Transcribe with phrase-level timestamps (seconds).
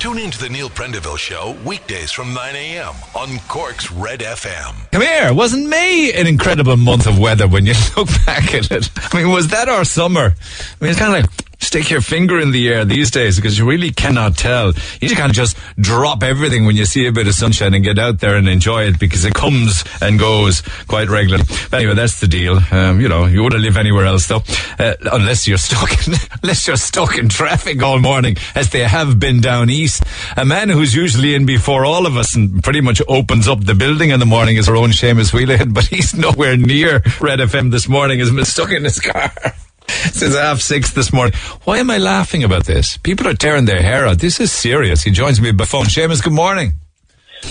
[0.00, 2.94] Tune in to the Neil Prendeville Show weekdays from 9 a.m.
[3.14, 4.90] on Cork's Red FM.
[4.92, 8.88] Come here, wasn't May an incredible month of weather when you look back at it?
[8.96, 10.20] I mean, was that our summer?
[10.22, 13.58] I mean, it's kind of like stick your finger in the air these days because
[13.58, 14.68] you really cannot tell.
[15.00, 17.98] You just of just drop everything when you see a bit of sunshine and get
[17.98, 21.44] out there and enjoy it because it comes and goes quite regularly.
[21.70, 22.58] But anyway, that's the deal.
[22.72, 24.42] Um, you know, you wouldn't live anywhere else though,
[24.78, 29.20] uh, unless you're stuck in, unless you're stuck in traffic all morning, as they have
[29.20, 30.02] been down east.
[30.36, 33.74] A man who's usually in before all of us and pretty much opens up the
[33.74, 37.70] building in the morning is our own Seamus Wheelan, but he's nowhere near Red FM
[37.70, 38.18] this morning.
[38.18, 39.32] Has been stuck in his car.
[40.12, 41.34] since half six this morning.
[41.64, 42.96] Why am I laughing about this?
[42.98, 44.18] People are tearing their hair out.
[44.18, 45.02] This is serious.
[45.02, 45.84] He joins me by phone.
[45.84, 46.74] Seamus, good morning.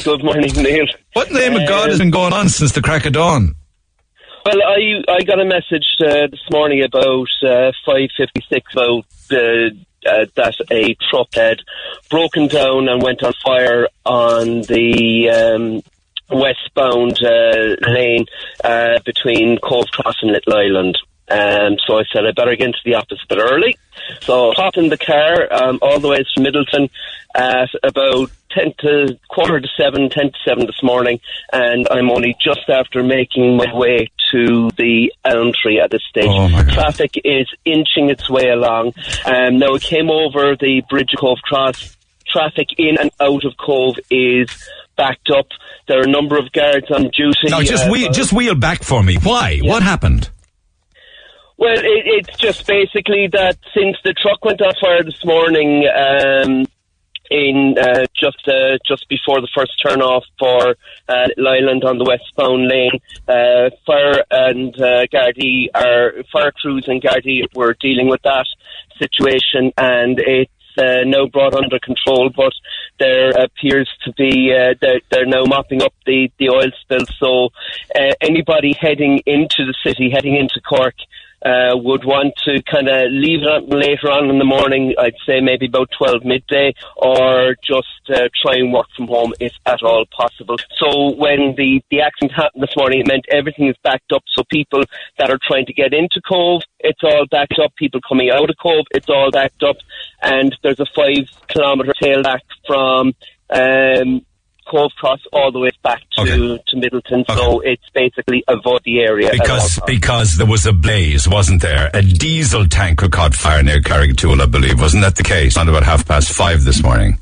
[0.04, 0.86] Good morning, Neil.
[1.14, 3.56] What in the name of God has been going on since the crack of dawn?
[4.46, 9.06] Well, I I got a message uh, this morning about uh, five fifty six about
[9.32, 9.70] uh,
[10.06, 11.60] uh, that a truck had
[12.10, 15.82] broken down and went on fire on the um,
[16.32, 18.26] westbound uh, lane
[18.64, 20.98] uh, between Cobh Cross and Little Island.
[21.30, 23.78] Um, so I said I better get into the office a bit early.
[24.22, 26.90] So I hopped in the car um, all the way to Midleton
[27.36, 31.20] at about 10 to quarter to 7, 10 to 7 this morning,
[31.54, 36.26] and I'm only just after making my way to the elm tree at this stage.
[36.28, 36.74] Oh, my God.
[36.74, 38.94] Traffic is inching its way along.
[39.26, 41.98] Um, now, it came over the Bridge of Cobh Cross.
[42.28, 44.50] Traffic in and out of Cobh is
[44.96, 45.48] backed up.
[45.88, 47.50] There are a number of guards on duty.
[47.50, 49.16] No, just uh, wheel, just wheel back for me.
[49.18, 49.60] Why?
[49.64, 50.30] What happened?
[51.60, 56.66] Well, it, it's just basically that since the truck went on fire this morning, um,
[57.30, 60.76] in uh, just uh, just before the first turn off for
[61.10, 67.02] uh, Island on the westbound lane, uh, fire and uh, Gardaí are fire crews and
[67.02, 68.46] Gardaí were dealing with that
[68.98, 72.54] situation, and it's uh, now brought under control, but
[73.00, 77.06] there appears to be uh, they're, they're now mopping up the, the oil spill.
[77.20, 77.50] So
[77.96, 80.96] uh, anybody heading into the city, heading into Cork,
[81.44, 84.94] uh, would want to kind of leave it later on in the morning.
[84.98, 89.54] I'd say maybe about twelve midday, or just uh, try and work from home if
[89.66, 90.58] at all possible.
[90.78, 94.24] So when the the accident happened this morning, it meant everything is backed up.
[94.36, 94.84] So people
[95.18, 97.76] that are trying to get into Cobh, it's all backed up.
[97.76, 99.78] People coming out of Cobh, it's all backed up.
[100.22, 103.14] And there's a five kilometre tail back from
[103.50, 104.26] um,
[104.70, 106.64] Cobh Cross all the way back to, Okay.
[106.68, 107.26] to Midleton.
[107.28, 109.30] So it's basically avoid the area.
[109.32, 111.90] Because because there was a blaze, wasn't there?
[111.94, 114.80] A diesel tanker caught fire near Carrigtwohill, I believe.
[114.80, 115.58] Wasn't that the case?
[115.58, 117.18] Around about half past five this morning.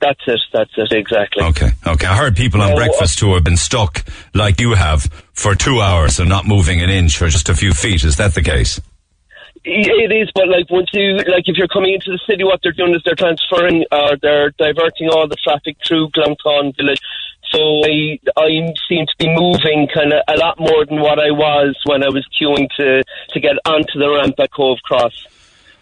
[0.00, 0.40] That's it.
[0.52, 0.92] That's it.
[0.92, 1.44] Exactly.
[1.44, 2.06] Okay, okay.
[2.08, 5.02] I heard people on No, uh, breakfast who have been stuck like you have
[5.32, 8.02] for two hours and not moving an inch or just a few feet.
[8.02, 8.80] Is that the case?
[9.64, 12.72] It is, but like once you like, if you're coming into the city, what they're
[12.72, 17.00] doing is they're transferring, or they're diverting all the traffic through Glounthaune Village.
[17.50, 18.48] So I, I
[18.88, 22.08] seem to be moving kind of a lot more than what I was when I
[22.08, 25.26] was queuing to to get onto the ramp at Cobh Cross.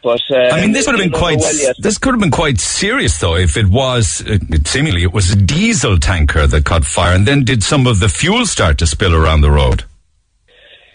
[0.03, 1.59] But uh, I mean, this would have been I don't know quite.
[1.63, 1.75] well.
[1.79, 5.37] This could have been quite serious, though, if it was uh, seemingly it was a
[5.37, 9.15] diesel tanker that caught fire, and then did some of the fuel start to spill
[9.15, 9.85] around the road?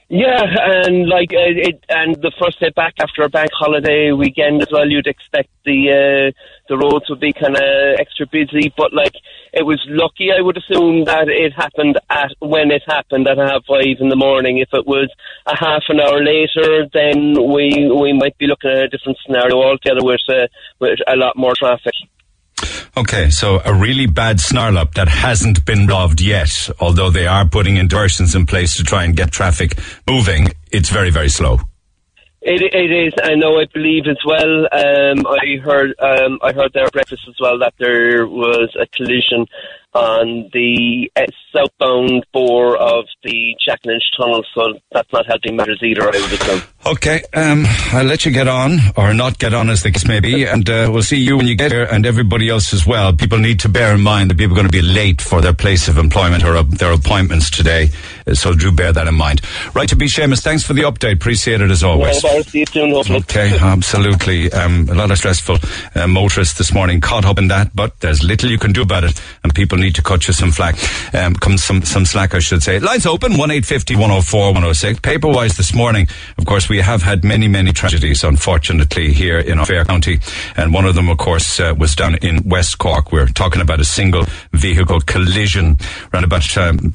[0.08, 0.44] Yeah,
[0.86, 4.68] and like uh, it, and the first day back after a bank holiday weekend as
[4.72, 6.32] well, you'd expect the uh,
[6.70, 7.64] the roads would be kind of
[8.00, 8.72] extra busy.
[8.78, 9.16] But like
[9.52, 13.66] it was lucky, I would assume that it happened at when it happened at half
[13.66, 14.60] five in the morning.
[14.60, 15.10] If it was
[15.48, 19.58] a half an hour later, then we we might be looking at a different scenario
[19.58, 20.46] altogether with uh,
[20.80, 21.96] with a lot more traffic.
[22.98, 27.46] Okay, so a really bad snarl up that hasn't been resolved yet, although they are
[27.46, 30.48] putting diversions in place to try and get traffic moving.
[30.72, 31.60] It's very, very slow.
[32.42, 33.14] It, it is.
[33.22, 33.60] I know.
[33.60, 34.66] I believe as well.
[34.72, 35.94] Um, I heard.
[36.00, 39.48] Um, I heard there breakfast as well that there was a collision
[39.96, 41.10] on the
[41.52, 44.44] southbound bore of the Jack Lynch tunnel.
[44.54, 46.04] So that's not helping matters either.
[46.04, 46.62] I would assume.
[46.86, 47.64] Okay, um,
[47.94, 50.70] I'll let you get on, or not get on as the case may be, and
[50.70, 53.12] uh, we'll see you when you get here, and everybody else as well.
[53.12, 55.54] People need to bear in mind that people are going to be late for their
[55.54, 57.90] place of employment or uh, their appointments today,
[58.28, 59.42] uh, so do bear that in mind.
[59.74, 61.14] Right to be Seamus, thanks for the update.
[61.14, 62.24] Appreciate it as always.
[62.24, 62.92] Well, see you soon.
[62.92, 63.20] Hopefully.
[63.20, 64.52] Okay, absolutely.
[64.52, 65.58] Um, a lot of stressful
[65.96, 69.04] uh, motorists this morning caught up in that, but there's little you can do about
[69.04, 70.76] it, and people need to cut you some slack.
[71.14, 72.80] Um, come some some slack, I should say.
[72.80, 75.00] Lines open one eight fifty one hundred four one hundred six.
[75.00, 79.64] Paper wise this morning, of course, we have had many many tragedies, unfortunately, here in
[79.66, 80.20] Fair County,
[80.58, 83.12] and one of them, of course, uh, was done in West Cork.
[83.12, 85.78] We're talking about a single vehicle collision
[86.14, 86.94] around about um,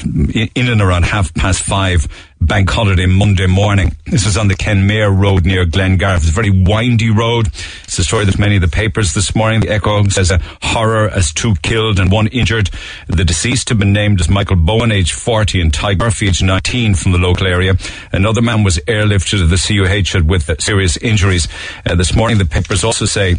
[0.54, 2.06] in and around half past five
[2.40, 3.94] bank holiday Monday morning.
[4.06, 6.19] This was on the Kenmare Road near Glengarriff.
[6.19, 7.48] It's a very windy road.
[7.84, 9.60] It's a story that many of the papers this morning.
[9.60, 12.70] The Echo says a horror as two killed and one injured.
[13.08, 16.94] The deceased have been named as Michael Bowen, age 40, and Ty Murphy, age 19,
[16.94, 17.75] from the local area.
[18.10, 21.46] Another man was airlifted to the CUH with serious injuries.
[21.84, 23.37] Uh, this morning, the papers also say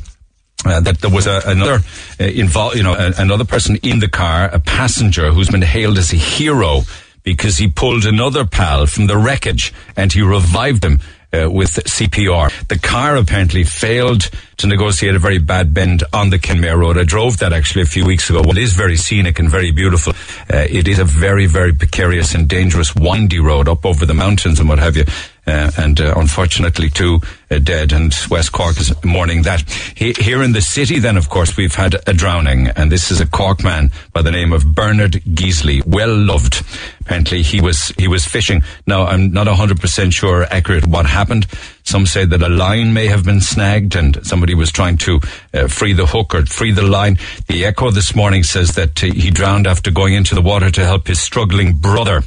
[0.64, 1.80] uh, that there was a, another
[2.20, 5.98] uh, involved, you know, a, another person in the car, a passenger who's been hailed
[5.98, 6.82] as a hero
[7.24, 11.00] because he pulled another pal from the wreckage and he revived him
[11.34, 12.68] uh, with CPR.
[12.68, 16.98] The car apparently failed to negotiate a very bad bend on the Kenmare Road.
[16.98, 18.42] I drove that actually a few weeks ago.
[18.42, 20.14] Well, it is very scenic and very beautiful.
[20.54, 24.60] Uh, it is a very, very precarious and dangerous windy road up over the mountains
[24.60, 25.06] and what have you.
[25.48, 29.62] Uh, and uh, unfortunately two uh, dead and West Cork is mourning that.
[29.96, 33.20] He, here in the city then of course we've had a drowning and this is
[33.20, 36.64] a Cork man by the name of Bernard Geesley, well loved.
[37.02, 38.62] Apparently he was, he was fishing.
[38.86, 41.48] Now I'm not 100% sure accurate what happened.
[41.84, 45.20] Some say that a line may have been snagged and somebody was trying to
[45.54, 47.18] uh, free the hook or free the line.
[47.48, 50.86] The Echo this morning says that uh, he drowned after going into the water to
[50.86, 52.24] help his struggling brother.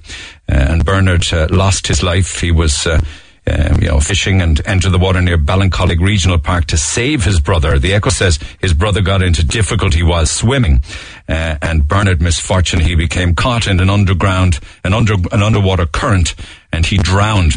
[0.49, 2.41] Uh, and Bernard uh, lost his life.
[2.41, 2.87] He was.
[2.87, 3.00] Uh,
[3.46, 7.41] um, you know, fishing and entered the water near Ballincollig Regional Park to save his
[7.41, 7.79] brother.
[7.79, 10.82] The Echo says his brother got into difficulty while swimming,
[11.29, 16.35] uh, and Bernard misfortune he became caught in an underground, an under, an underwater current,
[16.73, 17.52] and he drowned.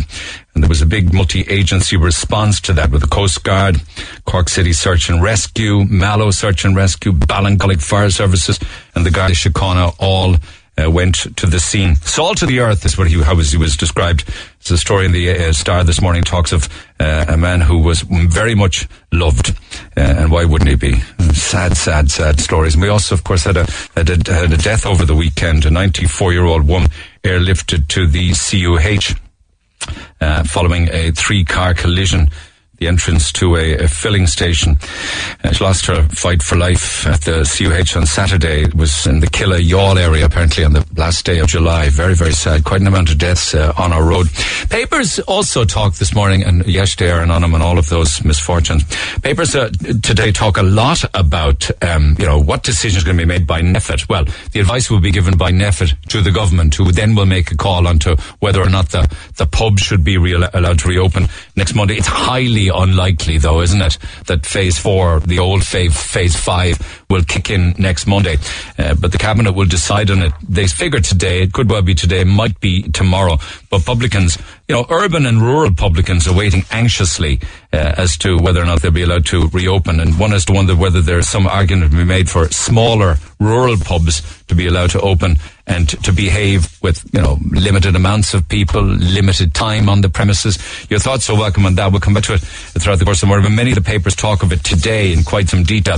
[0.54, 3.80] And there was a big multi-agency response to that with the Coast Guard,
[4.26, 8.60] Cork City Search and Rescue, Mallow Search and Rescue, Ballincollig Fire Services,
[8.94, 10.36] and the Garda Síochána all
[10.82, 11.96] uh, went to the scene.
[11.96, 14.24] Salt to the earth is what he, how he was described.
[14.60, 16.70] It's a story in the uh, Star this morning talks of
[17.00, 19.50] uh, a man who was very much loved,
[19.96, 21.00] uh, and why wouldn't he be?
[21.34, 22.74] Sad, sad, sad stories.
[22.76, 23.66] And we also, of course, had a,
[23.96, 25.66] had a, had a death over the weekend.
[25.66, 26.90] A 94-year-old woman
[27.24, 29.16] airlifted to the CUH
[30.22, 32.30] uh, following a three-car collision
[32.78, 34.78] the entrance to a, a filling station.
[35.44, 38.64] Uh, she lost her fight for life at the CUH on Saturday.
[38.64, 41.90] It was in the Killa Yall area, apparently, on the last day of July.
[41.90, 42.64] Very, very sad.
[42.64, 44.28] Quite an amount of deaths uh, on our road.
[44.70, 48.84] Papers also talk this morning, and yesterday, Aaron Onham and all of those misfortunes.
[49.22, 49.70] Papers uh,
[50.04, 53.48] today talk a lot about, um, you know, what decisions are going to be made
[53.48, 54.08] by NPHET.
[54.08, 57.52] Well, the advice will be given by NPHET to the government, who then will make
[57.52, 61.28] a call onto whether or not the, the pub should be re- allowed to reopen
[61.58, 61.98] next Monday.
[61.98, 66.78] It's highly unlikely, though, isn't it, that phase four, the old phase, phase five,
[67.10, 68.38] will kick in next Monday.
[68.78, 70.34] Uh, but the cabinet will decide on it.
[70.48, 73.38] They figure today, it could well be today, might be tomorrow.
[73.70, 74.38] But publicans,
[74.68, 77.40] you know, urban and rural publicans are waiting anxiously
[77.72, 80.00] uh, as to whether or not they'll be allowed to reopen.
[80.00, 83.78] And one has to wonder whether there's some argument to be made for smaller rural
[83.78, 85.38] pubs to be allowed to open
[85.68, 90.58] and to behave with, you know, limited amounts of people, limited time on the premises.
[90.90, 91.92] Your thoughts are welcome on that.
[91.92, 93.46] We'll come back to it throughout the course of the morning.
[93.46, 95.98] But many of the papers talk of it today in quite some detail.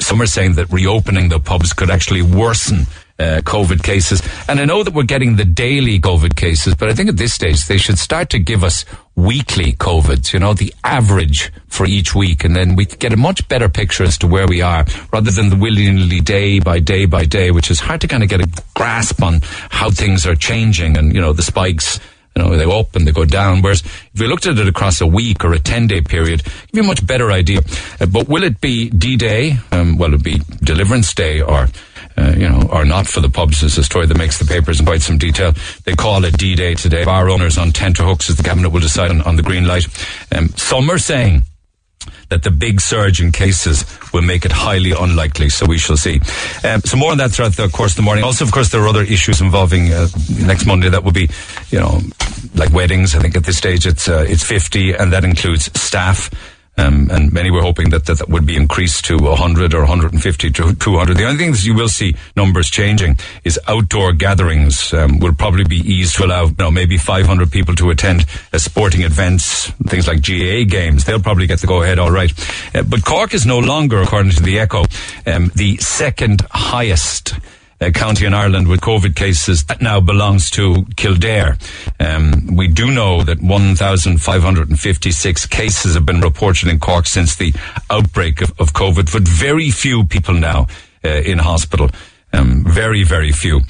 [0.00, 2.86] Some are saying that reopening the pubs could actually worsen
[3.18, 4.22] uh, COVID cases.
[4.48, 7.32] And I know that we're getting the daily COVID cases, but I think at this
[7.32, 12.14] stage they should start to give us weekly COVIDs, you know, the average for each
[12.14, 12.44] week.
[12.44, 15.50] And then we get a much better picture as to where we are rather than
[15.50, 18.62] the willingly day by day by day, which is hard to kind of get a
[18.74, 19.40] grasp on
[19.70, 22.00] how things are changing and, you know, the spikes
[22.36, 23.62] you know, they go up and they go down.
[23.62, 26.54] Whereas if we looked at it across a week or a 10 day period, give
[26.72, 27.60] you a much better idea.
[28.00, 29.58] Uh, but will it be D Day?
[29.70, 31.68] Um, will it be Deliverance Day or
[32.16, 34.78] uh, you know, or not for the pubs is a story that makes the papers
[34.78, 35.52] in quite some detail.
[35.84, 37.04] They call it D-Day today.
[37.04, 39.86] Bar owners on tenterhooks as the cabinet will decide on, on the green light.
[40.30, 41.42] Um, some are saying
[42.28, 45.48] that the big surge in cases will make it highly unlikely.
[45.48, 46.20] So we shall see.
[46.64, 48.24] Um, so more on that throughout the course of the morning.
[48.24, 50.08] Also, of course, there are other issues involving uh,
[50.40, 51.28] next Monday that will be,
[51.70, 52.00] you know,
[52.54, 53.14] like weddings.
[53.14, 56.30] I think at this stage it's uh, it's 50, and that includes staff.
[56.76, 60.50] Um, and many were hoping that, that, that would be increased to 100 or 150
[60.50, 61.16] to 200.
[61.16, 65.64] The only thing that you will see numbers changing is outdoor gatherings um, will probably
[65.64, 70.08] be eased to allow you know, maybe 500 people to attend uh, sporting events, things
[70.08, 71.04] like GAA games.
[71.04, 72.32] They'll probably get the go ahead all right.
[72.74, 74.84] Uh, but Cork is no longer, according to the Echo,
[75.26, 77.34] um, the second highest
[77.92, 81.56] county in Ireland with COVID cases that now belongs to Kildare.
[81.98, 87.52] Um, we do know that 1,556 cases have been reported in Cork since the
[87.90, 90.68] outbreak of, of COVID, but very few people now
[91.04, 91.90] uh, in hospital.
[92.34, 93.60] Um, very, very few.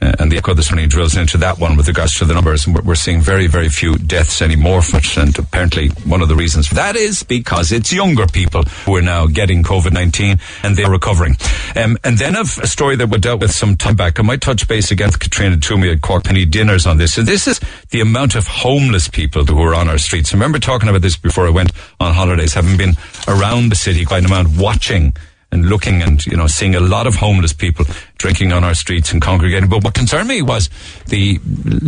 [0.00, 2.66] Uh, and the echo this morning drills into that one with regards to the numbers.
[2.66, 5.00] We're, we're, seeing very, very few deaths anymore from.
[5.16, 9.02] And apparently one of the reasons for that is because it's younger people who are
[9.02, 11.36] now getting COVID-19 and they're recovering.
[11.76, 14.20] Um, and then of a story that we dealt with some time back.
[14.20, 17.18] I might touch base again with Katrina Toomey at Cork Penny Dinners on this.
[17.18, 17.60] And this is
[17.90, 20.32] the amount of homeless people who are on our streets.
[20.32, 22.94] I remember talking about this before I went on holidays, having been
[23.26, 25.14] around the city quite an amount, watching
[25.52, 27.84] and looking and, you know, seeing a lot of homeless people
[28.18, 29.68] drinking on our streets and congregating.
[29.68, 30.70] But what concerned me was
[31.06, 31.38] the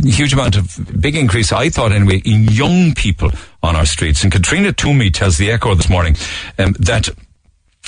[0.05, 3.31] huge amount of big increase, I thought anyway, in young people
[3.63, 4.23] on our streets.
[4.23, 6.17] And Katrina Toomey tells the Echo this morning
[6.59, 7.09] um, that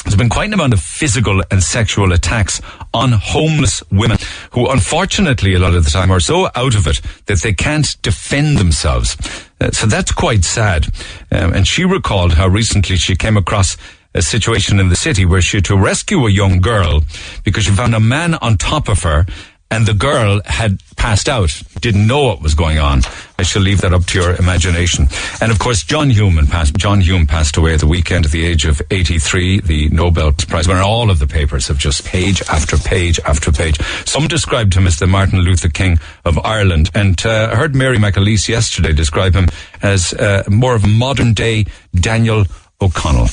[0.05, 2.61] there's been quite an amount of physical and sexual attacks
[2.95, 4.19] on homeless women
[4.53, 8.01] who unfortunately a lot of the time are so out of it that they can't
[8.03, 9.17] defend themselves.
[9.61, 10.87] Uh, so that's quite sad.
[11.33, 13.77] Um, and she recalled how recently she came across
[14.17, 17.03] a situation in the city where she had to rescue a young girl
[17.45, 19.27] because she found a man on top of her
[19.71, 23.03] and the girl had passed out, didn't know what was going on.
[23.39, 25.09] I shall leave that up to your imagination.
[25.41, 28.47] And of course, John Hume passed, John Hume passed away at the weekend at the
[28.47, 30.83] age of 83, the Nobel Prize winner.
[30.83, 33.79] All of the papers have just page after page after page.
[34.07, 36.91] Some described him as the Martin Luther King of Ireland.
[36.95, 39.49] And uh, I heard Mary McAleese yesterday describe him
[39.83, 42.47] as uh, more of a modern day Daniel
[42.81, 43.29] O'Connell.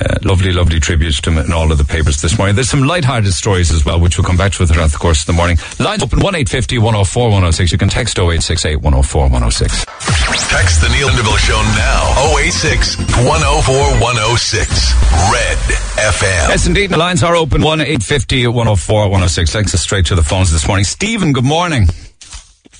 [0.00, 2.54] Uh, lovely, lovely tribute to him in all of the papers this morning.
[2.54, 5.26] There's some light-hearted stories as well, which we'll come back to throughout the course of
[5.26, 5.58] the morning.
[5.78, 7.72] Lines open 1850 104 106.
[7.72, 9.84] You can text 0868 104 106.
[10.48, 12.36] Text the Neil Deville Show now.
[12.38, 12.96] 086
[13.26, 14.94] 104 106.
[15.30, 15.58] Red
[16.00, 16.48] FM.
[16.48, 16.90] Yes, indeed.
[16.90, 19.52] The lines are open 1850 104 106.
[19.52, 20.84] Thanks straight to the phones this morning.
[20.84, 21.86] Stephen, good morning.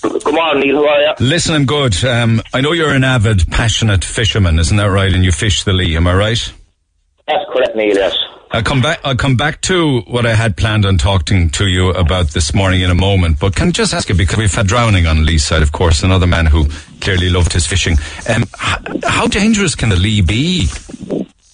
[0.02, 0.82] Good morning, Neil.
[0.82, 1.12] How are you?
[1.20, 2.02] Listen, I'm good.
[2.04, 5.12] Um, I know you're an avid, passionate fisherman, isn't that right?
[5.12, 6.52] And you fish the Lee, am I right?
[7.26, 8.16] That's correct, Neil, yes.
[8.52, 8.98] I'll come back.
[9.04, 12.80] I'll come back to what I had planned on talking to you about this morning
[12.80, 13.38] in a moment.
[13.38, 16.02] But can I just ask you because we've had drowning on Lee's side, of course,
[16.02, 16.66] another man who
[17.00, 17.96] clearly loved his fishing.
[18.28, 20.66] Um, h- how dangerous can the Lee be?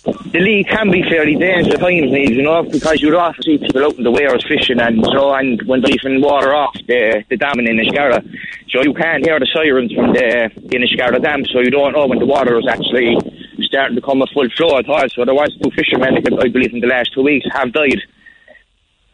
[0.07, 3.85] The Lee can be fairly dangerous at times, you know, because you'd often see people
[3.85, 7.37] out in the weirs fishing and so, and when they're leaving water off the, the
[7.37, 8.23] dam in Inniscarra,
[8.71, 12.21] so you can't hear the sirens from the Inniscarra dam, so you don't know when
[12.21, 13.17] the water is actually
[13.63, 15.09] starting to come a full flow at all.
[15.09, 18.01] So there was two fishermen, I believe, in the last two weeks have died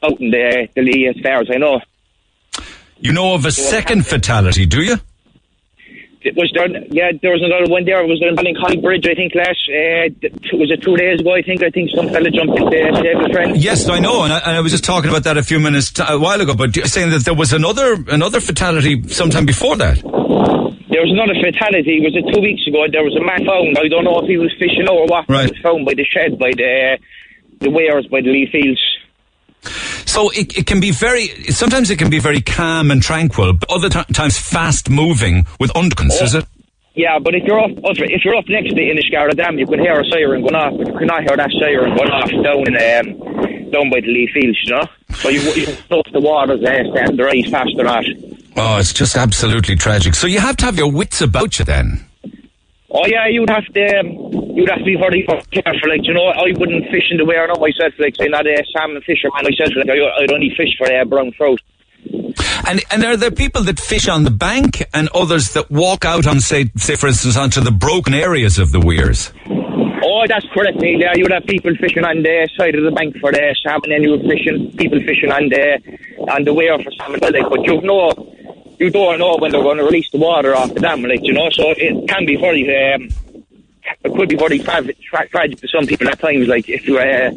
[0.03, 1.81] out in the, the Lee, as far as I know.
[2.99, 4.97] You know of a second fatality, do you?
[6.25, 7.99] It was there, yeah, there was another one there.
[8.03, 10.07] It was there in Ballincollig Bridge, I think, last, uh,
[10.55, 11.63] was it two days ago, I think?
[11.65, 13.57] I think some fella jumped into uh, friend.
[13.59, 15.91] Yes, I know, and I, and I was just talking about that a few minutes
[15.91, 16.55] t- a while ago.
[16.55, 19.99] But you're saying that there was another another fatality sometime before that.
[19.99, 21.99] There was another fatality.
[22.05, 22.87] Was it two weeks ago?
[22.87, 23.75] There was a man found.
[23.79, 25.27] I don't know if he was fishing or what.
[25.29, 25.47] Right.
[25.47, 26.99] He was found by the shed, by the
[27.59, 28.81] the weirs, by the Lee Fields.
[30.07, 31.29] So it, it can be very.
[31.53, 35.75] Sometimes it can be very calm and tranquil, but other t- times fast moving with
[35.77, 36.21] undercurrents.
[36.21, 36.47] Is it?
[36.95, 39.79] Yeah, but if you're up, if you're up next to the Inniscarra Dam, you can
[39.79, 42.77] hear a siren going off, but you cannot hear that siren going off down in
[42.77, 44.87] um, down by the Lee Fields, you know.
[45.15, 47.83] So you you stop the waters uh, starting to rise faster.
[47.83, 48.05] Not.
[48.57, 50.15] Oh, it's just absolutely tragic.
[50.15, 52.05] So you have to have your wits about you then.
[52.95, 54.07] Oh yeah, you'd have to um,
[54.55, 55.89] you'd have to be very careful.
[55.89, 57.95] Like you know, I wouldn't fish in the weir not myself.
[57.99, 59.73] Like I'm not a salmon fisherman myself.
[59.77, 61.61] Like I, I'd only fish for uh, brown trout.
[62.69, 66.27] And and are there people that fish on the bank and others that walk out
[66.27, 69.33] on say say for instance onto the broken areas of the weirs?
[70.05, 71.01] Oh, that's correct, Neil.
[71.01, 73.93] Yeah, you would have people fishing on the side of the bank for the salmon,
[73.93, 75.81] and you would fishing people fishing on the
[76.31, 77.21] on the weir for salmon.
[77.21, 78.11] But like, but you know,
[78.83, 81.33] you don't know when they're going to release the water off the dam, like you
[81.33, 81.49] know.
[81.51, 82.63] So it can be very,
[82.95, 83.09] um,
[84.05, 86.49] it could be very tra- tra- tragic to some people at times.
[86.49, 87.31] Like if you, uh,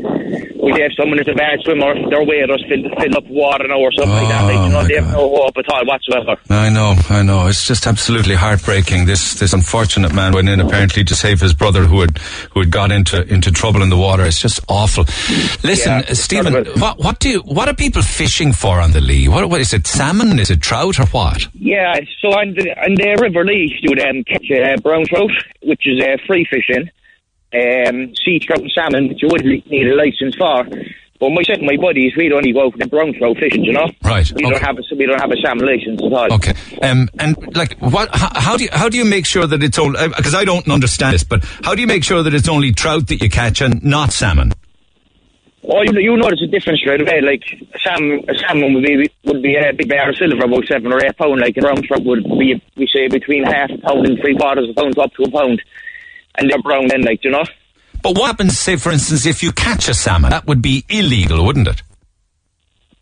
[0.73, 3.91] you have someone who's a bad swimmer, their waders fill fill up water now or
[3.91, 4.43] something like that.
[4.43, 5.13] Like you Oh, know, they have God.
[5.13, 6.35] no hope at all whatsoever.
[6.49, 7.47] I know, I know.
[7.47, 9.05] It's just absolutely heartbreaking.
[9.05, 12.17] This this unfortunate man went in apparently to save his brother who had
[12.51, 14.23] who had got into into trouble in the water.
[14.25, 15.03] It's just awful.
[15.63, 16.81] Listen, Yeah, uh, Stephen, part of it.
[16.81, 19.27] what what do you, what are people fishing for on the Lee?
[19.27, 19.85] What what is it?
[19.87, 20.39] Salmon?
[20.39, 21.47] Is it trout or what?
[21.53, 25.29] Yeah, so on the, on the River Lee, you would um, catch uh, brown trout,
[25.63, 26.89] which is uh, free fishing,
[27.55, 30.65] um, sea trout and salmon, which you would le- need a license for.
[31.17, 33.71] But myself and my buddies, we don't only go for the brown trout fishing, you
[33.71, 33.87] know.
[34.03, 34.51] Right, We okay.
[34.51, 36.33] don't have a we don't have a salmon license at all.
[36.33, 36.53] Okay.
[36.81, 38.09] Um, and like, what?
[38.13, 40.67] How, how do you how do you make sure that it's only because I don't
[40.69, 43.61] understand this, but how do you make sure that it's only trout that you catch
[43.61, 44.51] and not salmon?
[45.67, 47.21] Oh, you, you notice a difference straight away.
[47.21, 47.43] Like
[47.73, 50.91] a salmon, a salmon would be would be a big bar of silver, about seven
[50.91, 51.39] or eight pound.
[51.39, 54.69] Like a brown trout would be, we say, between half a pound and three quarters
[54.69, 55.61] of a pound up to a pound.
[56.37, 57.43] And they're brown then, like you know.
[58.01, 60.29] But what happens, say, for instance, if you catch a salmon?
[60.31, 61.81] That would be illegal, wouldn't it?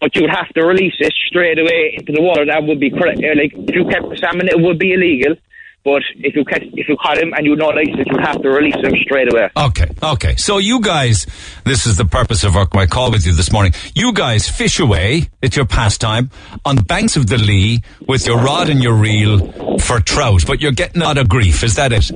[0.03, 2.45] but you would have to release it straight away into the water.
[2.45, 3.23] That would be correct.
[3.23, 5.35] Like if you kept the salmon, it would be illegal.
[5.83, 8.49] But if you catch, if you caught him and you like that, you have to
[8.49, 9.49] release him straight away.
[9.57, 10.35] Okay, okay.
[10.37, 11.25] So you guys,
[11.65, 13.73] this is the purpose of our, my call with you this morning.
[13.93, 16.29] You guys fish away, it's your pastime,
[16.63, 20.61] on the banks of the Lee with your rod and your reel for trout, but
[20.61, 22.09] you're getting out of grief, is that it?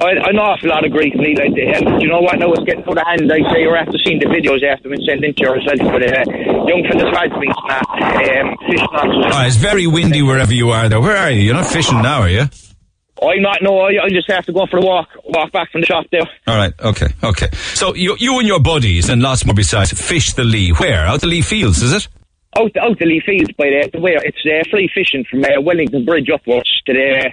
[0.00, 1.40] I, I know an awful lot of grief, Neil.
[1.40, 2.38] And do you know what?
[2.38, 3.32] Now it's getting out of hand.
[3.32, 5.78] I say you're after seeing the videos after been sent into yourself.
[5.78, 6.22] But uh,
[6.68, 7.88] young fellas had been snapped.
[7.88, 8.86] Um, fishing.
[8.92, 11.00] Oh, it's very windy wherever you are though.
[11.00, 11.40] Where are you?
[11.40, 12.44] You're not fishing now, are you?
[13.22, 13.58] I'm not.
[13.62, 16.06] No, I, I just have to go for a walk, walk back from the shop
[16.12, 16.22] there.
[16.46, 17.48] All right, okay, okay.
[17.74, 20.70] So you, you and your buddies and lots more besides fish the Lee.
[20.70, 21.06] Where?
[21.06, 22.08] Out the Lee Fields, is it?
[22.58, 25.60] Out, out the Lee Fields by the, the way it's uh, free fishing from uh,
[25.60, 27.30] Wellington Bridge upwards to the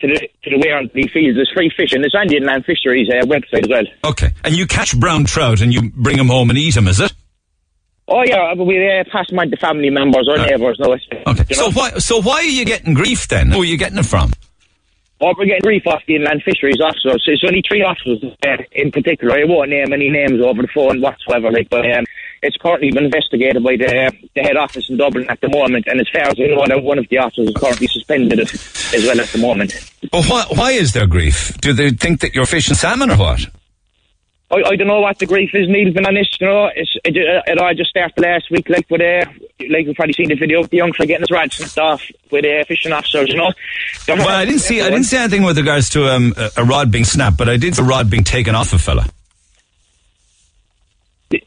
[0.00, 1.36] to the to the way on the fields.
[1.36, 2.00] There's free fishing.
[2.00, 3.84] There's Andy Land Fisheries uh, website as well.
[4.04, 4.30] Okay.
[4.44, 7.12] And you catch brown trout and you bring them home and eat them, is it?
[8.08, 10.78] Oh yeah, but we uh, pass them on to family members or neighbours.
[10.80, 11.44] No, it's, Okay.
[11.48, 13.50] you So why so why are you getting grief then?
[13.50, 14.32] Who are you getting it from?
[15.22, 17.22] Oh, we're getting grief off the inland fisheries officers.
[17.26, 19.34] It's only three officers uh, in particular.
[19.36, 22.06] I won't name any names over the phone whatsoever, like, but um,
[22.42, 25.86] it's currently been investigated by the, the head office in Dublin at the moment.
[25.88, 29.20] And as far as I know, one of the officers is currently suspended as well
[29.20, 29.74] at the moment.
[30.10, 31.54] But why, why is there grief?
[31.60, 33.40] Do they think that you're fishing salmon or what?
[34.50, 36.40] I, I don't know what the grief is, Neil, being honest.
[36.40, 39.30] You know, it's, it, it all just started last week, like with uh,
[39.68, 42.02] like you've probably seen the video of the young fella getting his rod snipped off
[42.30, 43.28] with uh, fishing officers.
[43.28, 43.52] You know.
[44.08, 46.90] Well, I didn't see I didn't see anything with regards to um, a, a rod
[46.90, 49.06] being snapped, but I did see a rod being taken off a fella.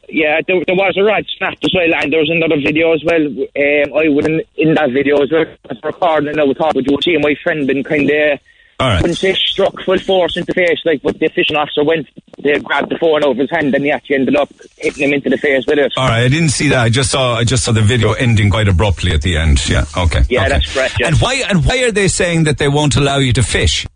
[0.08, 3.04] Yeah, there, there was a rod snapped as well, and there was another video as
[3.04, 3.26] well.
[3.26, 6.56] Um, I would in, in that video as well, I was recording, and I would
[6.56, 6.96] talk with you.
[7.02, 8.40] See, my friend been kind of.
[8.80, 9.02] All right.
[9.02, 12.08] Wouldn't struck full force into the face, like, but the fishing officer went,
[12.42, 15.30] they grabbed the phone over his hand, and he actually ended up hitting him into
[15.30, 15.92] the face with it.
[15.96, 16.82] All right, I didn't see that.
[16.82, 19.66] I just saw I just saw the video ending quite abruptly at the end.
[19.68, 20.22] Yeah, okay.
[20.28, 20.48] Yeah, okay.
[20.48, 21.08] that's correct, yeah.
[21.08, 23.86] And why and why are they saying that they won't allow you to fish?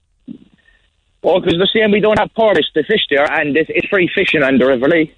[1.22, 4.08] Well, because they're saying we don't have tourists to fish there, and it's, it's free
[4.14, 5.12] fishing on the River Lee.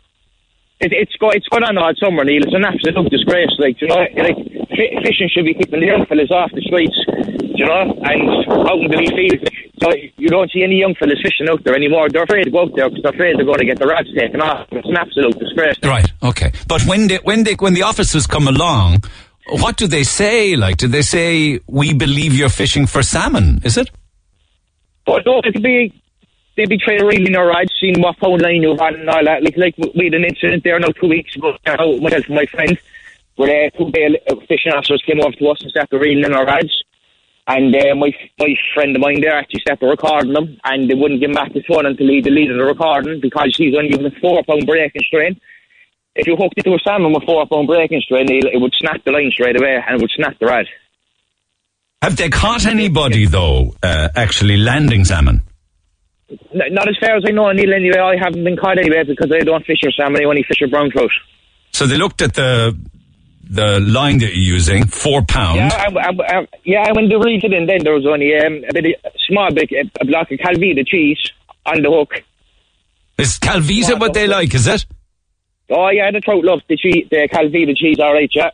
[0.81, 2.43] It, it's go, it's going on all summer, Neil.
[2.43, 3.53] It's an absolute disgrace.
[3.59, 4.37] Like you know, like
[4.73, 6.97] fi- fishing should be keeping the young fellas off the streets,
[7.53, 9.45] you know, and out in the fields.
[9.83, 12.09] So you don't see any young fellas fishing out there anymore.
[12.09, 14.09] They're afraid to go out there because they're afraid they're going to get their rods
[14.17, 14.69] taken off.
[14.73, 15.77] It's an absolute disgrace.
[15.85, 16.09] Right.
[16.23, 16.53] Okay.
[16.67, 19.05] But when they when they when the officers come along,
[19.49, 20.57] what do they say?
[20.57, 23.61] Like, do they say we believe you're fishing for salmon?
[23.65, 23.91] Is it?
[25.05, 25.93] But no, it'd be
[26.61, 29.25] they'd be trying to in our rods, seeing what phone line you're on and all
[29.25, 29.43] that.
[29.43, 31.57] Like like we had an incident there now two weeks ago.
[31.67, 32.79] uh, Myself and my friend,
[33.37, 34.15] where uh, two bail
[34.47, 36.85] fishing officers came over to us and started reeling in our rods.
[37.47, 41.21] And uh, my my friend of mine there actually started recording them, and they wouldn't
[41.21, 44.21] give him back his phone until he deleted the recording because he's only using a
[44.21, 45.41] four pound breaking strain.
[46.15, 48.75] If you hooked it to a salmon with four pound breaking strain, it it would
[48.79, 50.67] snap the line straight away and it would snap the rod.
[52.03, 55.43] Have they caught anybody though uh, actually landing salmon?
[56.53, 57.73] Not as far as I know, Neil.
[57.73, 60.23] Anyway, I haven't been caught anywhere because I don't fish for salmon.
[60.23, 61.11] I only fish for brown trout.
[61.73, 62.77] So they looked at the
[63.49, 65.57] the line that you're using, four pound.
[65.57, 66.93] Yeah, I, I, I, yeah.
[66.93, 69.71] When they reeled it in, then there was only um, a bit of, small bit,
[70.01, 71.33] a, block of Calvita cheese
[71.67, 72.23] on the hook.
[73.19, 74.55] Is Calvita what they like?
[74.55, 74.87] Is it?
[75.69, 77.99] Oh yeah, the trout loves the cheese, the Calvita cheese.
[77.99, 78.51] All right, yeah.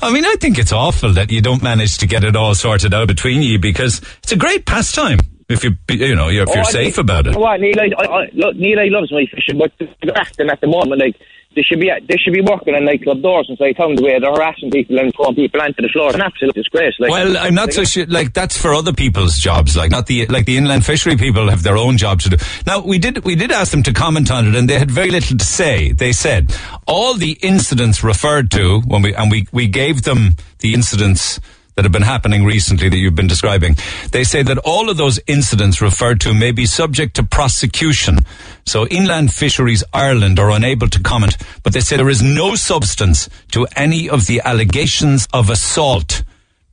[0.00, 2.94] I mean, I think it's awful that you don't manage to get it all sorted
[2.94, 5.18] out between you because it's a great pastime
[5.52, 7.36] if you you know if Oh, you're I safe think- about it.
[7.36, 7.74] What, Neil?
[7.78, 11.16] I, I, look, Neil, I loves my fishing, but they're acting at the moment like
[11.54, 14.32] they should be they should be working in nightclub doors inside town the way they're
[14.32, 16.06] harassing people and throwing people onto the floor.
[16.08, 16.94] It's an absolute disgrace.
[16.98, 18.06] Like, Well, I'm not so sure.
[18.06, 19.76] Like that's for other people's jobs.
[19.76, 22.36] Like not the like the inland fishery people have their own job to do.
[22.66, 25.10] Now we did we did ask them to comment on it, and they had very
[25.10, 25.92] little to say.
[25.92, 30.72] They said all the incidents referred to when we and we we gave them the
[30.72, 31.38] incidents
[31.74, 33.76] that have been happening recently that you've been describing.
[34.10, 38.18] They say that all of those incidents referred to may be subject to prosecution.
[38.66, 43.28] So Inland Fisheries Ireland are unable to comment, but they say there is no substance
[43.52, 46.22] to any of the allegations of assault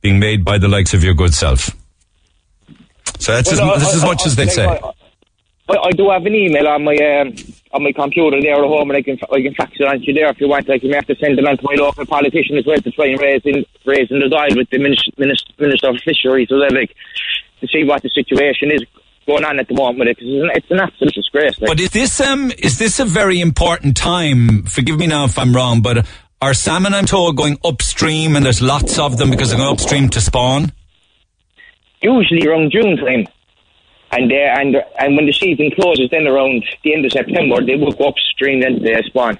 [0.02, 1.70] being made by the likes of your good self.
[3.18, 4.66] So that's Well, as, I- as much I- as they say.
[4.66, 7.32] I do have an email on my um,
[7.72, 10.06] on my computer there at home, and I can I can fax it on to
[10.06, 10.68] you there if you want.
[10.68, 12.90] Like you may have to send it on to my local politician as well to
[12.90, 16.48] try and raise in raise in the dial with the minister, minister, minister of fisheries,
[16.48, 16.94] so that like
[17.60, 18.82] to see what the situation is
[19.26, 20.18] going on at the moment with it.
[20.18, 21.60] 'cause it's, an, it's an absolute disgrace.
[21.60, 21.68] Like.
[21.70, 24.64] But is this um is this a very important time?
[24.64, 26.06] Forgive me now if I'm wrong, but
[26.42, 30.08] are salmon, I'm told, going upstream, and there's lots of them because they're going upstream
[30.08, 30.72] to spawn.
[32.02, 33.26] usually around June time.
[34.12, 37.76] And uh, and and when the season closes, then around the end of September, they
[37.76, 39.38] will go upstream then they spawn.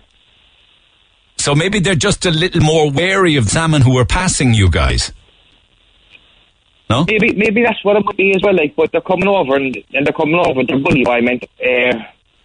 [1.39, 5.13] So maybe they're just a little more wary of salmon who are passing you guys.
[6.91, 7.05] No?
[7.09, 8.55] Maybe maybe that's what it might be as well.
[8.55, 10.63] Like, but they're coming over and, and they're coming over.
[10.65, 11.99] They're bully by meant uh,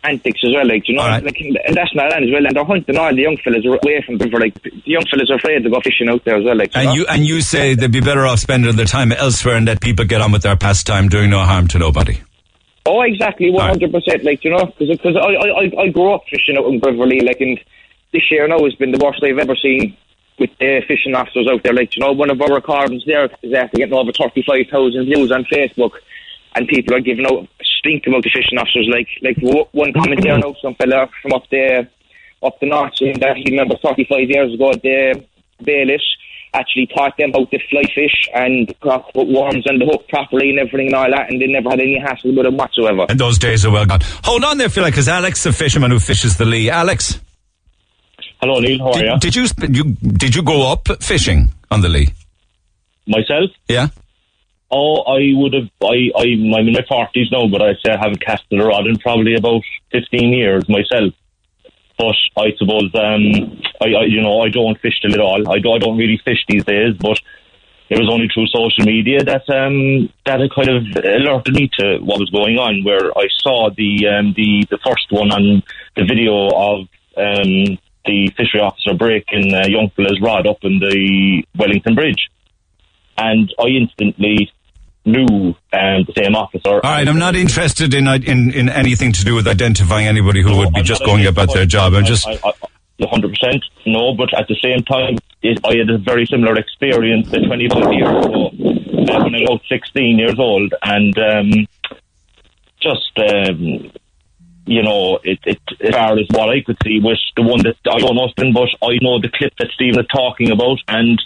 [0.09, 0.67] antics as well.
[0.67, 1.23] Like, you know, right.
[1.23, 2.45] like and that's not land as well.
[2.45, 4.29] And they're hunting all the young fellas away from them.
[4.29, 6.57] For like, the young fellas are afraid to go fishing out there as well.
[6.57, 6.93] Like, And know?
[6.93, 10.05] you and you say they'd be better off spending their time elsewhere and let people
[10.05, 12.21] get on with their pastime, doing no harm to nobody.
[12.85, 14.23] Oh, exactly, one hundred percent.
[14.23, 17.41] Like you know, because I, I I I grew up fishing out in Beverly, like,
[17.41, 17.59] and
[18.13, 19.97] this year now has been the worst I've ever seen
[20.37, 21.73] with the fishing officers out there.
[21.73, 25.05] Like you know, one of our recordings there is after getting over thirty five thousand
[25.05, 25.93] views on Facebook,
[26.55, 27.47] and people are giving out
[27.79, 28.87] stink about the fishing officers.
[28.91, 31.89] Like like w- one comment there now, some fella from up there,
[32.43, 35.23] up the north saying that he remember thirty five years ago the
[35.63, 36.05] bailiffs
[36.53, 40.51] actually taught them how to fly fish and got put worms on the hook properly
[40.51, 43.05] and everything and all that, and they never had any hassle with them whatsoever.
[43.09, 43.99] And those days are well gone.
[44.23, 46.69] Hold on there, Phil, because Alex, the fisherman who fishes the Lee.
[46.69, 47.19] Alex,
[48.41, 48.79] Hello, Neil.
[48.79, 49.11] How are you?
[49.11, 52.09] did, did you sp- you did you go up fishing on the Lee?
[53.07, 53.49] Myself?
[53.67, 53.87] Yeah.
[54.71, 55.69] Oh, I would have.
[55.83, 58.87] I, I, I'm in my forties now, but I say I haven't casted a rod
[58.87, 61.13] in probably about fifteen years myself.
[61.97, 65.49] But I suppose, um, I, I, you know, I don't fish till at all.
[65.49, 66.95] I, do, I don't really fish these days.
[66.99, 67.19] But
[67.89, 71.99] it was only through social media that um, that it kind of alerted me to
[71.99, 72.83] what was going on.
[72.83, 75.61] Where I saw the um, the the first one on
[75.95, 76.79] the video of
[77.15, 82.29] um, the fishery officer breaking uh, young fella's rod up in the Wellington Bridge
[83.17, 84.51] and I instantly
[85.05, 86.69] knew um, the same officer.
[86.75, 90.57] All right, I'm not interested in in in anything to do with identifying anybody who
[90.57, 91.93] would be I'm just going about their job.
[91.93, 95.89] I'm just I, I, I, 100% no, but at the same time, it, I had
[95.89, 100.39] a very similar experience uh, 25 years ago uh, when I was about 16 years
[100.39, 101.67] old, and um,
[102.79, 103.11] just.
[103.17, 103.91] Um,
[104.67, 107.75] you know, it, it, as far as what I could see was the one that
[107.85, 111.21] I don't know, but I know the clip that Stephen is talking about, and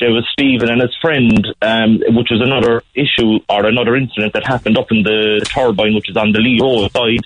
[0.00, 4.46] there was Stephen and his friend, um, which was another issue or another incident that
[4.46, 7.24] happened up in the turbine, which is on the Lee Road side,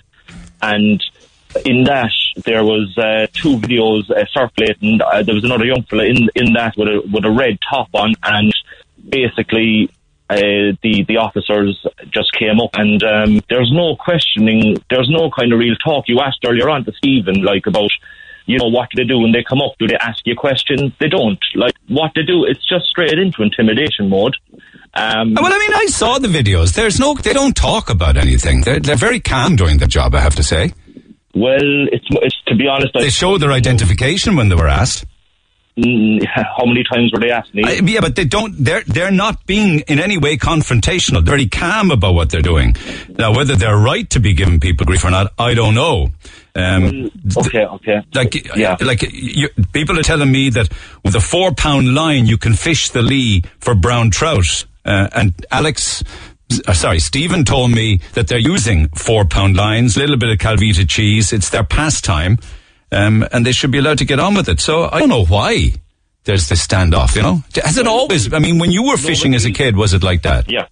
[0.60, 1.02] and
[1.64, 2.12] in that
[2.44, 5.00] there was uh, two videos uh, circulating.
[5.00, 7.88] Uh, there was another young fella in in that with a with a red top
[7.94, 8.52] on, and
[9.08, 9.88] basically
[10.28, 14.76] uh, the the officers just came up, and um, there's no questioning.
[14.90, 16.08] There's no kind of real talk.
[16.08, 17.90] You asked earlier on to Stephen, like about.
[18.46, 19.72] You know what do they do when they come up?
[19.78, 20.92] Do they ask you questions?
[21.00, 21.38] They don't.
[21.54, 24.36] Like what they do, it's just straight into intimidation mode.
[24.96, 26.74] Um, well, I mean, I saw the videos.
[26.74, 28.60] There's no, they don't talk about anything.
[28.60, 30.14] They're they're very calm doing their job.
[30.14, 30.72] I have to say.
[31.34, 32.92] well, it's, it's to be honest.
[32.94, 35.04] They I, showed their identification when they were asked.
[35.76, 37.64] Mm, how many times were they asked me?
[37.64, 38.54] I, yeah, but they don't.
[38.64, 41.14] They're they're not being in any way confrontational.
[41.14, 42.76] They're very calm about what they're doing.
[43.08, 46.10] Now, whether they're right to be giving people grief or not, I don't know.
[46.56, 48.00] Um, okay, okay.
[48.14, 48.76] like, Yeah.
[48.80, 50.68] like you, people are telling me that
[51.04, 54.64] with a four pound line you can fish the Lee for brown trout.
[54.84, 56.04] Uh, and Alex,
[56.68, 60.38] uh, sorry, Stephen told me that they're using four pound lines, a little bit of
[60.38, 61.32] Calvita cheese.
[61.32, 62.38] It's their pastime,
[62.94, 64.60] um, and they should be allowed to get on with it.
[64.60, 65.72] So I don't know why
[66.24, 67.16] there's this standoff.
[67.16, 68.32] You know, has it always?
[68.32, 70.50] I mean, when you were fishing as a kid, was it like that?
[70.50, 70.66] Yeah,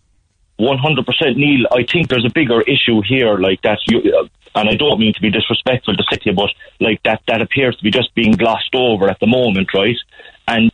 [0.56, 1.66] one hundred percent, Neil.
[1.70, 3.78] I think there's a bigger issue here, like that.
[3.86, 7.40] You, uh, and I don't mean to be disrespectful to City, but like that, that
[7.40, 9.96] appears to be just being glossed over at the moment, right?
[10.46, 10.70] And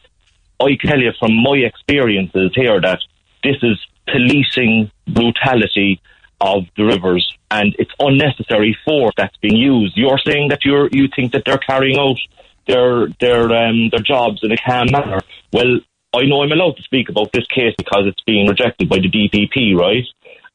[0.60, 2.98] I can tell you from my experiences here that
[3.44, 6.00] this is policing brutality
[6.40, 9.96] of the rivers, and it's unnecessary force that's being used.
[9.96, 12.18] You're saying that you're you think that they're carrying out
[12.66, 15.20] their their um, their jobs in a calm manner.
[15.52, 15.80] Well,
[16.14, 19.10] I know I'm allowed to speak about this case because it's being rejected by the
[19.10, 20.04] DPP, right?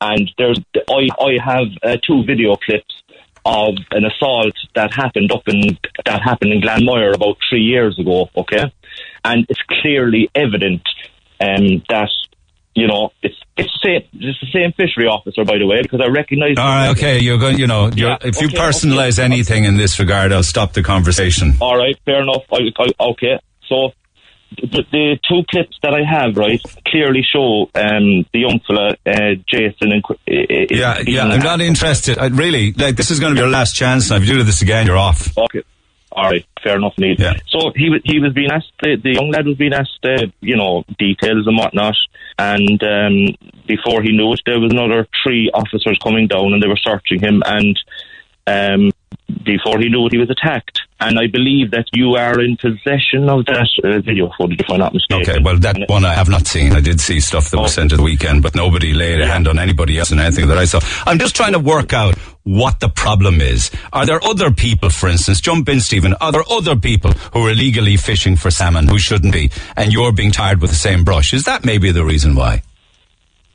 [0.02, 2.94] And there's I I have uh, two video clips
[3.46, 8.30] of an assault that happened up in that happened in Glanmire about three years ago.
[8.38, 8.72] Okay,
[9.26, 10.82] and it's clearly evident
[11.42, 12.10] um, that
[12.76, 16.02] you know it's it's the same it's the same fishery officer by the way because
[16.02, 16.56] I recognise.
[16.58, 17.60] All right, okay, you're going.
[17.60, 19.26] You know, you're, Yeah, if you okay, personalize okay.
[19.26, 21.56] anything in this regard, I'll stop the conversation.
[21.62, 22.44] All right, fair enough.
[22.52, 23.92] I, I, okay, so
[24.62, 29.36] the, the two clips that I have, right, clearly show um, the young fella, uh,
[29.48, 29.92] Jason.
[29.92, 32.18] And, uh, Yeah, yeah, I'm not interested.
[32.18, 34.10] I really, like, this is going to be your last chance.
[34.10, 35.36] Now, if you do this again, you're off.
[35.38, 35.64] Okay.
[36.16, 37.16] All right, fair enough, Neil.
[37.18, 37.34] Yeah.
[37.48, 40.28] So he was he was being asked the, the young lad was being asked uh,
[40.42, 41.96] you know details and whatnot,
[42.38, 43.36] and um,
[43.68, 47.20] before he knew it, there was another three officers coming down and they were searching
[47.20, 47.80] him, and
[48.46, 48.92] um,
[49.44, 50.82] before he knew it, he was attacked.
[51.00, 54.80] And I believe that you are in possession of that uh, video footage, if I'm
[54.80, 55.30] not mistaken.
[55.30, 56.74] Okay, well, that one I have not seen.
[56.74, 57.82] I did see stuff that was Oh.
[57.82, 60.58] sent at the weekend, but nobody laid a hand on anybody else and anything that
[60.58, 60.80] I saw.
[61.06, 63.72] I'm just trying to work out what the problem is.
[63.92, 67.52] Are there other people, for instance, jump in, Stephen, are there other people who are
[67.52, 71.34] illegally fishing for salmon who shouldn't be, and you're being tired with the same brush?
[71.34, 72.62] Is that maybe the reason why?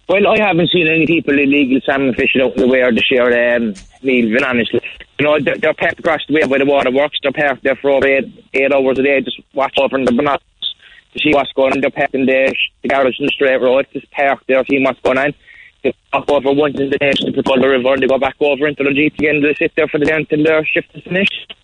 [0.08, 3.74] Well, I haven't seen any people illegal salmon fishing out the way this year, um,
[4.02, 4.80] Neil, honestly.
[5.18, 7.18] You know, they're, they're parked across the way where the water works.
[7.22, 8.24] They're parked there for over eight,
[8.54, 10.74] eight hours a day, just watch over the binoculars
[11.12, 11.82] to see what's going on.
[11.82, 15.00] They're parked in the, the garage in the straight road, just parked there, seeing what's
[15.00, 15.34] going on.
[15.82, 18.66] They walk over once in the day to the river, and they go back over
[18.66, 19.42] into the jeep again.
[19.42, 21.54] They sit there for the day until their shift is finished.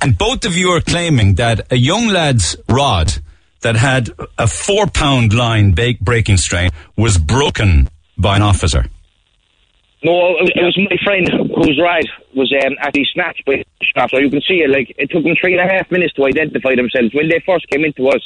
[0.00, 3.12] And both of you are claiming that a young lad's rod
[3.60, 8.86] that had a four pound line bake breaking strain was broken by an officer.
[10.04, 13.62] No, it was my friend whose ride was um, actually snatched by
[13.94, 14.10] shop.
[14.10, 16.24] So you can see it, like, it took them three and a half minutes to
[16.24, 17.14] identify themselves.
[17.14, 18.20] When they first came into us,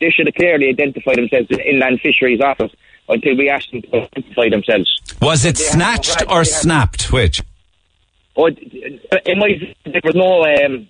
[0.00, 2.70] they should have clearly identified themselves in Inland Fisheries Office
[3.08, 5.00] until we asked them to identify themselves.
[5.20, 7.12] Was it They snatched right, or snapped?
[7.12, 7.42] Which?
[8.34, 9.48] But in my
[9.84, 10.88] there was no um,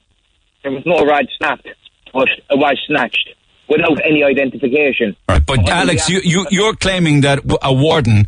[0.62, 1.68] there was no rod snapped,
[2.12, 3.28] but it was snatched
[3.68, 5.16] without any identification.
[5.28, 8.26] All right, but Well, Alex, you, you, you're claiming that w- a warden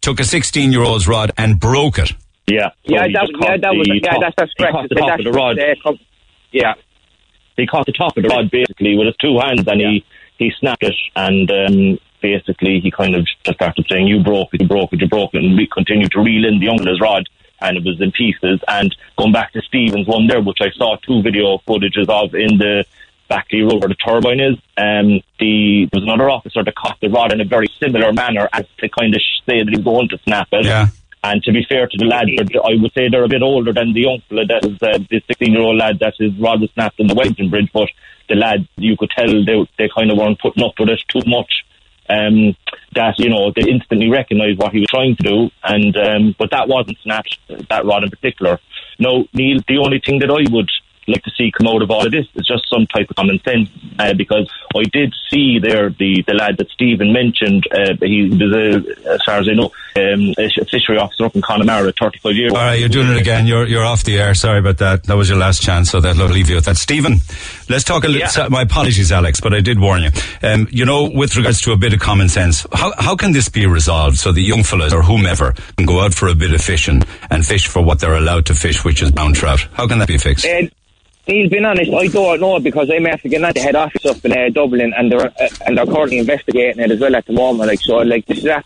[0.00, 2.12] took a 16 year old's rod and broke it.
[2.46, 2.68] Yeah.
[2.86, 4.88] So yeah, that, yeah, caught that was the yeah, top- that's that's correct.
[4.90, 5.58] the top of the rod.
[5.58, 5.92] Uh,
[6.52, 6.74] yeah,
[7.56, 10.04] he caught the top of the rod basically with his two hands and he,
[10.38, 14.62] he snapped it and um, basically he kind of just started saying, you broke it,
[14.62, 17.24] you broke it, you broke it and we continued to reel in the uncle's rod
[17.60, 20.96] and it was in pieces and going back to Stevens one there which I saw
[20.96, 22.84] two video footages of in the
[23.28, 25.08] Backley Road where the turbine is um,
[25.38, 28.64] the, there was another officer that caught the rod in a very similar manner as
[28.78, 30.86] to kind of say that he was going to snap it Yeah.
[31.22, 33.72] and to be fair to the lads, they're- I would say they're a bit older
[33.74, 36.66] than the young fella that is uh, the 16 year old lad that is rather
[36.74, 37.70] snapped in the Wellington Bridge.
[37.72, 37.88] But
[38.30, 41.20] the lads, you could tell they, they kind of weren't putting up with it too
[41.26, 41.52] much.
[42.08, 42.54] Um,
[42.94, 46.50] that you know they instantly recognised what he was trying to do, and um, but
[46.50, 47.38] that wasn't snapped.
[47.68, 48.60] That rod in particular.
[48.98, 49.60] No, Neil.
[49.66, 50.70] The only thing that I would
[51.12, 53.40] like to see come out of all of this is just some type of common
[53.44, 57.66] sense, uh, because I did see there the, the lad that Stephen mentioned.
[57.72, 61.42] Uh, he was a, as far as I know, um, a fishery officer up in
[61.42, 62.52] Connemara, 35 years.
[62.52, 63.46] All right, you're doing it again.
[63.46, 64.34] You're you're off the air.
[64.34, 65.04] Sorry about that.
[65.04, 66.76] That was your last chance, so that'll leave you with that.
[66.76, 67.18] Stephen,
[67.68, 68.28] let's talk a little.
[68.36, 68.48] Yeah.
[68.48, 70.10] My apologies, Alex, but I did warn you.
[70.42, 73.48] Um, you know, with regards to a bit of common sense, how how can this
[73.48, 76.60] be resolved so the young fellas or whomever can go out for a bit of
[76.60, 79.68] fishing and fish for what they're allowed to fish, which is brown trout?
[79.74, 80.44] How can that be fixed?
[80.44, 80.70] And
[81.26, 84.22] Neil, being honest, I don't know because I'm after getting at the head office up
[84.24, 87.32] in uh, Dublin, and they're uh, and they're currently investigating it as well at the
[87.32, 87.68] moment.
[87.68, 88.62] Like so, like this is a-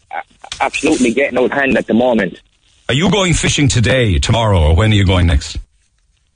[0.61, 2.40] absolutely getting out of hand at the moment.
[2.88, 5.59] Are you going fishing today, tomorrow, or when are you going next?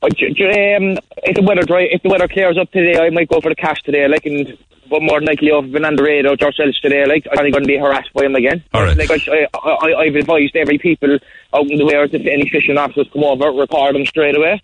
[0.00, 3.10] But, j- j- um, if the weather dry, if the weather clears up today, I
[3.10, 4.06] might go for the cash today.
[4.08, 4.58] Like, and
[4.90, 7.06] but more than likely, I've been on the radar with ourselves today.
[7.06, 8.62] Like, I'm only going to be harassed by him again.
[8.74, 8.96] All right.
[8.96, 11.18] Like, I, I, I, I've advised every people
[11.54, 14.60] out in the way if any fishing officers come over, record them straight away.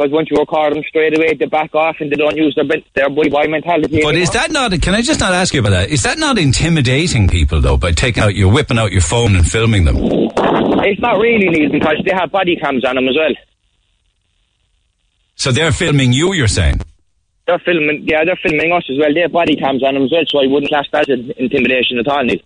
[0.00, 2.64] Because once you record them straight away, they back off and they don't use their
[2.94, 4.00] their boy boy mentality.
[4.02, 4.72] But is that not?
[4.80, 5.90] Can I just not ask you about that?
[5.90, 9.46] Is that not intimidating people though by taking out, you're whipping out your phone and
[9.46, 9.96] filming them?
[9.98, 13.34] It's not really Neil because they have body cams on them as well.
[15.34, 16.32] So they're filming you.
[16.32, 16.80] You're saying?
[17.46, 19.12] They're filming, yeah, they're filming us as well.
[19.12, 21.98] They have body cams on them as well, so I wouldn't class that as intimidation
[21.98, 22.38] at all, Neil.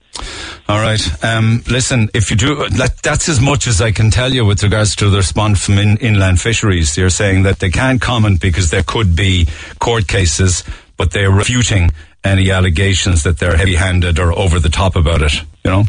[0.67, 1.25] All right.
[1.25, 4.63] Um, listen, if you do, that, that's as much as I can tell you with
[4.63, 6.95] regards to the response from in, inland fisheries.
[6.95, 9.47] They're saying that they can't comment because there could be
[9.79, 10.65] court cases,
[10.97, 11.91] but they're refuting
[12.25, 15.35] any allegations that they're heavy-handed or over the top about it.
[15.65, 15.85] You know.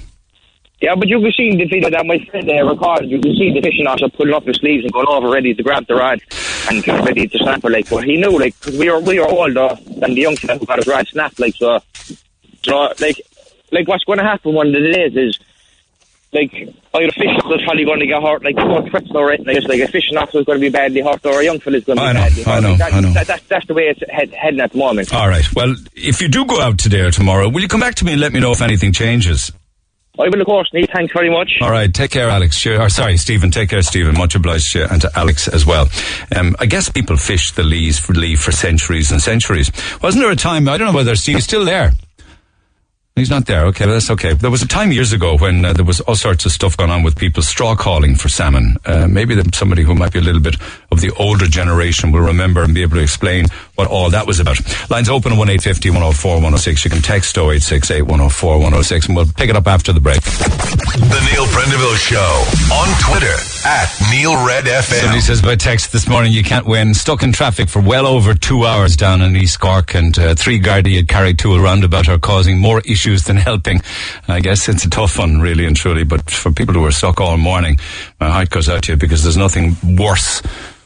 [0.82, 3.54] Yeah, but you can see the video that my friend there recorded, you can see
[3.54, 6.20] the fishing officer pulling up his sleeves and going over ready to grab the rod
[6.70, 9.18] and get ready to snap her, like, but he knew, like, because we were, we
[9.18, 11.80] were older than the young fella who got his rod snapped, like, so,
[12.68, 13.22] know, like,
[13.76, 15.40] like what's going to happen one of the days is,
[16.34, 19.48] like, either a fishing officer's probably going to get hurt, like, no threats or anything,
[19.48, 21.84] like, it's like a fishing officer's going to be badly hurt or a young fella's
[21.84, 22.52] going to be I know, badly hurt.
[22.52, 23.14] I know, that, I know.
[23.14, 25.14] That, that's, that's the way it's head, heading at the moment.
[25.14, 25.46] All right.
[25.54, 28.14] Well, if you do go out today or tomorrow, will you come back to me
[28.14, 29.52] and let me know if anything changes?
[30.18, 31.52] I will, of course, Neil, thanks very much.
[31.60, 32.56] All right, take care, Alex.
[32.56, 33.52] Sure, or sorry, Stephen.
[33.52, 34.18] Take care, Stephen.
[34.18, 35.90] Much obliged to you and to Alex as well.
[36.34, 39.72] Um, I guess people fished the lees for Lee for centuries and centuries.
[40.02, 40.70] Wasn't there a time?
[40.70, 41.92] I don't know whether Steve's still there.
[43.16, 43.68] He's not there.
[43.68, 44.34] Okay, that's okay.
[44.34, 46.90] There was a time years ago when uh, there was all sorts of stuff going
[46.90, 48.76] on with people straw calling for salmon.
[48.86, 50.58] Uh, maybe somebody who might be a little bit
[50.92, 53.46] of the older generation will remember and be able to explain
[53.76, 54.60] what all that was about.
[54.90, 56.86] Lines open at 1850 104 106.
[56.86, 60.22] You can text 0868 104 106 and we'll pick it up after the break.
[60.22, 63.36] The Neil Prendeville Show on Twitter
[63.68, 65.02] at Neil Red FM.
[65.02, 66.94] Somebody says by text this morning you can't win.
[66.94, 70.60] Stuck in traffic for well over two hours down in East Cork and uh, three
[70.60, 73.82] Gardaí at Carrigtwohill roundabout are causing more issues than helping.
[74.28, 77.20] I guess it's a tough one really and truly, but for people who are stuck
[77.20, 77.78] all morning,
[78.20, 80.42] my heart goes out to you because there's nothing worse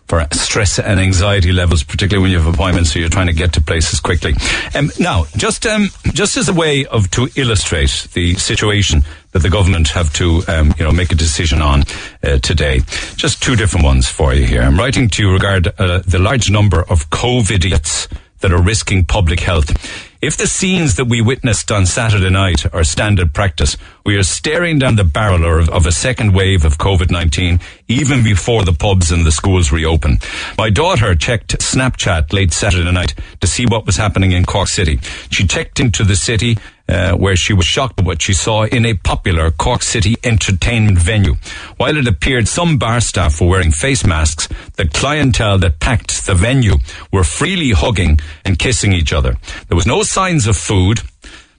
[0.10, 3.54] for stress and anxiety levels, particularly when you have appointments, so you're trying to get
[3.54, 4.34] to places quickly.
[4.76, 9.50] Um, now, just um, just as a way of to illustrate the situation that the
[9.50, 11.84] government have to, um, you know, make a decision on
[12.24, 12.82] uh, today.
[13.16, 14.64] Just two different ones for you here.
[14.64, 18.08] I'm writing to you regard uh, the large number of COVID idiots
[18.40, 20.09] that are risking public health.
[20.22, 24.78] If the scenes that we witnessed on Saturday night are standard practice, we are staring
[24.78, 29.26] down the barrel of, of a second wave of COVID-19 even before the pubs and
[29.26, 30.20] the schools reopen.
[30.58, 35.00] My daughter checked Snapchat late Saturday night to see what was happening in Cork City.
[35.32, 36.58] She checked into the city
[36.90, 40.98] uh, where she was shocked at what she saw in a popular Cork City entertainment
[40.98, 41.36] venue.
[41.78, 46.34] While it appeared some bar staff were wearing face masks, the clientele that packed the
[46.34, 46.78] venue
[47.12, 49.38] were freely hugging and kissing each other.
[49.68, 51.02] There was no signs of food.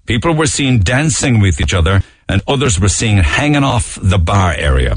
[0.06, 4.54] People were seen dancing with each other and others were seen hanging off the bar
[4.56, 4.96] area.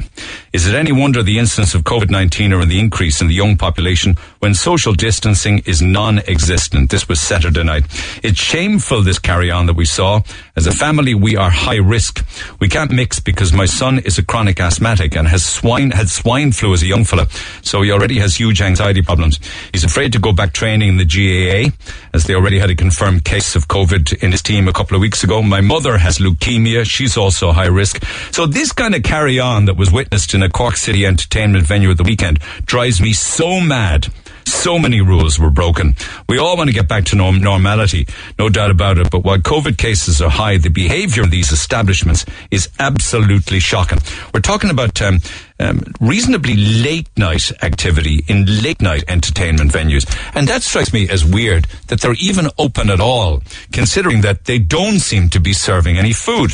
[0.53, 3.57] Is it any wonder the incidence of COVID-19 are in the increase in the young
[3.57, 6.91] population when social distancing is non-existent?
[6.91, 7.85] This was Saturday night.
[8.21, 10.21] It's shameful this carry on that we saw.
[10.55, 12.23] As a family, we are high risk.
[12.59, 16.51] We can't mix because my son is a chronic asthmatic and has swine, had swine
[16.51, 17.27] flu as a young fella.
[17.63, 19.39] So he already has huge anxiety problems.
[19.73, 21.75] He's afraid to go back training in the GAA
[22.13, 25.01] as they already had a confirmed case of COVID in his team a couple of
[25.01, 25.41] weeks ago.
[25.41, 26.85] My mother has leukemia.
[26.85, 28.03] She's also high risk.
[28.31, 31.89] So this kind of carry on that was witnessed in a Cork City entertainment venue
[31.89, 34.07] at the weekend drives me so mad.
[34.45, 35.95] So many rules were broken.
[36.27, 38.07] We all want to get back to norm- normality,
[38.37, 39.09] no doubt about it.
[39.09, 43.99] But while COVID cases are high, the behaviour of these establishments is absolutely shocking.
[44.33, 45.19] We're talking about um,
[45.59, 50.05] um, reasonably late night activity in late night entertainment venues,
[50.35, 54.59] and that strikes me as weird that they're even open at all, considering that they
[54.59, 56.51] don't seem to be serving any food.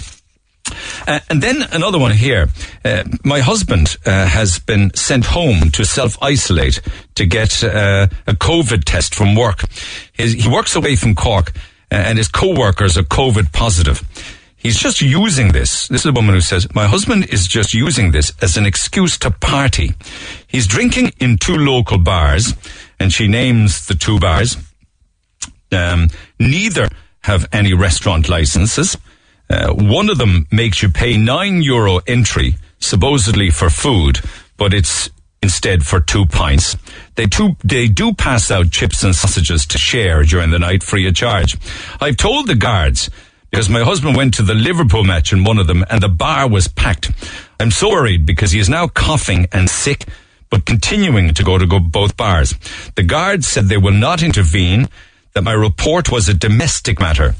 [1.08, 2.50] Uh, and then another one here.
[2.84, 6.82] Uh, my husband uh, has been sent home to self isolate
[7.16, 9.64] to get uh, a COVID test from work.
[10.14, 11.54] His, he works away from Cork,
[11.92, 14.04] uh, and his co workers are COVID positive.
[14.60, 15.88] He's just using this.
[15.88, 19.18] This is a woman who says, My husband is just using this as an excuse
[19.20, 19.94] to party.
[20.48, 22.54] He's drinking in two local bars,
[23.00, 24.58] and she names the two bars.
[25.72, 26.90] Um, neither
[27.22, 28.98] have any restaurant licenses.
[29.50, 34.20] Uh, one of them makes you pay nine euro entry, supposedly for food,
[34.58, 35.10] but it's
[35.42, 36.76] instead for two pints.
[37.16, 37.26] They,
[37.64, 41.58] they do pass out chips and sausages to share during the night free of charge.
[42.00, 43.10] I've told the guards
[43.50, 46.48] because my husband went to the Liverpool match in one of them and the bar
[46.48, 47.12] was packed.
[47.60, 50.06] I'm so worried because he is now coughing and sick,
[50.50, 52.54] but continuing to go to go both bars.
[52.96, 54.90] The guards said they will not intervene
[55.34, 57.36] that my report was a domestic matter.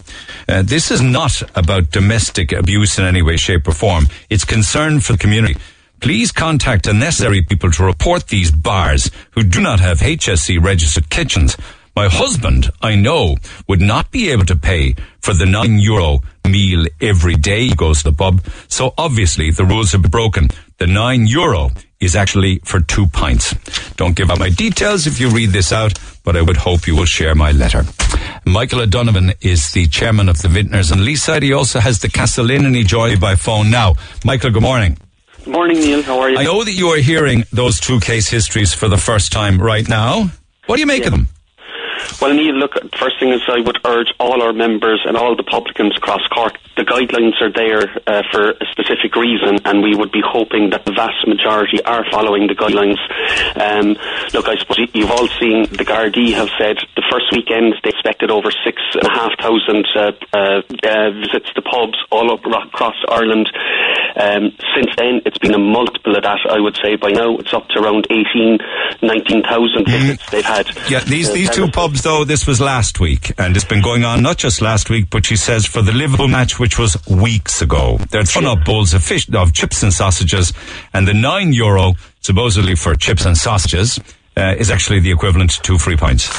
[0.48, 4.08] Uh, this is not about domestic abuse in any way, shape, or form.
[4.30, 5.58] It's concern for the community.
[6.00, 11.10] Please contact the necessary people to report these bars who do not have HSE registered
[11.10, 11.58] kitchens.
[11.96, 13.36] My husband, I know,
[13.68, 18.04] would not be able to pay for the nine euro meal every day he goes
[18.04, 18.42] to the pub.
[18.70, 20.50] So obviously the rules have been broken.
[20.78, 23.54] The nine euro is actually for two pints.
[23.98, 26.96] Don't give out my details if you read this out, but I would hope you
[26.96, 27.84] will share my letter.
[28.46, 31.42] Michael O'Donovan is the chairman of the Vintners and Leeside.
[31.42, 33.96] He also has the Castle Inn and he joins me by phone now.
[34.24, 34.96] Michael, good morning.
[35.44, 36.04] Good morning, Neil.
[36.04, 36.38] How are you?
[36.38, 39.90] I know that you are hearing those two case histories for the first time right
[39.90, 40.30] now.
[40.68, 41.08] What do you make Yeah.
[41.08, 41.30] of them?
[42.22, 45.44] Well, Neil, look, first thing is I would urge all our members and all the
[45.44, 50.12] publicans across Cork, the guidelines are there uh, for a specific reason, and we would
[50.12, 53.00] be hoping that the vast majority are following the guidelines.
[53.60, 53.98] Um,
[54.34, 57.90] look, I suppose you- you've all seen the Gardaí have said the first weekend they
[57.90, 62.46] expected over six and a half thousand uh, uh, uh, visits to pubs all up
[62.46, 63.50] across Ireland.
[64.16, 66.96] Um, since then, it's been a multiple of that, I would say.
[66.96, 68.60] By now, it's up to around 18,
[69.02, 70.68] 19,000 visits they've had.
[70.90, 71.72] Yeah, these Uh, these two services.
[71.98, 75.26] Though, this was last week, and it's been going on not just last week, but
[75.26, 77.98] she says for the Liverpool match, which was weeks ago.
[78.12, 80.54] They're throwing up bowls of fish, of chips and sausages,
[80.94, 84.00] and the nine euro supposedly for chips and sausages
[84.40, 86.30] uh, is actually the equivalent to two free pints.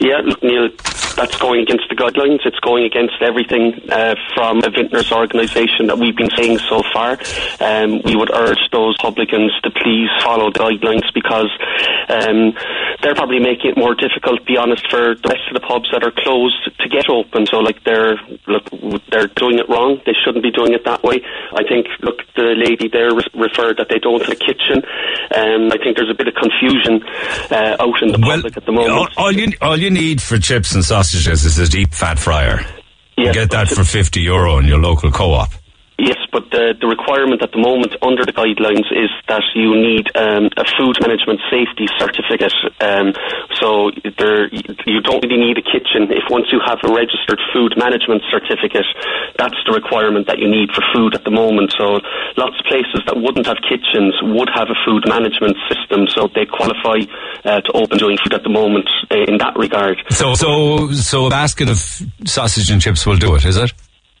[0.00, 0.68] Yeah, look, Neil,
[1.16, 2.46] that's going against the guidelines.
[2.46, 7.18] It's going against everything uh, from a vintners organisation that we've been saying so far.
[7.60, 11.50] Um, we would urge those publicans to please follow the guidelines because
[12.08, 12.54] um,
[13.02, 15.90] they're probably making it more difficult, to be honest, for the rest of the pubs
[15.90, 17.46] that are closed to get open.
[17.46, 18.14] So, like, they're
[18.46, 18.70] look,
[19.10, 20.00] they're doing it wrong.
[20.06, 21.20] They shouldn't be doing it that way.
[21.52, 24.86] I think, look, the lady there re- referred that they don't have a kitchen.
[25.34, 27.02] Um, I think there's a bit of confusion
[27.50, 28.92] uh, out in the public at the moment.
[29.16, 32.64] all, all you all you need for chips and sausages is a deep fat fryer.
[33.16, 35.50] You get that for fifty euro in your local co-op.
[35.98, 40.06] Yes, but the, the requirement at the moment under the guidelines is that you need
[40.14, 42.54] um, a food management safety certificate.
[42.78, 43.10] Um,
[43.58, 44.46] so there,
[44.86, 46.06] you don't really need a kitchen.
[46.14, 48.86] If once you have a registered food management certificate,
[49.42, 51.74] that's the requirement that you need for food at the moment.
[51.74, 51.98] So
[52.38, 56.46] lots of places that wouldn't have kitchens would have a food management system, so they
[56.46, 57.02] qualify
[57.42, 59.98] uh, to open doing food at the moment uh, in that regard.
[60.14, 61.82] So, so, so a basket of
[62.22, 63.74] sausage and chips will do it, is it?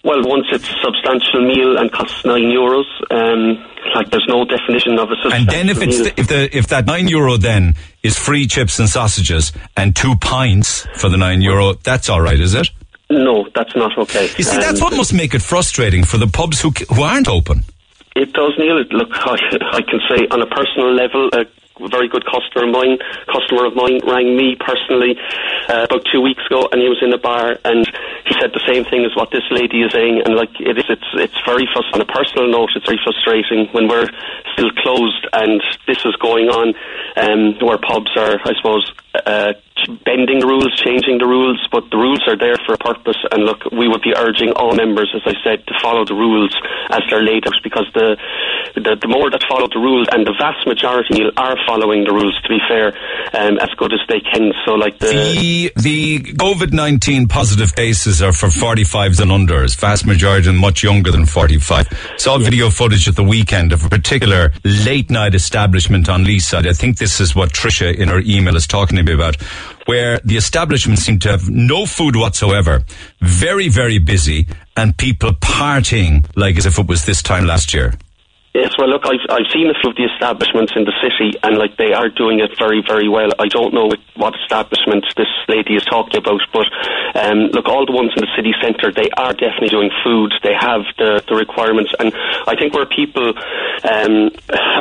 [0.04, 3.58] Well, once it's a substantial meal and costs nine euros, um,
[3.94, 6.66] like there's no definition of a substantial And then if it's the, if the if
[6.68, 11.42] that nine euro then is free chips and sausages and two pints for the nine
[11.42, 12.70] euro, that's all right, is it?
[13.10, 14.24] no, that's not okay.
[14.36, 17.28] You see, that's Um, what must make it frustrating for the pubs who who aren't
[17.28, 17.64] open.
[18.14, 18.78] It does, Neil.
[18.78, 19.36] It- Look, I,
[19.78, 21.44] I can say on a personal level, a
[21.86, 22.98] very good customer of mine,
[23.30, 25.14] customer of mine, rang me personally
[25.68, 27.86] uh, about two weeks ago, and he was in a bar, and
[28.26, 30.84] he said the same thing as what this lady is saying, and like it is,
[30.88, 34.08] it's it's very frust- on a personal note, it's very frustrating when we're
[34.52, 36.74] still closed and this is going on,
[37.16, 38.92] um, where pubs are, I suppose.
[39.14, 39.52] Uh,
[40.04, 43.16] bending the rules, changing the rules, but the rules are there for a purpose.
[43.32, 46.54] And look, we would be urging all members, as I said, to follow the rules
[46.90, 48.16] as they're laid out, because the
[48.74, 52.34] the, the more that follow the rules, and the vast majority are following the rules,
[52.42, 52.88] to be fair,
[53.38, 54.52] um, as good as they can.
[54.64, 59.78] So, like the The the COVID nineteen positive cases are for forty fives and unders.
[59.78, 61.86] Vast majority and much younger than forty five.
[62.16, 66.66] Saw video footage at the weekend of a particular late night establishment on Lee side.
[66.66, 69.36] I think this is what Trisha in her email is talking to me about,
[69.86, 72.84] where the establishment seemed to have no food whatsoever,
[73.20, 74.46] very very busy,
[74.76, 77.92] and people partying like as if it was this time last year.
[78.58, 81.56] Yes, well, look, I've I've seen a few of the establishments in the city, and
[81.56, 83.30] like they are doing it very, very well.
[83.38, 83.86] I don't know
[84.16, 86.66] what- establishment this lady is talking about, but
[87.14, 90.32] um, look, all the ones in the city centre, they are definitely doing food.
[90.42, 92.12] They have the the requirements, and
[92.48, 93.28] I think where people,
[93.84, 94.30] um,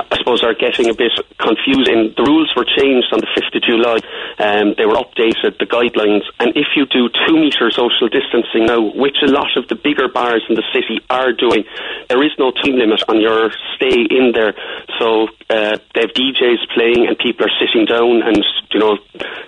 [0.10, 1.88] I suppose, are getting a bit confused.
[1.90, 4.00] In the rules were changed on the fifth of July.
[4.40, 8.82] Um, they were updated, the guidelines, and if you do two metre social distancing now,
[8.96, 11.66] which a lot of the bigger bars in the city are doing,
[12.08, 14.54] there is no time limit on your stay in there.
[15.00, 18.98] So uh, they have DJs playing and people are sitting down and you know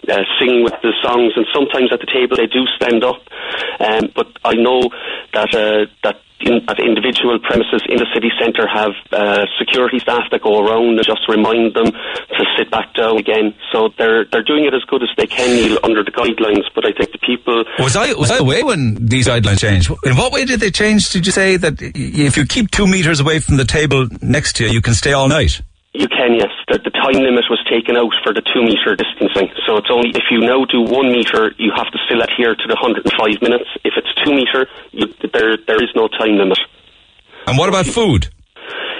[0.10, 1.34] uh, singing with the songs.
[1.36, 3.22] And sometimes at the table they do stand up.
[3.80, 4.90] Um, but I know
[5.34, 6.22] that uh, that.
[6.42, 10.98] In, at individual premises in the city centre have uh, security staff that go around
[10.98, 13.54] and just remind them to sit back down again.
[13.74, 16.64] So they're they're doing it as good as they can, Neil, under the guidelines.
[16.74, 19.92] But I think the people Was I was I away when these guidelines changed?
[20.06, 21.10] In what way did they change?
[21.10, 24.66] Did you say that if you keep two meters away from the table next to
[24.66, 25.62] you, you can stay all night?
[26.00, 26.47] You can, yes.
[26.72, 29.52] The, the time limit was taken out for the two metre distancing.
[29.68, 32.66] So it's only if you now do one metre, you have to still adhere to
[32.72, 33.68] the 105 minutes.
[33.84, 34.72] If it's two metre,
[35.36, 36.58] there there is no time limit.
[37.47, 38.30] And what about food?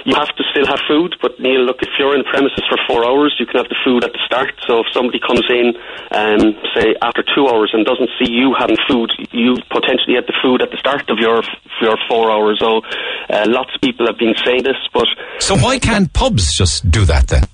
[0.04, 2.78] You have to still have food, but Neil, look, if you're in the premises for
[2.88, 4.52] four hours, you can have the food at the start.
[4.66, 5.74] So if somebody comes in,
[6.10, 10.34] um, say after two hours and doesn't see you having food, you potentially had the
[10.42, 11.42] food at the start of your
[11.82, 12.58] your four hours.
[12.60, 12.80] So
[13.28, 15.06] uh, lots of people have been saying this, but
[15.38, 17.44] So why can't pubs just do that then?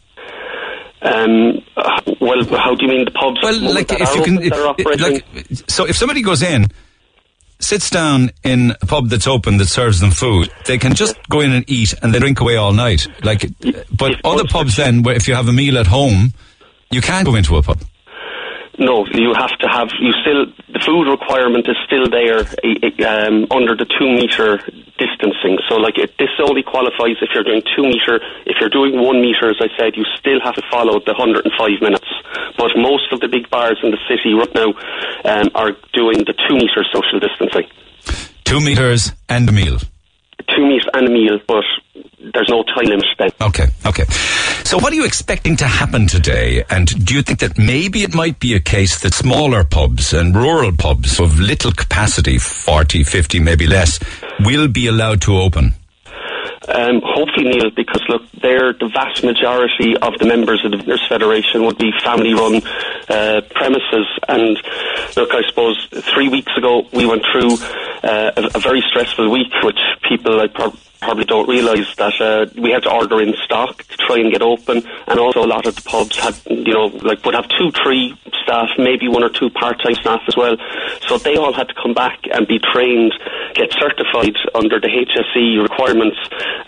[1.02, 3.38] um, uh, well, how do you mean the pubs?
[3.42, 5.22] Well, like if you can, open, that are it- operating?
[5.34, 6.66] like, so if somebody goes in,
[7.58, 11.40] sits down in a pub that's open that serves them food, they can just go
[11.40, 13.06] in and eat and they drink away all night.
[13.24, 13.50] Like,
[13.96, 16.32] but other pubs pubs then, where if you have a meal at home,
[16.90, 17.80] you can't go into a pub.
[18.78, 19.88] No, you have to have.
[19.98, 22.44] You still the food requirement is still there
[23.08, 24.60] um, under the two meter
[25.00, 25.56] distancing.
[25.68, 28.20] So, like it, this only qualifies if you're doing two meter.
[28.44, 31.48] If you're doing one meter, as I said, you still have to follow the 105
[31.80, 32.08] minutes.
[32.56, 34.76] But most of the big bars in the city right now
[35.24, 37.68] um, are doing the two meter social distancing.
[38.44, 39.78] Two meters and a meal.
[40.56, 41.64] Two meter and a meal, but
[42.32, 43.30] there's no time limit then.
[43.40, 44.04] Okay, okay.
[44.64, 46.64] So what are you expecting to happen today?
[46.70, 50.34] And do you think that maybe it might be a case that smaller pubs and
[50.34, 54.00] rural pubs of little capacity, 40, 50, maybe less,
[54.40, 55.74] will be allowed to open?
[56.68, 61.06] Um, hopefully, Neil, because look, they're the vast majority of the members of the Nurse
[61.08, 62.62] Federation would be family-run
[63.08, 64.06] uh, premises.
[64.28, 64.58] And
[65.16, 67.54] look, I suppose three weeks ago we went through
[68.02, 72.46] uh, a, a very stressful week, which people like prob- probably don't realise that uh,
[72.60, 75.66] we had to order in stock to try and get open, and also a lot
[75.66, 79.28] of the pubs had, you know, like would have two, three staff, maybe one or
[79.28, 80.56] two part-time staff as well.
[81.06, 83.12] So they all had to come back and be trained,
[83.56, 86.18] get certified under the HSE requirements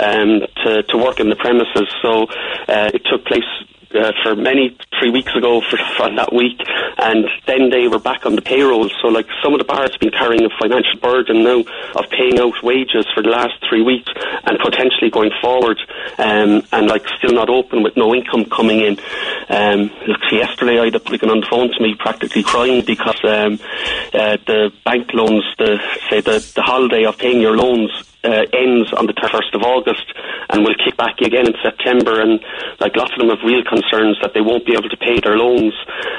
[0.01, 1.89] um, to to work in the premises.
[2.03, 2.25] So
[2.67, 3.45] uh, it took place
[3.95, 6.61] uh, for many three weeks ago for, for that week,
[6.99, 8.89] and then they were back on the payroll.
[9.01, 11.61] So like some of the bars have been carrying a financial burden now
[11.95, 14.11] of paying out wages for the last three weeks
[14.45, 15.79] and potentially going forward,
[16.19, 18.99] um, and like still not open with no income coming in.
[19.49, 23.19] Um, look, yesterday I had a publican on the phone to me practically crying because
[23.25, 23.59] um,
[24.13, 25.79] uh, the bank loans, the
[26.11, 27.91] say the, the holiday of paying your loans
[28.25, 30.05] uh, ends on the 31st of August
[30.51, 32.21] and will kick back again in September.
[32.21, 32.41] And
[32.81, 35.37] like lots of them have real concerns that they won't be able to pay their
[35.37, 35.75] loans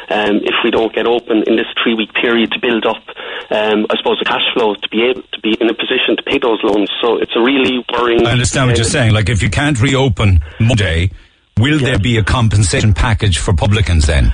[0.10, 3.04] um, if we don't get open in this three week period to build up,
[3.52, 6.24] um, I suppose, the cash flow to be able to be in a position to
[6.24, 6.90] pay those loans.
[7.02, 8.26] So it's a really worrying.
[8.26, 9.14] I understand what you're saying.
[9.14, 11.12] Like if you can't reopen Monday,
[11.58, 11.90] will Yeah.
[11.90, 14.34] there be a compensation package for publicans then?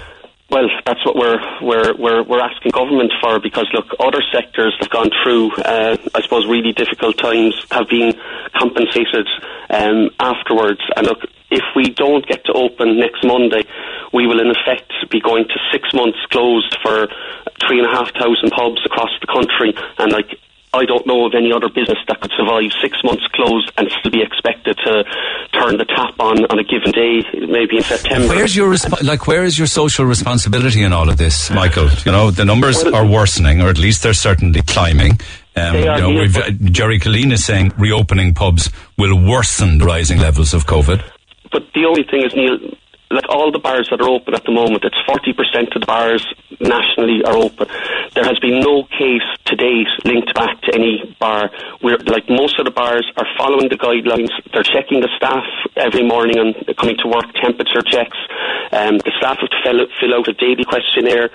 [0.50, 4.90] Well, that's what we're we're we're we're asking government for because look, other sectors have
[4.92, 8.14] gone through, uh, I suppose, really difficult times, have been
[8.56, 9.28] compensated
[9.72, 10.82] um, afterwards.
[10.96, 13.64] And look, if we don't get to open next Monday,
[14.14, 17.08] we will in effect be going to six months closed for
[17.68, 20.40] three and a half thousand pubs across the country, and like.
[20.76, 24.12] I don't know of any other business that could survive six months closed and still
[24.12, 25.04] be expected to
[25.54, 28.28] turn the tap on on a given day, maybe in September.
[28.28, 29.28] Where's your resp- like?
[29.28, 31.90] Where is your social responsibility in all of this, Michael?
[32.06, 35.20] You know, the numbers Well- are worsening, or at least they're certainly climbing.
[35.56, 40.20] Um, you know, we've, uh, Jerry Colleen is saying reopening pubs will worsen the rising
[40.20, 41.02] levels of COVID.
[41.52, 42.58] But the only thing is, Neil,
[43.12, 46.26] like all the bars that are open at the moment, it's 40% of the bars
[46.60, 47.68] nationally are open.
[48.14, 51.52] There has been no case to date linked back to any bar.
[51.82, 54.32] We're, like most of the bars are following the guidelines.
[54.54, 55.44] They're checking the staff
[55.76, 58.18] every morning and coming to work, temperature checks.
[58.72, 61.30] Um, the staff have to fill, fill out a daily questionnaire.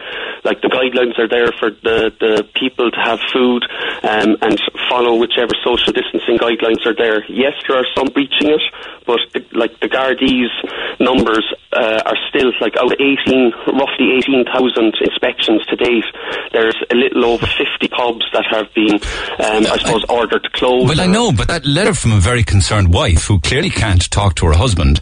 [0.44, 3.62] Like the guidelines are there for the, the people to have food
[4.02, 4.58] um, and
[4.88, 7.24] follow whichever social distancing guidelines are there.
[7.30, 8.62] Yes, there are some breaching it,
[9.06, 10.50] but the, like the Gardaí's
[10.98, 16.04] numbers uh, are still like out of 18, roughly 18,000 inspections to date.
[16.52, 20.88] There's a little over 50 pubs that have been, um, I suppose, ordered to close.
[20.88, 24.34] Well, I know, but that letter from a very concerned wife who clearly can't talk
[24.36, 25.00] to her husband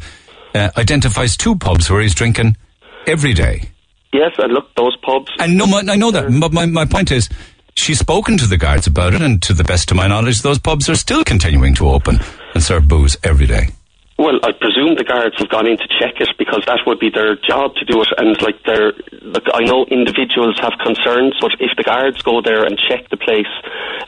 [0.54, 2.56] uh, identifies two pubs where he's drinking
[3.06, 3.70] every day.
[4.12, 5.30] Yes, and look, those pubs.
[5.38, 6.28] And no, my, I know that.
[6.40, 7.28] But my, my point is,
[7.74, 10.58] she's spoken to the guards about it, and to the best of my knowledge, those
[10.58, 12.18] pubs are still continuing to open
[12.54, 13.68] and serve booze every day.
[14.18, 17.08] Well, I presume the guards have gone in to check it because that would be
[17.08, 18.08] their job to do it.
[18.18, 18.90] And like, they're,
[19.22, 23.16] look, I know individuals have concerns, but if the guards go there and check the
[23.16, 23.46] place,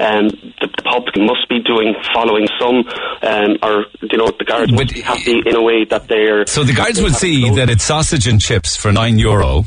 [0.03, 0.27] um,
[0.59, 2.83] the, the public must be doing following some,
[3.23, 6.45] um, or you know, the guards would be happy in a way that they're.
[6.47, 9.65] So the guards would see that it's sausage and chips for nine euro,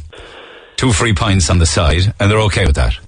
[0.76, 3.00] two free pints on the side, and they're okay with that.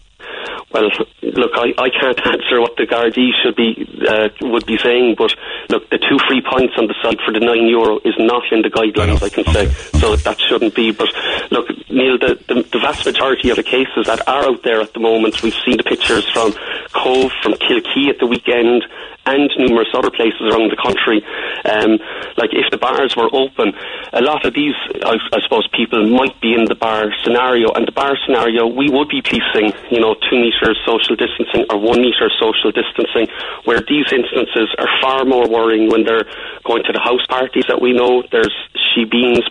[0.75, 0.91] Well,
[1.23, 5.31] look, I, I can't answer what the Gardaí should be uh, would be saying, but
[5.69, 8.61] look, the two free points on the side for the nine euro is not in
[8.61, 9.23] the guidelines.
[9.23, 9.27] I.
[9.27, 10.91] I, can Okay, say, so that shouldn't be.
[10.91, 11.09] But
[11.51, 14.93] look, Neil, the, the the vast majority of the cases that are out there at
[14.93, 16.51] the moment, we've seen the pictures from
[16.91, 18.83] Cobh, from Kilkee at the weekend,
[19.25, 21.25] and numerous other places around the country.
[21.65, 21.97] Um,
[22.37, 23.73] like if the bars were open,
[24.13, 27.87] a lot of these, I, I suppose, people might be in the bar scenario, and
[27.87, 32.01] the bar scenario, we would be policing, you know, two metres social distancing or one
[32.01, 33.27] metre social distancing,
[33.65, 36.25] where these instances are far more worrying when they're
[36.63, 38.23] going to the house parties that we know.
[38.31, 39.43] There's shebeens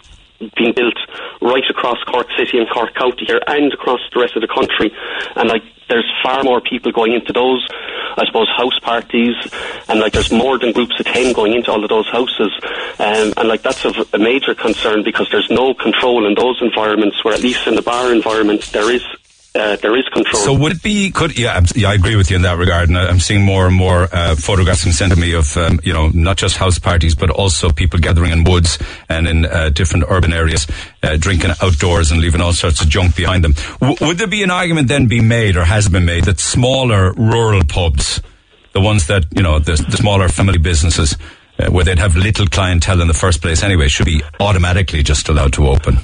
[0.57, 0.99] being built
[1.41, 4.93] right across Cork City and Cork County here and across the rest of the country.
[5.37, 7.67] And like there's far more people going into those,
[8.17, 9.35] I suppose, house parties
[9.89, 12.51] and like there's more than groups of ten going into all of those houses.
[12.99, 17.25] Um, and like that's of a major concern because there's no control in those environments
[17.25, 19.05] where at least in the bar environment there is
[19.55, 20.43] uh, there is control.
[20.43, 21.11] So would it be?
[21.13, 23.75] Could yeah, yeah, I agree with you in that regard, and I'm seeing more and
[23.75, 27.15] more uh, photographs being sent to me of um, you know not just house parties,
[27.15, 28.79] but also people gathering in woods
[29.09, 30.67] and in uh, different urban areas,
[31.05, 33.55] uh, drinking outdoors and leaving all sorts of junk behind them.
[33.81, 37.13] W- would there be an argument then be made, or has been made, that smaller
[37.13, 38.21] rural pubs,
[38.73, 41.17] the ones that you know the, the smaller family businesses,
[41.61, 45.29] uh, where they'd have little clientele in the first place anyway, should be automatically just
[45.29, 45.99] allowed to open?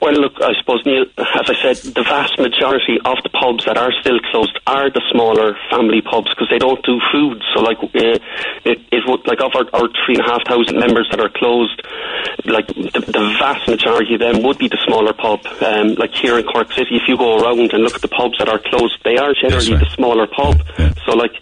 [0.00, 3.78] Well, look, I suppose, Neil, as I said, the vast majority of the pubs that
[3.78, 7.42] are still closed are the smaller family pubs because they don't do food.
[7.54, 8.20] So, like, uh,
[8.64, 11.30] it, it would, like, of our, our three and a half thousand members that are
[11.30, 11.80] closed,
[12.44, 15.40] like, the, the vast majority of them would be the smaller pub.
[15.62, 18.36] Um, like, here in Cork City, if you go around and look at the pubs
[18.38, 19.80] that are closed, they are generally right.
[19.80, 20.60] the smaller pub.
[20.78, 20.92] Yeah.
[21.06, 21.32] So, like,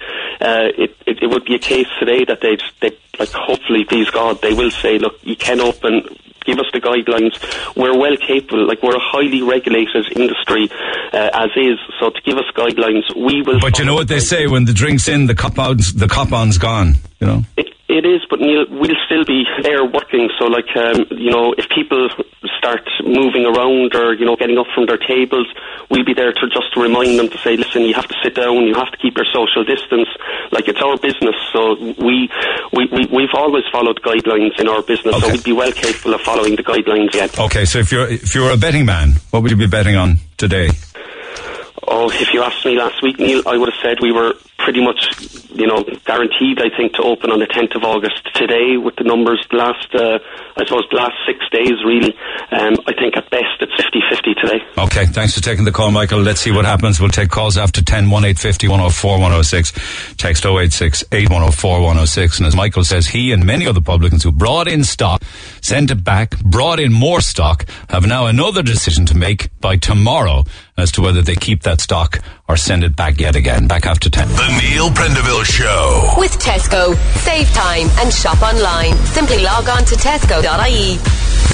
[0.40, 4.10] uh, it, it, it would be a case today that they'd, they like, hopefully, please
[4.10, 6.06] God, they will say, look, you can open
[6.44, 7.34] give us the guidelines.
[7.76, 10.68] We're well capable, like we're a highly regulated industry
[11.12, 11.78] uh, as is.
[12.00, 13.60] So to give us guidelines, we will.
[13.60, 16.32] But you know what they say: when the drink's in, the cop on's the cop
[16.32, 16.96] on's gone.
[17.20, 17.42] You know.
[17.56, 20.30] It, it is, but Neil, we'll still be there working.
[20.38, 22.08] So, like, um, you know, if people
[22.56, 25.46] start moving around or you know getting up from their tables,
[25.90, 28.34] we'll be there to just to remind them to say, listen, you have to sit
[28.34, 30.08] down, you have to keep your social distance.
[30.50, 32.30] Like it's our business, so we
[32.72, 36.22] we, we we've always followed guidelines in our business, so we'd be well capable of
[36.22, 37.38] following the guidelines Yet.
[37.38, 40.16] Okay, so if you're if you're a betting man, what would you be betting on
[40.36, 40.70] today?
[41.86, 44.82] Oh, if you asked me last week, Neil, I would have said we were pretty
[44.82, 45.04] much,
[45.52, 48.24] you know, guaranteed, I think, to open on the 10th of August.
[48.34, 50.18] Today, with the numbers, the last, uh,
[50.56, 52.16] I suppose, the last six days, really,
[52.50, 54.64] um, I think at best it's 50-50 today.
[54.78, 56.20] Okay, thanks for taking the call, Michael.
[56.20, 56.98] Let's see what happens.
[56.98, 60.16] We'll take calls after 10, 1 850 104 106.
[60.16, 62.38] Text 086 8104 106.
[62.38, 65.22] And as Michael says, he and many other publicans who brought in stock,
[65.60, 70.44] sent it back, brought in more stock, have now another decision to make by tomorrow
[70.76, 73.66] as to whether they keep that stock or send it back yet again.
[73.66, 74.28] Back after 10.
[74.28, 76.14] The Neil Prendeville Show.
[76.18, 76.94] With Tesco.
[77.18, 78.94] Save time and shop online.
[79.06, 80.98] Simply log on to tesco.ie.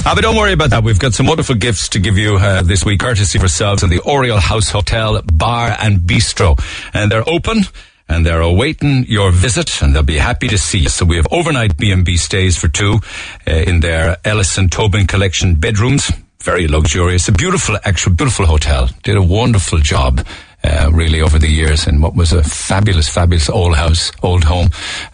[0.03, 0.83] Ah, but don't worry about that.
[0.83, 3.91] We've got some wonderful gifts to give you uh, this week, courtesy of ourselves and
[3.91, 6.59] the Oriel House Hotel Bar and Bistro.
[6.93, 7.63] And they're open
[8.09, 10.89] and they're awaiting your visit and they'll be happy to see you.
[10.89, 12.99] So we have overnight B&B stays for two
[13.47, 16.11] uh, in their Ellis and Tobin collection bedrooms.
[16.41, 17.27] Very luxurious.
[17.27, 18.89] A beautiful, actual, beautiful hotel.
[19.03, 20.25] Did a wonderful job.
[20.63, 24.69] Uh, really over the years in what was a fabulous, fabulous old house, old home,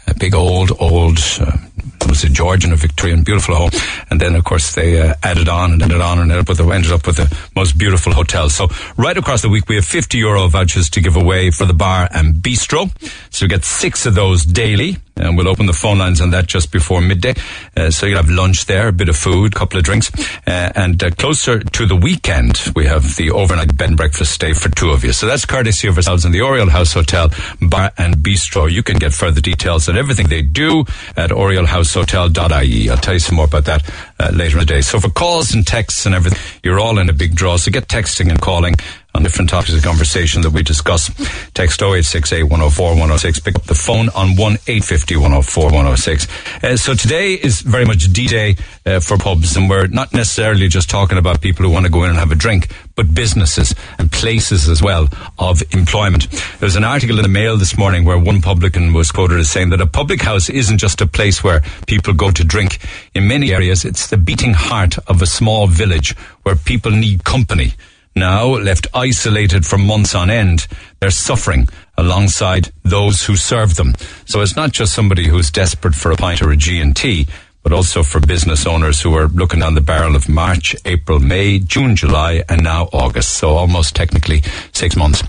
[0.05, 1.55] a big old, old, uh,
[2.01, 3.69] it was a Georgian or Victorian, beautiful home.
[4.09, 6.57] And then, of course, they uh, added on and added on and ended up, with
[6.57, 8.49] the, ended up with the most beautiful hotel.
[8.49, 8.67] So
[8.97, 12.09] right across the week, we have 50 euro vouchers to give away for the bar
[12.13, 12.91] and bistro.
[13.33, 14.97] So we get six of those daily.
[15.19, 17.33] And we'll open the phone lines on that just before midday.
[17.75, 20.11] Uh, so you'll have lunch there, a bit of food, a couple of drinks.
[20.45, 24.53] Uh, and uh, closer to the weekend, we have the overnight bed and breakfast stay
[24.53, 25.13] for two of you.
[25.13, 27.29] So that's courtesy of ourselves in the Oriel House Hotel
[27.61, 28.71] Bar and Bistro.
[28.71, 30.81] You can get further details on everything they do
[31.15, 32.89] at orielhousehotel.ie.
[32.89, 33.89] I'll tell you some more about that
[34.19, 34.81] uh, later in the day.
[34.81, 37.57] So for calls and texts and everything, you're all in a big draw.
[37.57, 38.75] So get texting and calling
[39.17, 41.09] on different topics of conversation that we discuss.
[41.53, 43.39] Text 0868 104 106.
[43.39, 46.27] Pick up the phone on 1 850 104 106.
[46.63, 48.55] Uh, so today is very much D-Day
[48.85, 52.03] uh, for pubs and we're not necessarily just talking about people who want to go
[52.03, 55.09] in and have a drink, but businesses and places as well
[55.39, 56.29] of employment.
[56.29, 59.49] There was an article in the Mail this morning where one publican was quoted as
[59.49, 62.77] saying that a public house isn't just a place where people go to drink.
[63.15, 67.73] In many areas, it's the beating heart of a small village where people need company.
[68.17, 70.67] Now, left isolated for months on end,
[70.99, 73.93] they're suffering alongside those who serve them.
[74.25, 77.27] So it's not just somebody who's desperate for a pint or a G&T,
[77.67, 81.59] but also for business owners who are looking down the barrel of March, April, May,
[81.59, 83.33] June, July, and now August.
[83.33, 84.41] So almost technically
[84.71, 85.21] six months.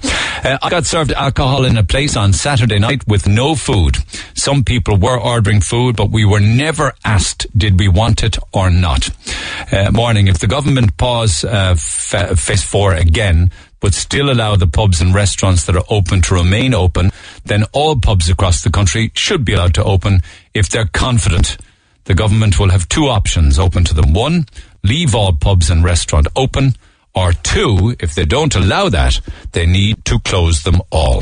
[0.44, 3.96] Uh, I got served alcohol in a place on Saturday night with no food.
[4.34, 8.70] Some people were ordering food, but we were never asked did we want it or
[8.70, 9.10] not.
[9.72, 15.00] Uh, morning, if the government pause uh, phase four again, but still allow the pubs
[15.00, 17.10] and restaurants that are open to remain open,
[17.46, 20.22] then all pubs across the country should be allowed to open
[20.54, 21.58] if they're confident
[22.08, 24.14] the government will have two options open to them.
[24.14, 24.46] One,
[24.82, 26.72] leave all pubs and restaurant open.
[27.14, 29.20] Or two, if they don't allow that,
[29.52, 31.20] they need to close them all.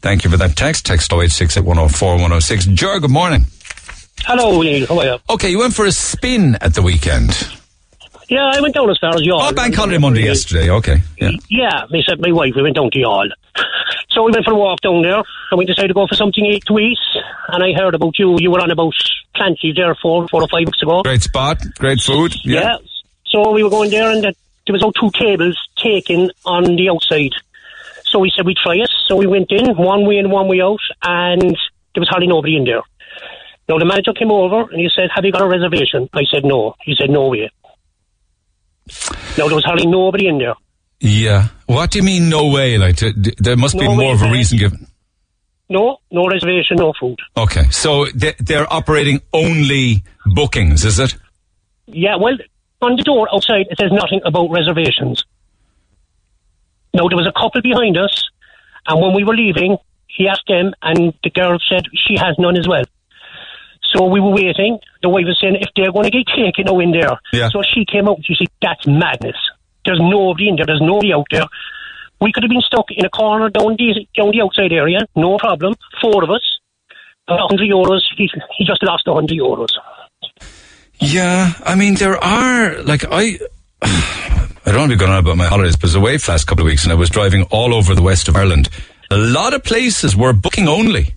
[0.00, 0.86] Thank you for that text.
[0.86, 2.66] Text 0868 104 106.
[2.66, 3.46] Jer, good morning.
[4.20, 4.86] Hello, Neil.
[4.86, 5.16] How are you?
[5.30, 7.30] Okay, you went for a spin at the weekend.
[8.28, 9.40] Yeah, I went down as far as Youghal.
[9.50, 10.70] Oh, bank holiday Monday yesterday.
[10.70, 10.98] Okay.
[11.16, 11.30] Yeah.
[11.48, 13.28] Yeah, me said my wife, we went down to Youghal.
[14.18, 16.44] So we went for a walk down there, and we decided to go for something
[16.44, 16.98] eat to eat.
[17.50, 18.36] And I heard about you.
[18.40, 18.92] You were on about
[19.36, 21.04] Clancy there four, four or five weeks ago.
[21.04, 21.62] Great spot.
[21.78, 22.34] Great food.
[22.42, 22.78] Yeah.
[23.26, 27.30] So we were going there, and there was about two tables taken on the outside.
[28.06, 28.90] So we said we'd try it.
[29.06, 31.56] So we went in, one way in, one way out, and
[31.94, 32.82] there was hardly nobody in there.
[33.68, 36.44] Now the manager came over and he said, "Have you got a reservation?" I said,
[36.44, 37.52] "No." He said, "No way."
[39.38, 40.56] Now there was hardly nobody in there.
[41.00, 41.48] Yeah.
[41.66, 42.76] What do you mean, no way?
[42.78, 44.86] Like, there must be more of a reason given.
[45.70, 47.18] No, no reservation, no food.
[47.36, 47.64] Okay.
[47.70, 51.14] So they- they're operating only bookings, is it?
[51.86, 52.36] Yeah, well,
[52.80, 55.24] on the door outside it says nothing about reservations.
[56.94, 58.24] Now there was a couple behind us,
[58.86, 59.76] and when we were leaving,
[60.06, 62.84] he asked them, and the girl said she has none as well.
[63.92, 64.78] So we were waiting.
[65.02, 67.18] The wife was saying if they're going to get taken now in there.
[67.32, 67.48] Yeah.
[67.50, 68.18] So she came out.
[68.24, 69.36] She said that's madness.
[69.88, 70.66] There's nobody in there.
[70.66, 71.46] There's nobody out there.
[72.20, 74.98] We could have been stuck in a corner down the down the outside area.
[75.16, 75.76] No problem.
[76.02, 76.44] Four of us.
[77.26, 78.02] Hundred euros.
[78.14, 79.72] He he just lost a hundred euros.
[81.00, 83.38] Yeah, I mean there are like I.
[83.82, 86.26] I don't want to be going on about my holidays, but I was away for
[86.26, 88.68] the last couple of weeks, and I was driving all over the west of Ireland.
[89.10, 91.14] A lot of places were booking only.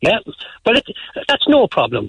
[0.00, 0.16] Yeah,
[0.64, 0.86] but it,
[1.28, 2.08] that's no problem.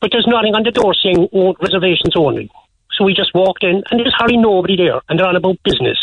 [0.00, 2.50] But there's nothing on the door saying oh, reservations only.
[2.96, 5.98] So we just walked in, and there's hardly nobody there, and they're on about business.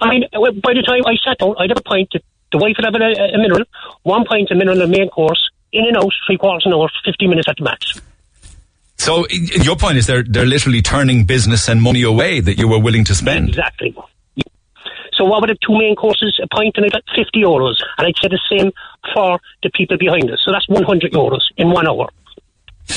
[0.00, 2.10] I mean, by the time I sat down, I'd have a pint.
[2.52, 3.64] The wife would have a, a mineral,
[4.02, 7.26] one pint of mineral, the main course, in and out, three quarters an hour, 50
[7.26, 8.00] minutes at the max.
[8.96, 12.78] So your point is they're they're literally turning business and money away that you were
[12.78, 13.48] willing to spend.
[13.48, 13.94] Exactly.
[15.14, 17.76] So what would have two main courses, a pint, and I got 50 euros.
[17.98, 18.72] And I'd say the same
[19.14, 20.40] for the people behind us.
[20.44, 22.08] So that's 100 euros in one hour.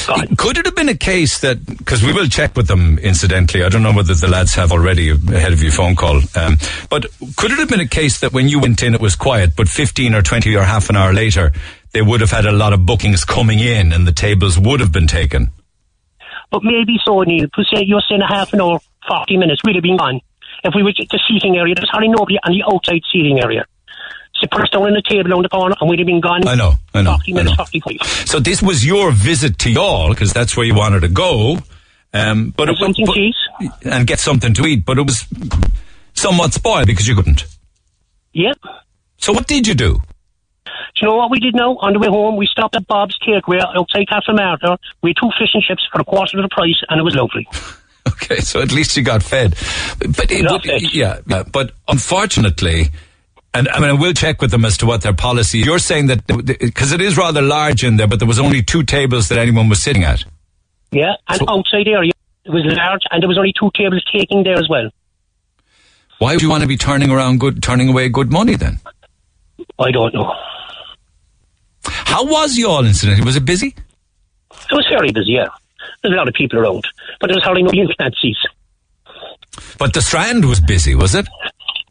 [0.07, 0.37] God.
[0.37, 3.63] Could it have been a case that because we will check with them incidentally?
[3.63, 6.21] I don't know whether the lads have already ahead of your phone call.
[6.35, 6.57] Um,
[6.89, 7.05] but
[7.37, 9.69] could it have been a case that when you went in it was quiet, but
[9.69, 11.53] fifteen or twenty or half an hour later
[11.93, 14.91] they would have had a lot of bookings coming in and the tables would have
[14.91, 15.51] been taken?
[16.51, 17.47] But maybe so, Neil.
[17.47, 20.19] To say you're saying a half an hour, 40 minutes, we'd have been gone.
[20.63, 23.65] If we were at the seating area, there's hardly nobody on the outside seating area.
[24.51, 26.47] Put us down on the table on the corner and we'd have been gone.
[26.47, 27.65] I know, I know, 40 I minutes, know.
[27.65, 28.27] 45.
[28.27, 31.57] So this was your visit to Youghal because that's where you wanted to go.
[32.13, 33.35] Um, but And it was- something but- to eat.
[33.83, 35.25] and get something to eat, but it was
[36.13, 37.45] somewhat spoiled because you couldn't.
[38.33, 38.57] Yep.
[39.17, 39.95] So what did you do?
[40.65, 40.71] Do
[41.01, 41.77] you know what we did now?
[41.81, 44.77] On the way home, we stopped at Bob's Takeaway outside Castlemartyr.
[45.03, 47.15] We had two fish and chips for a quarter of the price, and it was
[47.15, 47.47] lovely.
[48.09, 49.51] Okay, so at least you got fed.
[49.99, 50.81] But it, Got fed.
[50.93, 52.87] yeah, yeah, but unfortunately,
[53.57, 55.59] and I mean, I will check with them as to what their policy.
[55.59, 58.83] You're saying that because it is rather large in there, but there was only two
[58.83, 60.23] tables that anyone was sitting at.
[60.91, 62.11] Yeah, and So- outside area,
[62.45, 64.89] it was large, and there was only two tables taking there as well.
[66.19, 68.79] Why would you want to be turning around good, turning away good money then?
[69.79, 70.33] I don't know.
[71.85, 73.23] How was the all incident?
[73.25, 73.75] Was it busy?
[74.69, 75.47] It was very busy, yeah.
[76.01, 76.85] There's a lot of people around,
[77.19, 78.37] but there was hardly no fancies.
[79.77, 81.27] But the Strand was busy, was it?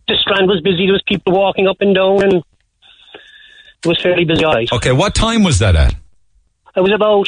[0.09, 0.87] The Strand was busy.
[0.87, 4.45] There was people walking up and down, and it was fairly busy.
[4.45, 4.71] Right.
[4.73, 5.95] Okay, what time was that at?
[6.77, 7.27] It was about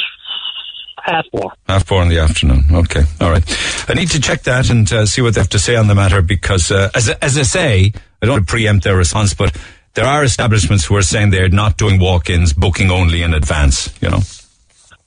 [1.02, 1.52] half four.
[1.66, 2.64] Half four in the afternoon.
[2.72, 3.44] Okay, all right.
[3.88, 5.94] I need to check that and uh, see what they have to say on the
[5.94, 9.34] matter because, uh, as, I- as I say, I don't want to preempt their response,
[9.34, 9.56] but
[9.94, 13.92] there are establishments who are saying they're not doing walk-ins, booking only in advance.
[14.00, 14.20] You know.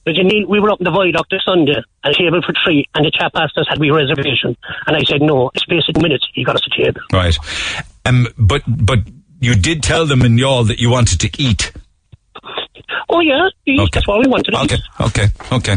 [0.04, 2.88] But you need, we were up in the viaduct this Sunday, and table for three,
[2.96, 5.52] and the chap asked us had we reservation, and I said no.
[5.54, 6.28] It's basic minutes.
[6.34, 7.02] He got us a table.
[7.14, 7.38] Right.
[8.06, 9.00] Um, but but
[9.40, 11.72] you did tell them in Youghal that you wanted to eat.
[13.10, 13.48] Oh yeah.
[13.68, 13.90] Okay.
[13.94, 14.52] that's what we wanted.
[14.52, 15.76] to Okay, okay, okay.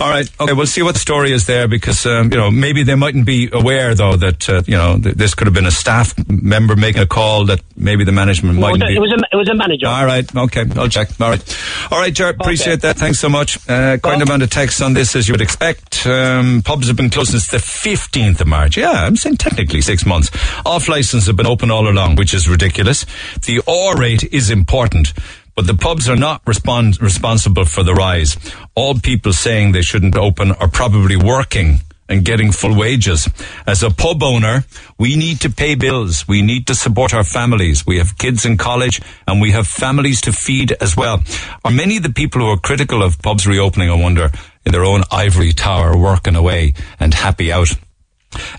[0.00, 0.52] All right, okay.
[0.52, 3.48] We'll see what the story is there because um, you know maybe they mightn't be
[3.52, 7.02] aware though that uh, you know th- this could have been a staff member making
[7.02, 8.96] a call that maybe the management mightn't that- be.
[8.96, 9.86] it was a it was a manager.
[9.86, 10.34] All right.
[10.34, 10.64] Okay.
[10.76, 11.08] I'll check.
[11.20, 11.58] All right.
[11.90, 12.40] All right, Jared.
[12.40, 12.96] Appreciate that.
[12.96, 13.56] Thanks so much.
[13.68, 16.06] Uh, quite an amount of text on this, as you would expect.
[16.06, 18.76] Um, pubs have been closed since the 15th of March.
[18.76, 20.30] Yeah, I'm saying technically six months.
[20.64, 23.04] Off license have been open all along, which is ridiculous.
[23.44, 25.12] The R rate is important.
[25.56, 28.36] But the pubs are not responsible for the rise.
[28.74, 33.28] All people saying they shouldn't open are probably working and getting full wages.
[33.66, 34.64] As a pub owner,
[34.98, 36.28] we need to pay bills.
[36.28, 37.86] We need to support our families.
[37.86, 41.22] We have kids in college and we have families to feed as well.
[41.64, 44.30] Are many of the people who are critical of pubs reopening, I wonder,
[44.64, 47.70] in their own ivory tower working away and happy out?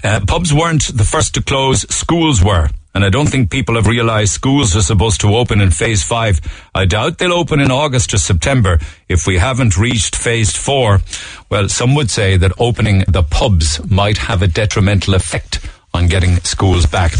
[0.03, 2.69] Uh, pubs weren't the first to close, schools were.
[2.97, 6.41] And I don't think people have realised schools are supposed to open in phase five.
[6.73, 11.01] I doubt they'll open in August or September if we haven't reached phase four.
[11.47, 15.59] Well, some would say that opening the pubs might have a detrimental effect
[15.93, 17.13] on getting schools back.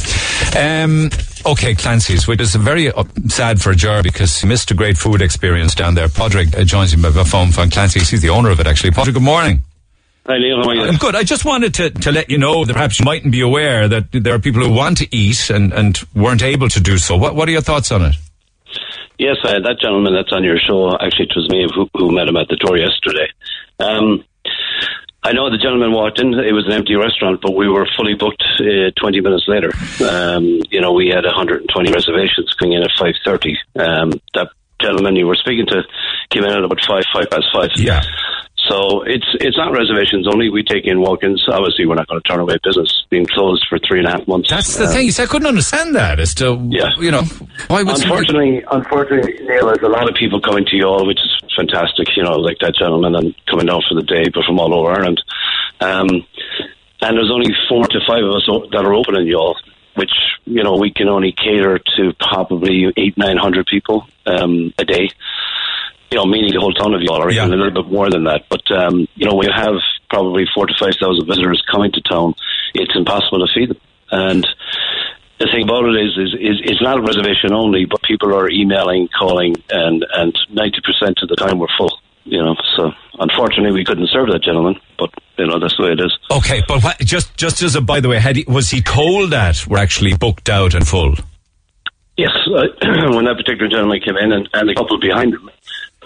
[0.58, 1.12] Um,
[1.46, 5.22] okay, Clancy's, which is very uh, sad for Jer because he missed a great food
[5.22, 6.08] experience down there.
[6.08, 8.10] Podrick uh, joins him by phone from Clancy's.
[8.10, 8.90] He's the owner of it, actually.
[8.90, 9.62] Podrick, good morning.
[10.28, 10.62] Hi, Neil.
[10.62, 10.82] How are you?
[10.82, 11.16] I'm good.
[11.16, 14.12] I just wanted to, to let you know that perhaps you mightn't be aware that
[14.12, 17.16] there are people who want to eat and, and weren't able to do so.
[17.16, 18.16] What, what are your thoughts on it?
[19.18, 22.28] Yes, uh, that gentleman that's on your show, actually, it was me who, who met
[22.28, 23.32] him at the door yesterday.
[23.80, 24.26] Um,
[25.24, 26.34] I know the gentleman walked in.
[26.34, 29.72] It was an empty restaurant, but we were fully booked uh, 20 minutes later.
[30.04, 33.56] Um, you know, we had 120 reservations coming in at 5.30.
[33.80, 34.50] Um, that
[34.82, 35.84] gentleman you were speaking to
[36.30, 37.70] came in at about 5, 5 past 5.
[37.78, 38.04] Yeah.
[38.70, 40.50] So it's it's not reservations only.
[40.50, 41.44] We take in walk-ins.
[41.48, 42.92] Obviously, we're not going to turn away business.
[43.10, 44.50] Being closed for three and a half months.
[44.50, 45.06] That's the Uh, thing.
[45.06, 46.90] You see, I couldn't understand that as to, Yeah.
[46.98, 47.22] you know,
[47.68, 51.20] why would somebody- Unfortunately, unfortunately, Neil, there's a lot of people coming to Youghal, which
[51.20, 52.08] is fantastic.
[52.18, 54.92] You know, like that gentleman and coming down for the day, but from all over
[54.92, 55.22] Ireland.
[55.80, 56.08] Um,
[57.02, 59.56] and there's only four to five of us that are open in Youghal,
[59.96, 60.12] which
[60.46, 65.08] you know we can only cater to probably eight, nine hundred people um, a day.
[66.12, 67.46] You know, meaning the whole town of Youghal, or Yeah.
[67.46, 68.46] even a little bit more than that.
[68.50, 69.76] But um, you know, when you have
[70.10, 72.34] probably four to five thousand visitors coming to town,
[72.74, 73.78] it's impossible to feed them.
[74.10, 74.48] And
[75.40, 78.50] the thing about it is, is, is it's not a reservation only, but people are
[78.50, 82.00] emailing, calling, and and ninety percent of the time we're full.
[82.24, 85.92] You know, so unfortunately, we couldn't serve that gentleman, but you know that's the way
[85.92, 86.18] it is.
[86.32, 89.32] Okay, but what, just just as a by the way, had he, was he told
[89.32, 91.16] that we're actually booked out and full?
[92.18, 92.64] Yes, uh,
[93.14, 95.50] when that particular gentleman came in and, and the couple behind him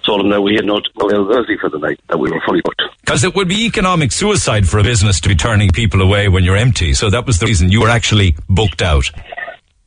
[0.06, 2.82] told them that we had no availability for the night, that we were fully booked.
[3.02, 6.44] Because it would be economic suicide for a business to be turning people away when
[6.44, 6.94] you're empty.
[6.94, 9.10] So that was the reason you were actually booked out.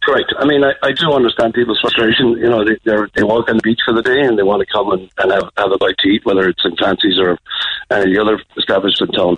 [0.02, 0.34] Correct.
[0.38, 2.32] I mean, I, I do understand people's frustration.
[2.36, 4.60] You know, they they're, they walk on the beach for the day and they want
[4.60, 7.38] to come and, and have, have a bite to eat, whether it's in Clancy's or
[7.88, 9.36] the other establishment in town.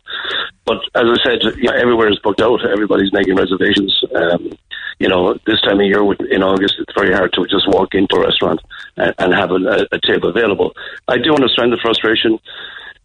[0.64, 2.66] But as I said, you know, everywhere is booked out.
[2.66, 3.94] Everybody's making reservations.
[4.14, 4.58] Um,
[4.98, 8.16] you know, this time of year in August, it's very hard to just walk into
[8.16, 8.60] a restaurant
[8.96, 10.72] and, have a, a table available.
[11.06, 12.38] I do understand the frustration.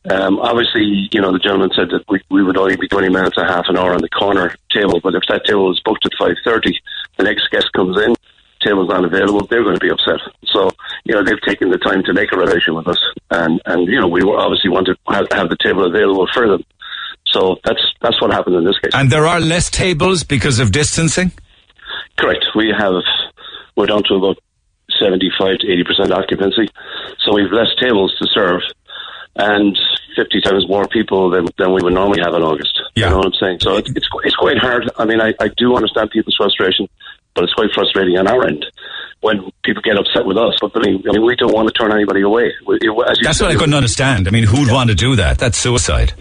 [0.10, 3.38] Um, obviously, you know, the gentleman said that we, we would only be 20 minutes
[3.38, 6.12] or half an hour on the corner table, but if that table is booked at
[6.20, 6.74] 5.30,
[7.18, 8.16] the next guest comes in,
[8.62, 10.20] table's not available, they're going to be upset.
[10.46, 10.72] So,
[11.04, 14.00] you know, they've taken the time to make a reservation with us, and, and you
[14.00, 16.64] know, we obviously want to have, have the table available for them.
[17.28, 18.92] So that's that's what happened in this case.
[18.94, 21.32] And there are less tables because of distancing?
[22.22, 22.46] Correct.
[22.56, 22.94] We have
[23.76, 24.38] we're down to about
[25.02, 26.70] seventy-five to eighty percent occupancy,
[27.26, 28.62] so we've less tables to serve,
[29.36, 29.78] and
[30.16, 32.80] fifty times more people than, than we would normally have in August.
[32.96, 33.06] Yeah.
[33.06, 33.60] You know what I'm saying?
[33.62, 34.90] So it's it's, it's quite hard.
[34.98, 36.88] I mean, I, I do understand people's frustration,
[37.34, 38.66] but it's quite frustrating on our end
[39.22, 40.56] when people get upset with us.
[40.62, 42.54] But I mean, I mean we don't want to turn anybody away.
[42.68, 44.28] We- as you That's said, what I couldn't understand.
[44.28, 45.40] I mean, who'd want to do that?
[45.40, 46.14] That's suicide.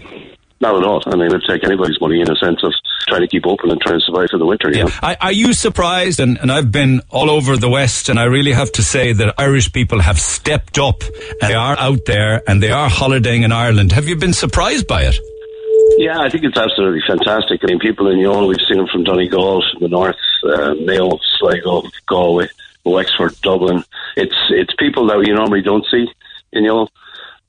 [0.61, 1.01] Not at all.
[1.07, 2.71] I mean, it'd take anybody's money in a sense of
[3.07, 4.71] trying to keep open and trying to survive through the winter.
[4.71, 4.83] yeah.
[4.83, 5.15] know?
[5.19, 6.19] Are, you surprised?
[6.19, 9.33] And, and I've been all over the West, and I really have to say that
[9.39, 11.01] Irish people have stepped up
[11.41, 13.91] and they are out there and they are holidaying in Ireland.
[13.93, 15.17] Have you been surprised by it?
[15.97, 17.61] Yeah, I think it's absolutely fantastic.
[17.63, 21.19] I mean, people in Youghal, we've seen them from Donegal, from the north, uh, Mayo,
[21.39, 22.47] Sligo, Galway,
[22.85, 23.83] Wexford, Dublin.
[24.15, 26.07] It's it's people that you normally don't see
[26.53, 26.87] in Youghal.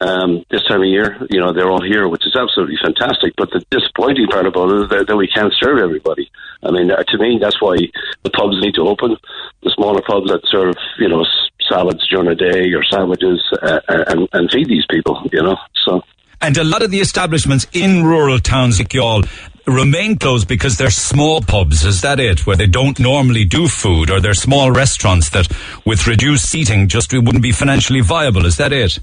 [0.03, 3.34] Um, this time of year, you know, they're all here, which is absolutely fantastic.
[3.36, 6.30] But the disappointing part about it is that, that we can't serve everybody.
[6.62, 7.76] I mean, uh, to me, that's why
[8.22, 9.16] the pubs need to open.
[9.62, 11.24] The smaller pubs that serve, you know,
[11.68, 15.57] salads during the day or sandwiches uh, and, and feed these people, you know.
[15.84, 16.03] So
[16.40, 19.28] And a lot of the establishments in rural towns like Youghal
[19.66, 21.84] remain closed because they're small pubs.
[21.84, 22.46] Is that it?
[22.46, 25.46] Where they don't normally do food or they're small restaurants that
[25.86, 28.46] with reduced seating just wouldn't be financially viable.
[28.46, 28.98] Is that it?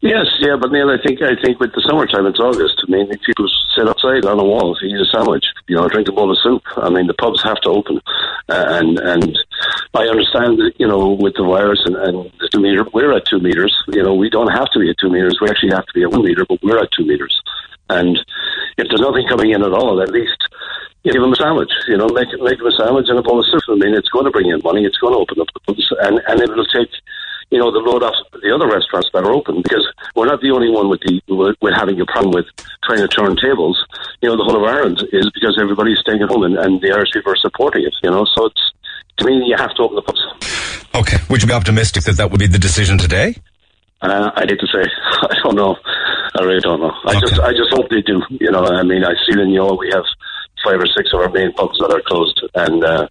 [0.00, 2.84] Yes, yeah, but Neil, I think I think with the summertime, it's August.
[2.86, 6.12] I mean, people sit outside on a wall, eat a sandwich, you know, drink a
[6.12, 6.62] bowl of soup.
[6.76, 8.00] I mean, the pubs have to open,
[8.48, 9.38] uh, and and
[9.94, 13.24] I understand that you know with the virus and, and the two meter, we're at
[13.24, 13.72] two meters.
[13.88, 15.40] You know, we don't have to be at two meters.
[15.40, 17.32] We actually have to be at one meter, but we're at two meters.
[17.88, 18.18] And
[18.76, 20.36] if there's nothing coming in at all, at least
[21.04, 21.72] you give them a sandwich.
[21.88, 23.64] You know, make make them a sandwich and a bowl of soup.
[23.72, 24.84] I mean, it's going to bring in money.
[24.84, 26.92] It's going to open up the pubs, and and it will take
[27.50, 30.50] you know, the load off the other restaurants that are open because we're not the
[30.50, 32.46] only one with the with, with having a problem with
[32.84, 33.78] trying to turn tables.
[34.20, 36.92] You know, the whole of Ireland is because everybody's staying at home and, and the
[36.92, 37.94] Irish people are supporting it.
[38.02, 38.72] You know, so it's
[39.18, 40.22] to me you have to open the pubs.
[40.94, 41.18] Okay.
[41.30, 43.34] Would you be optimistic that that would be the decision today?
[44.00, 44.82] Uh, I hate to say,
[45.22, 45.76] I don't know.
[46.38, 46.92] I really don't know.
[47.06, 48.20] I just I just hope they do.
[48.28, 50.04] You know, I mean, I see in Youghal we have
[50.64, 53.08] five or six of our main pubs that are closed, and uh,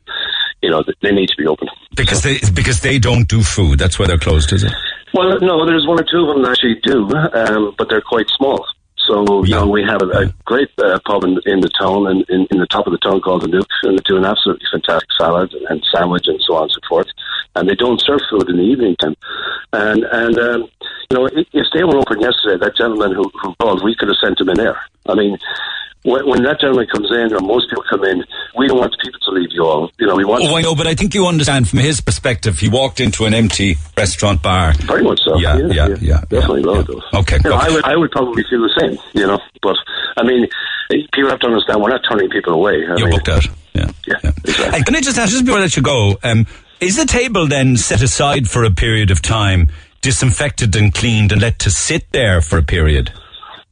[0.66, 1.68] you know they need to be open.
[1.96, 3.80] Because they because they don't do food.
[3.80, 4.74] That's why they're closed, is it?
[5.14, 7.08] Well, no, there's one or two of them that actually do,
[7.42, 8.66] um, but they're quite small.
[9.08, 12.26] So, you know, we have a, a great uh, pub in, in the town, and
[12.28, 14.66] in, in the top of the town called the Nook, and they do an absolutely
[14.72, 17.08] fantastic salad and sandwich and so on and so forth.
[17.56, 19.16] And they don't serve food in the evening time.
[19.74, 20.62] And, and um,
[21.10, 24.10] you know, if, if they were open yesterday, that gentleman who, who called, we could
[24.10, 24.82] have sent him in there.
[25.08, 25.38] I mean,
[26.06, 28.24] when, when that gentleman comes in, or most people come in,
[28.56, 29.90] we don't want people to leave Youghal.
[30.00, 32.60] You know, we want Oh, I know, but I think you understand from his perspective.
[32.60, 34.74] He walked into an empty restaurant bar.
[34.74, 35.38] Very much so.
[35.38, 36.22] Yeah, yeah, yeah.
[36.30, 37.20] Definitely yeah, yeah.
[37.20, 37.38] Okay.
[37.44, 37.56] You know.
[37.56, 38.98] I would, I would probably feel the same.
[39.14, 39.76] You know, but
[40.18, 40.48] I mean,
[41.12, 42.86] people have to understand we're not turning people away.
[42.86, 43.46] I You're mean, booked out.
[43.74, 43.92] Yeah.
[44.08, 44.78] Yeah, exactly.
[44.78, 46.46] And can I just ask, just before I let you go, um,
[46.80, 51.42] is the table then set aside for a period of time, disinfected and cleaned, and
[51.42, 53.12] let to sit there for a period?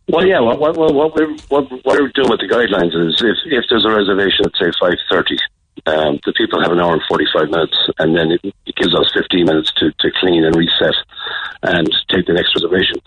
[0.08, 0.39] Well, yeah.
[0.39, 3.86] What, what, what, we're, what, what we're doing with the guidelines is if, if there's
[3.86, 5.38] a reservation at say five thirty,
[5.86, 8.93] um, the people have an hour and forty five minutes, and then it, it gives
[8.93, 10.95] us fifteen minutes to, to clean and reset
[11.64, 12.99] and take the next reservation.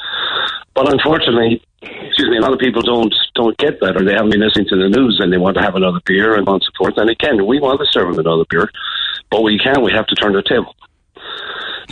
[0.74, 4.32] But unfortunately, excuse me, a lot of people don't don't get that, or they haven't
[4.32, 6.96] been listening to the news, and they want to have another beer and so forth.
[6.96, 8.70] And again, we want to serve them another beer,
[9.30, 9.82] but we can't.
[9.82, 10.74] We have to turn the table.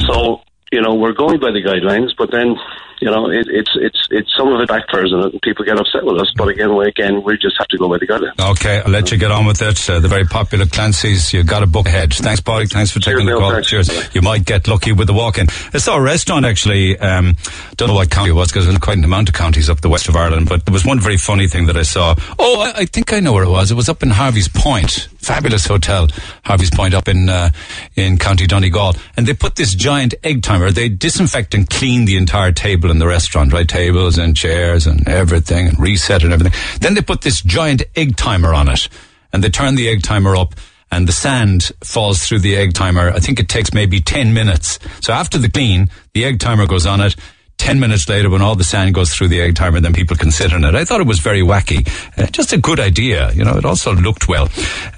[0.09, 0.41] So
[0.73, 2.57] you know, we're going by the guidelines, but then
[3.05, 6.19] you know, it, it's it's it's some of it backfires and people get upset with
[6.19, 6.33] us.
[6.35, 8.53] But again, we, again, we just have to go by the guidelines.
[8.53, 9.91] Okay, I'll let you get on with it.
[9.91, 12.15] Uh, the very popular Clancy's, you've got a book ahead.
[12.15, 12.65] Thanks, Paul.
[12.65, 13.51] Thanks for taking Cheers, the call.
[13.51, 13.69] Thanks.
[13.69, 14.15] Cheers.
[14.15, 15.49] You might get lucky with the walk-in.
[15.75, 16.99] I saw a restaurant actually.
[16.99, 17.37] Um,
[17.77, 19.91] don't know what county it was because there's quite an amount of counties up the
[19.91, 20.49] west of Ireland.
[20.49, 22.15] But there was one very funny thing that I saw.
[22.39, 23.71] Oh, I, I think I know where it was.
[23.71, 25.09] It was up in Harvey's Point.
[25.19, 26.09] Fabulous hotel,
[26.45, 27.51] Harvey's Point, up in uh,
[27.97, 30.71] in County Donegal, and they put this giant egg timer.
[30.71, 33.69] They disinfect and clean the entire table in the restaurant, right?
[33.69, 36.59] Tables and chairs and everything, and reset and everything.
[36.81, 38.89] Then they put this giant egg timer on it,
[39.33, 40.55] and they turn the egg timer up.
[40.91, 43.11] And the sand falls through the egg timer.
[43.11, 44.79] I think it takes maybe 10 minutes.
[45.01, 47.17] So after the clean, the egg timer goes on it.
[47.59, 50.31] 10 minutes later, when all the sand goes through the egg timer, then people can
[50.31, 50.75] sit on it.
[50.75, 51.89] I thought it was very wacky.
[52.17, 53.33] Uh, just a good idea.
[53.33, 54.49] You know, it also looked well.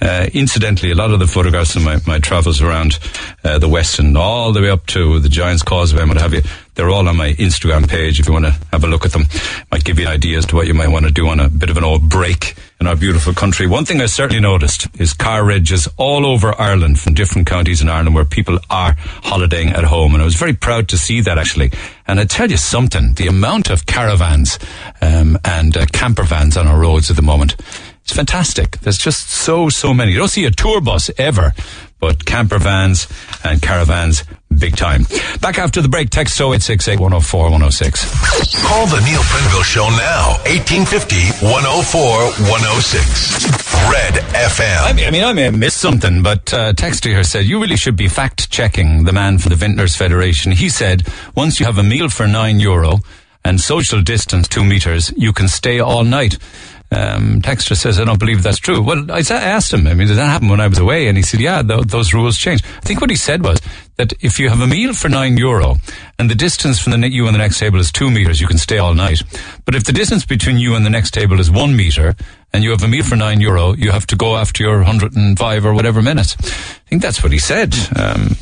[0.00, 2.98] Uh, incidentally, a lot of the photographs of my, my travels around
[3.44, 6.34] uh, the West and all the way up to the Giants Causeway and what have
[6.34, 6.42] you,
[6.76, 9.24] they're all on my Instagram page if you want to have a look at them.
[9.72, 11.76] Might give you ideas to what you might want to do on a bit of
[11.76, 13.66] an old break in our beautiful country.
[13.66, 17.88] One thing I certainly noticed is car regs all over Ireland from different counties in
[17.88, 20.12] Ireland where people are holidaying at home.
[20.12, 21.72] And I was very proud to see that actually.
[22.06, 24.58] And I tell you something, the amount of caravans
[25.00, 27.56] um, and uh, camper vans on our roads at the moment,
[28.02, 28.78] it's fantastic.
[28.78, 30.12] There's just so, so many.
[30.12, 31.54] You don't see a tour bus ever,
[31.98, 33.08] but camper vans
[33.42, 34.22] and caravans,
[34.56, 35.04] big time.
[35.40, 38.62] Back after the break, text 0868 104 106.
[38.66, 40.38] Call the Neil Prendeville Show now.
[40.46, 42.00] 1850 104
[42.50, 43.66] 106.
[43.90, 44.82] Red FM.
[44.82, 47.60] I mean, I mean, I may have missed something, but uh, Texter here said you
[47.60, 50.52] really should be fact checking the man from the Vintners Federation.
[50.52, 53.00] He said once you have a meal for nine euro
[53.44, 56.38] and social distance two meters, you can stay all night.
[56.90, 58.80] Um, Texter says, I don't believe that's true.
[58.80, 61.08] Well, I asked him, I mean, did that happen when I was away?
[61.08, 62.64] And he said, yeah, th- those rules changed.
[62.64, 63.60] I think what he said was
[63.96, 65.76] that if you have a meal for nine euro
[66.18, 68.58] and the distance from the you and the next table is two meters, you can
[68.58, 69.22] stay all night.
[69.64, 72.14] But if the distance between you and the next table is one meter
[72.52, 75.66] and you have a meal for nine euro, you have to go after your 105
[75.66, 76.36] or whatever minutes.
[76.40, 77.74] I think that's what he said.
[77.98, 78.36] Um,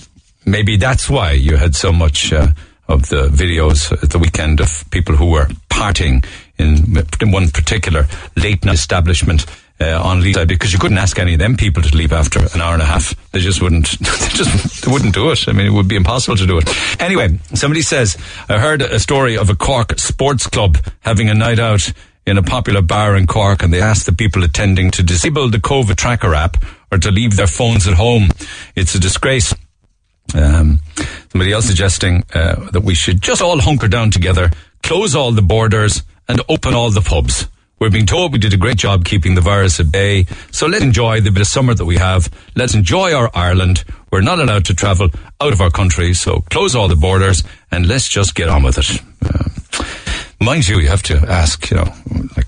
[0.45, 2.49] maybe that's why you had so much uh,
[2.89, 6.25] of the videos at the weekend of people who were partying
[6.59, 9.47] in, in one particular late night establishment
[9.93, 12.61] uh, on Leeside because you couldn't ask any of them people to leave after an
[12.61, 13.15] hour and a half.
[13.33, 13.97] They just wouldn't.
[14.25, 15.49] They just they wouldn't do it.
[15.49, 16.69] I mean, it would be impossible to do it.
[17.01, 18.17] Anyway, somebody says
[18.49, 21.93] I heard a story of a Cork sports club having a night out
[22.27, 25.59] in a popular bar in Cork, and they asked the people attending to disable the
[25.59, 26.57] COVID tracker app
[26.91, 28.31] or to leave their phones at home.
[28.75, 29.55] It's a disgrace.
[30.35, 30.81] Um,
[31.31, 34.51] somebody else suggesting uh, that we should just all hunker down together,
[34.83, 37.47] close all the borders, and open all the pubs.
[37.85, 40.83] We're being told we did a great job keeping the virus at bay, so let's
[40.83, 42.31] enjoy the bit of summer that we have.
[42.57, 43.85] Let's enjoy our Ireland.
[44.11, 47.87] We're not allowed to travel out of our country, so close all the borders and
[47.87, 49.03] let's just get on with it.
[49.23, 49.85] Uh,
[50.43, 51.93] mind you, you have to ask, you know,
[52.39, 52.47] like,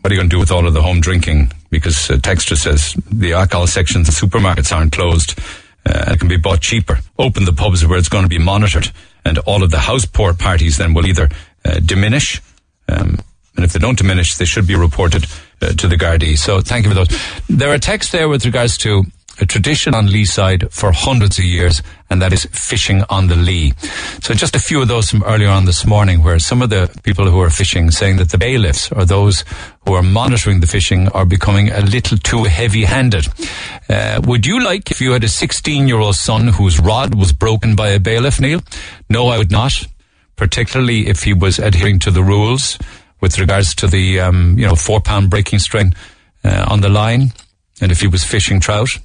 [0.00, 1.52] what are you going to do with all of the home drinking?
[1.70, 5.38] Because uh, Texture says the alcohol sections of supermarkets aren't closed
[5.86, 6.98] uh, can be bought cheaper.
[7.16, 8.90] Open the pubs where it's going to be monitored,
[9.24, 11.28] and all of the house poor parties then will either
[11.64, 12.42] uh, diminish,
[12.88, 13.18] um,
[13.58, 15.26] and if they don't diminish, they should be reported
[15.60, 16.38] uh, to the Gardaí.
[16.38, 17.08] So thank you for those.
[17.48, 19.02] There are texts there with regards to
[19.40, 23.72] a tradition on Leeside for hundreds of years, and that is fishing on the Lee.
[24.22, 26.88] So just a few of those from earlier on this morning, where some of the
[27.02, 29.44] people who are fishing saying that the bailiffs or those
[29.84, 33.26] who are monitoring the fishing are becoming a little too heavy-handed.
[33.88, 37.88] Uh, would you like if you had a 16-year-old son whose rod was broken by
[37.88, 38.60] a bailiff, Neil?
[39.10, 39.84] No, I would not.
[40.36, 42.78] Particularly if he was adhering to the rules
[43.20, 45.94] with regards to the um, you know four pound breaking strain
[46.44, 47.32] uh, on the line,
[47.80, 48.98] and if he was fishing trout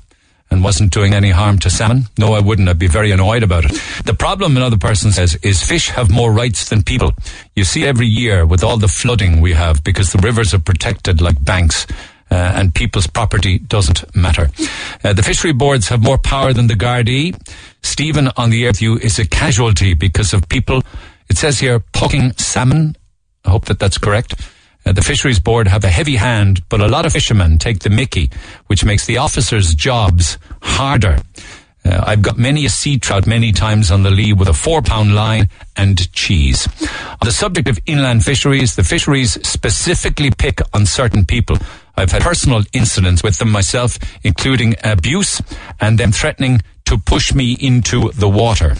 [0.53, 2.03] and wasn't doing any harm to salmon.
[2.17, 2.69] No, I wouldn't.
[2.69, 3.71] I'd be very annoyed about it.
[4.05, 7.11] The problem, another person says, is fish have more rights than people.
[7.55, 11.21] You see every year with all the flooding we have because the rivers are protected
[11.21, 11.87] like banks.
[12.31, 14.49] Uh, and people's property doesn't matter.
[15.03, 17.35] Uh, the fishery boards have more power than the Gardaí.
[17.83, 20.81] Stephen on the air with you is a casualty because of people,
[21.29, 22.95] it says here, poking salmon.
[23.45, 24.35] I hope that that's correct.
[24.85, 27.89] Uh, the fisheries board have a heavy hand, but a lot of fishermen take the
[27.89, 28.29] mickey,
[28.67, 31.19] which makes the officers' jobs harder.
[31.85, 34.81] Uh, I've got many a sea trout many times on the Lee with a four
[34.81, 36.67] pound line and cheese.
[36.81, 41.57] On the subject of inland fisheries, the fisheries specifically pick on certain people.
[41.95, 45.41] I've had personal incidents with them myself, including abuse
[45.79, 48.75] and them threatening to push me into the water.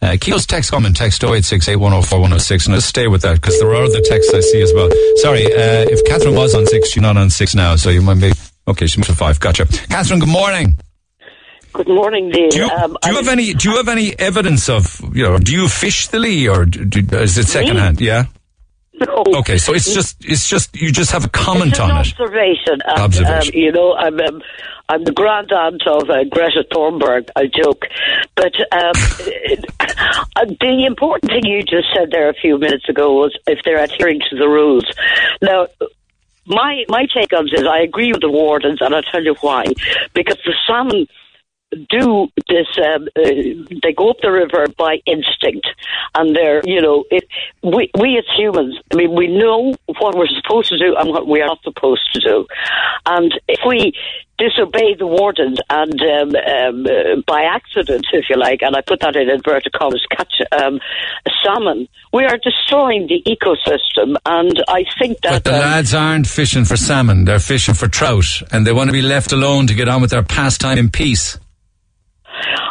[0.00, 4.00] Uh, Keel's text comment, text 0868104106, and let's stay with that because there are other
[4.00, 4.88] texts I see as well.
[5.16, 8.20] Sorry, uh, if Catherine was on six, she's not on six now, so you might
[8.20, 8.32] be,
[8.68, 9.66] okay, she moved to five, gotcha.
[9.66, 10.78] Catherine, good morning.
[11.72, 12.48] Good morning, Neil.
[12.48, 13.52] Do you, um, do you have any?
[13.54, 15.38] Do you have any evidence of you know?
[15.38, 18.00] Do you fish the Lee or do, do- is it secondhand?
[18.00, 18.24] Yeah.
[19.06, 19.24] no.
[19.38, 21.94] Okay, so it's just it's just you just have a comment on it.
[21.94, 22.80] observation.
[22.84, 23.54] And, Observation.
[23.54, 24.42] Um, you know, I'm um,
[24.88, 27.28] I'm the grand aunt of uh, Greta Thunberg.
[27.36, 27.86] I joke,
[28.34, 28.92] but um,
[30.36, 33.82] uh, the important thing you just said there a few minutes ago was if they're
[33.82, 34.84] adhering to the rules.
[35.42, 35.68] Now.
[36.50, 39.34] My my take on this is I agree with the wardens, and I'll tell you
[39.42, 39.66] why.
[40.14, 41.06] Because the salmon
[41.70, 42.66] do this.
[42.78, 43.22] Um, uh,
[43.82, 45.66] they go up the river by instinct,
[46.14, 47.24] and they're you know it,
[47.62, 48.78] we we as humans.
[48.92, 52.02] I mean, we know what we're supposed to do and what we are not supposed
[52.14, 52.46] to do,
[53.06, 53.92] and if we
[54.38, 59.00] disobey the wardens and um, um, uh, by accident, if you like, and I put
[59.00, 60.78] that in inverted commas, catch um,
[61.26, 65.92] a salmon, we are destroying the ecosystem, and I think that But the um, lads
[65.92, 69.66] aren't fishing for salmon; they're fishing for trout, and they want to be left alone
[69.66, 71.38] to get on with their pastime in peace.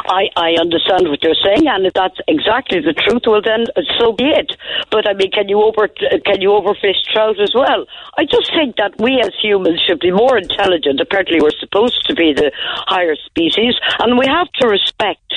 [0.08, 3.66] I, I understand what you're saying, and if that's exactly the truth, well then
[3.98, 4.56] so be it.
[4.90, 7.86] But I mean, can you over can you overfish trout as well?
[8.16, 11.00] I just think that we as humans should be more intelligent.
[11.00, 12.50] Apparently, we're supposed to be the
[12.86, 15.32] higher species, and we have to respect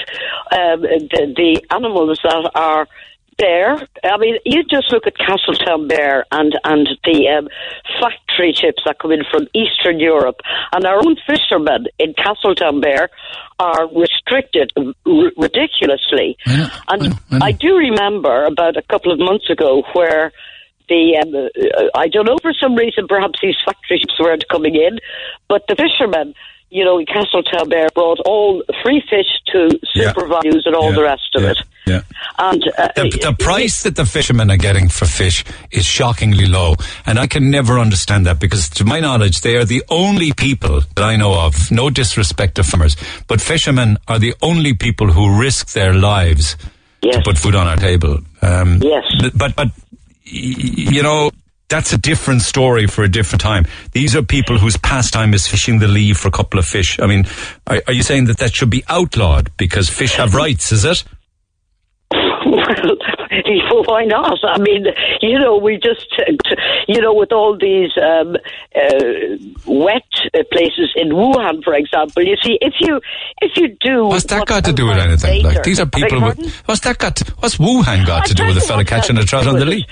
[0.52, 2.88] um, the, the animals that are
[3.42, 3.76] there.
[4.04, 7.50] I mean, you just look at Castletownbere and and the um,
[8.00, 10.38] factory chips that come in from Eastern Europe,
[10.72, 13.08] and our own fishermen in Castletownbere
[13.60, 14.94] are restricted r-
[15.38, 16.38] ridiculously.
[16.88, 20.32] and I do remember about a couple of months ago where.
[20.90, 24.76] The um, uh, I don't know for some reason perhaps these factory ships weren't coming
[24.76, 25.00] in,
[25.48, 26.34] but the fishermen,
[26.72, 30.14] you know, in Castletownbere brought all free fish to Yeah.
[30.14, 30.96] SuperValus and all Yeah.
[30.96, 31.50] the rest of Yeah.
[31.52, 31.58] it.
[31.86, 32.02] Yeah.
[32.40, 36.76] And uh, The, the price that the fishermen are getting for fish is shockingly low.
[37.06, 40.82] And I can never understand that because, to my knowledge, they are the only people
[40.96, 42.96] that I know of, no disrespect to farmers,
[43.28, 46.56] but fishermen are the only people who risk their lives
[47.02, 48.20] to put food on our table.
[48.42, 49.04] Um, yes.
[49.36, 49.68] But, but,
[50.24, 51.32] you know,
[51.72, 53.66] that's a different story for a different time.
[53.94, 57.00] These are people whose pastime is fishing the Lee for a couple of fish.
[57.00, 57.26] I mean,
[57.66, 61.04] are, are you saying that that should be outlawed because fish have rights, is it?
[62.12, 64.38] well, why not?
[64.44, 64.86] I mean,
[65.22, 66.08] you know, we just,
[66.88, 68.36] you know, with all these um,
[68.76, 70.04] uh, wet
[70.52, 73.00] places in Wuhan, for example, you see, if you
[73.40, 75.44] if you do, What's that got to do with anything?
[75.44, 76.22] Like these are people.
[76.22, 77.16] With, what's that got?
[77.18, 79.86] To, what's Wuhan got to do with a fella catching a trout on the Lee?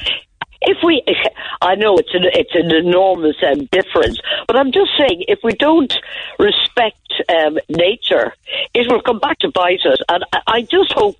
[0.61, 1.03] If we,
[1.61, 5.53] I know it's an it's an enormous um, difference, but I'm just saying if we
[5.53, 5.93] don't
[6.37, 6.97] respect
[7.29, 8.33] um, nature,
[8.73, 9.97] it will come back to bite us.
[10.09, 11.17] And I, I just hope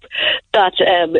[0.53, 1.15] that um,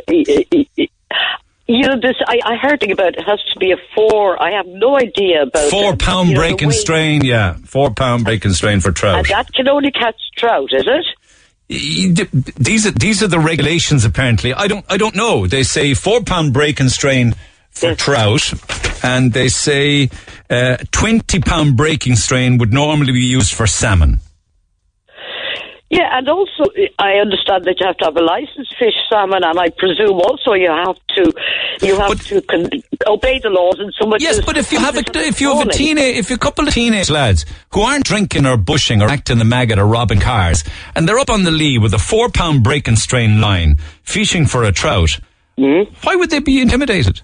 [1.70, 2.16] you know this.
[2.28, 4.42] I, I heard thing about it has to be a four.
[4.42, 7.54] I have no idea about Four um, pound you know, break and strain, yeah.
[7.66, 9.20] Four pound break and strain for trout.
[9.20, 11.06] and that can only catch trout, is it?
[11.70, 14.04] These are these are the regulations.
[14.04, 15.46] Apparently, I don't I don't know.
[15.46, 17.36] They say four pound break and strain
[17.80, 18.54] for trout,
[19.04, 20.10] and they say
[20.50, 24.20] uh, twenty pound breaking strain would normally be used for salmon.
[25.92, 26.66] Yeah, and also
[27.00, 30.54] I understand that you have to have a licensed fish salmon, and I presume also
[30.54, 31.34] you have to
[31.82, 32.70] you have to con-
[33.08, 33.80] obey the laws.
[33.80, 34.22] And so much.
[34.22, 36.68] Yes, but if you have a if you have a teenage if you a couple
[36.68, 40.64] of teenage lads who aren't drinking or bushing or acting the maggot or robbing cars,
[40.94, 44.46] and they're up on the lee with a four pound break and strain line fishing
[44.46, 45.20] for a trout,
[45.58, 45.92] Mm-hmm.
[46.04, 47.22] why would they be intimidated?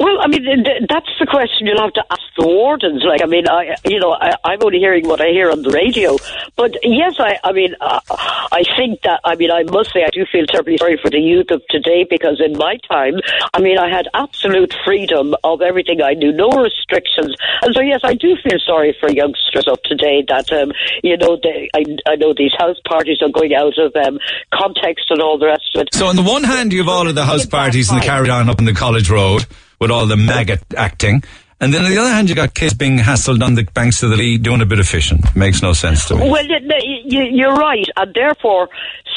[0.00, 3.04] Well, I mean, th- th- that's the question you'll have to ask the wardens.
[3.04, 5.68] Like, I mean, I, you know, I, I'm only hearing what I hear on the
[5.68, 6.16] radio.
[6.56, 10.08] But yes, I, I mean, uh, I think that, I mean, I must say I
[10.08, 13.20] do feel terribly sorry for the youth of today because in my time,
[13.52, 17.36] I mean, I had absolute freedom of everything I knew, no restrictions.
[17.60, 20.72] And so, yes, I do feel sorry for youngsters of today that, um,
[21.04, 25.10] you know, they, I, I know these house parties are going out of um, context
[25.10, 25.92] and all the rest of it.
[25.92, 28.30] So on the one hand, you have all of the house parties and the carried
[28.30, 29.44] on up in the college road
[29.80, 31.22] with all the maggot acting.
[31.62, 34.10] And then on the other hand, you got kids being hassled on the banks of
[34.10, 35.22] the Lee doing a bit of fishing.
[35.34, 36.30] Makes no sense to me.
[36.30, 38.68] Well, you're right, and therefore,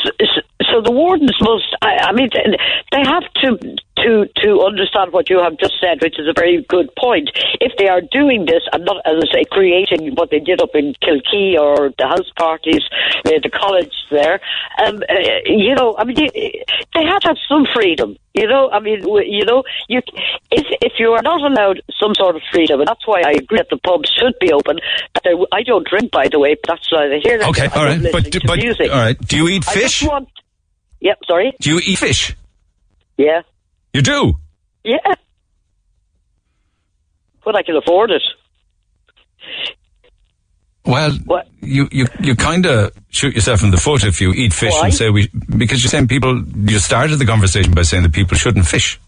[0.03, 1.75] so the wardens must.
[1.81, 2.29] I mean,
[2.91, 3.57] they have to
[4.03, 7.29] to to understand what you have just said, which is a very good point.
[7.59, 10.75] If they are doing this and not, as I say, creating what they did up
[10.75, 12.83] in Kilkee or the house parties,
[13.25, 14.39] uh, the college there,
[14.85, 15.13] um, uh,
[15.45, 16.63] you know, I mean, they,
[16.93, 18.17] they have to have some freedom.
[18.33, 20.01] You know, I mean, you know, you
[20.51, 23.57] if if you are not allowed some sort of freedom, and that's why I agree
[23.57, 24.79] that the pubs should be open.
[25.23, 27.49] They, I don't drink, by the way, but that's why I hear that.
[27.49, 28.91] Okay, all right, but listening but music.
[28.91, 29.19] all right.
[29.19, 30.03] Do you eat fish?
[30.03, 30.29] want.
[30.99, 31.53] Yep, sorry.
[31.59, 32.35] Do you eat fish?
[33.17, 33.41] Yeah,
[33.93, 34.33] You do.
[34.83, 34.97] yeah.
[37.43, 38.23] When I can afford it.
[40.85, 41.47] Well, what?
[41.61, 44.85] you you, you kind of shoot yourself in the foot if you eat fish Why?
[44.85, 46.43] and say we because you're saying people.
[46.43, 48.99] You started the conversation by saying that people shouldn't fish.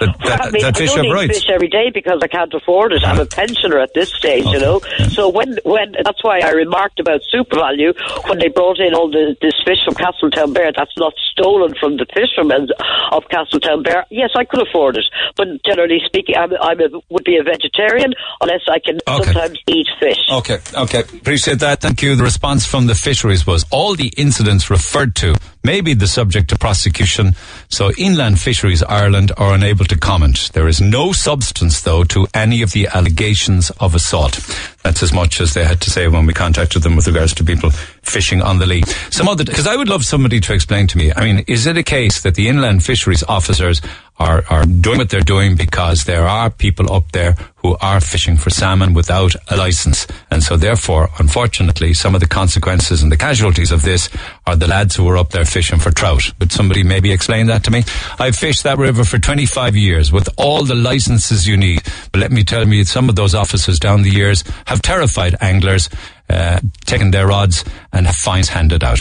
[0.00, 1.38] That, that, I mean, that I don't eat rights.
[1.40, 3.02] fish every day because I can't afford it.
[3.04, 4.80] I'm a pensioner at this stage, you know.
[5.10, 7.94] So when when that's why I remarked about SuperValu
[8.28, 10.72] when they brought in all the, this fish from Castletownbere.
[10.76, 12.68] That's not stolen from the fishermen
[13.12, 14.04] of Castletownbere.
[14.10, 15.04] Yes, I could afford it,
[15.36, 19.24] but generally speaking, I'm, I'm a, would be a vegetarian unless I can Okay.
[19.24, 20.18] sometimes eat fish.
[20.30, 21.00] Okay, okay.
[21.00, 21.80] Appreciate that.
[21.80, 22.16] Thank you.
[22.16, 26.50] The response from the fisheries was all the incidents referred to may be the subject
[26.52, 27.34] of prosecution,
[27.68, 30.50] so Inland Fisheries Ireland are unable to comment.
[30.52, 34.40] There is no substance, though, to any of the allegations of assault.
[34.82, 37.44] That's as much as they had to say when we contacted them with regards to
[37.44, 37.70] people
[38.02, 38.82] fishing on the Lee.
[39.10, 41.12] Some other, because I would love somebody to explain to me.
[41.14, 43.80] I mean, is it a case that the inland fisheries officers
[44.18, 48.36] are, are doing what they're doing because there are people up there who are fishing
[48.36, 50.06] for salmon without a license.
[50.30, 54.08] And so therefore, unfortunately, some of the consequences and the casualties of this
[54.46, 56.32] are the lads who are up there fishing for trout.
[56.40, 57.84] Would somebody maybe explain that to me?
[58.18, 61.82] I've fished that river for 25 years with all the licenses you need.
[62.10, 65.88] But let me tell you, some of those officers down the years have terrified anglers
[66.32, 68.98] uh, taken their rods and have fines handed out.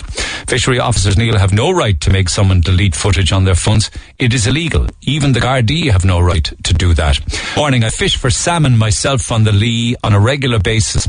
[0.48, 3.90] Fishery officers, Neil, have no right to make someone delete footage on their phones.
[4.20, 4.88] It is illegal.
[5.02, 7.20] Even the Gardaí have no right to do that.
[7.56, 11.08] Morning, I fish for salmon myself on the Lee on a regular basis.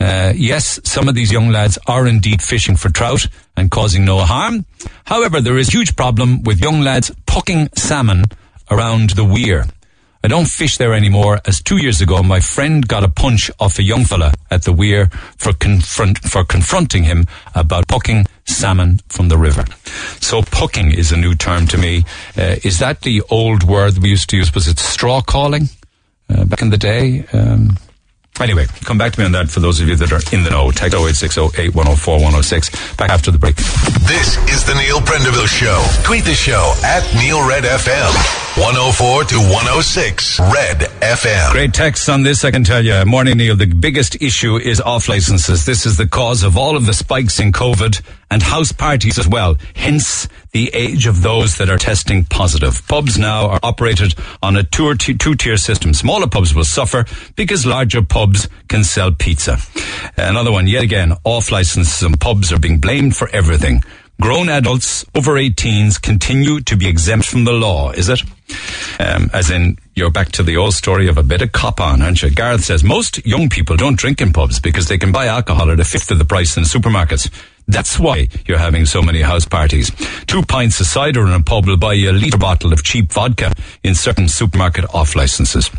[0.00, 3.26] Uh, yes, some of these young lads are indeed fishing for trout
[3.56, 4.64] and causing no harm.
[5.04, 8.24] However, there is a huge problem with young lads pucking salmon
[8.70, 9.66] around the weir.
[10.22, 13.78] I don't fish there anymore as two years ago my friend got a punch off
[13.78, 15.06] a young fella at the weir
[15.38, 17.24] for confront, for confronting him
[17.54, 19.64] about pucking salmon from the river.
[20.20, 22.04] So pucking is a new term to me.
[22.36, 24.54] Uh, is that the old word we used to use?
[24.54, 25.70] Was it stroke hauling
[26.28, 27.24] uh, back in the day?
[27.32, 27.78] Um,
[28.40, 30.50] Anyway, come back to me on that for those of you that are in the
[30.50, 30.70] know.
[30.70, 32.96] Text 0860 8104 106.
[32.96, 33.56] Back after the break.
[34.08, 35.84] This is the Neil Prendeville Show.
[36.04, 38.40] Tweet the show at Neil Red FM.
[38.56, 41.52] 104 to 106 Red FM.
[41.52, 43.04] Great texts on this, I can tell you.
[43.04, 43.56] Morning, Neil.
[43.56, 45.64] The biggest issue is off licenses.
[45.64, 48.00] This is the cause of all of the spikes in COVID
[48.30, 49.56] and house parties as well.
[49.74, 52.86] Hence, the age of those that are testing positive.
[52.88, 55.92] Pubs now are operated on a two tier system.
[55.92, 57.04] Smaller pubs will suffer
[57.36, 59.58] because larger pubs can sell pizza.
[60.16, 63.82] Another one, yet again, off licenses and pubs are being blamed for everything.
[64.20, 68.20] Grown adults over 18s continue to be exempt from the law, is it?
[68.98, 72.02] Um, as in, you're back to the old story of a bit of cop on,
[72.02, 72.28] aren't you?
[72.28, 75.80] Gareth says most young people don't drink in pubs because they can buy alcohol at
[75.80, 77.30] a fifth of the price in supermarkets.
[77.68, 79.90] That's why you're having so many house parties.
[80.26, 83.12] Two pints of cider in a pub will buy you a litre bottle of cheap
[83.12, 83.52] vodka
[83.84, 85.70] in certain supermarket off licenses.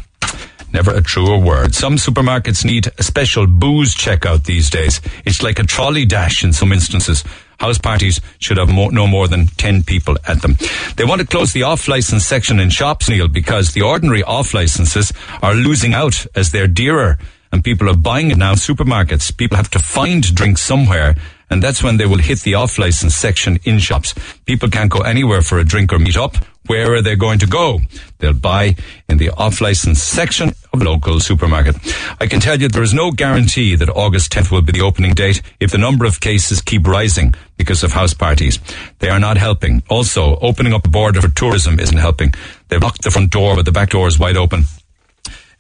[0.74, 1.76] Never a truer word.
[1.76, 5.02] Some supermarkets need a special booze checkout these days.
[5.26, 7.26] It's like a trolley dash in some instances.
[7.60, 10.56] House parties should have more, no more than 10 people at them.
[10.96, 15.12] They want to close the off-license section in shops, Neil, because the ordinary off-licenses
[15.44, 17.20] are losing out as they're dearer
[17.52, 18.54] and people are buying it now.
[18.54, 21.16] Supermarkets, people have to find drinks somewhere
[21.52, 24.16] and that's when they will hit the off-license section in shops.
[24.46, 26.38] People can't go anywhere for a drink or meet up.
[26.68, 27.82] Where are they going to go?
[28.20, 28.76] They'll buy
[29.10, 31.76] in the off-license section of local supermarket.
[32.22, 35.14] I can tell you there is no guarantee that August 10th will be the opening
[35.14, 38.60] date if the number of cases keep rising because of house parties.
[39.00, 39.84] They are not helping.
[39.90, 42.34] Also, opening up the border for tourism isn't helping.
[42.70, 44.64] They've locked the front door, but the back door is wide open.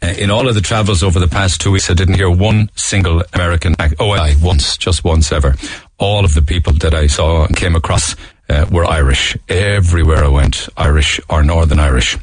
[0.03, 2.69] Uh, in all of the travels over the past two weeks, I didn't hear one
[2.75, 3.75] single American.
[3.99, 5.55] Oh, I once, just once ever.
[5.99, 8.15] All of the people that I saw and came across
[8.49, 9.37] uh, were Irish.
[9.47, 12.17] Everywhere I went, Irish or Northern Irish.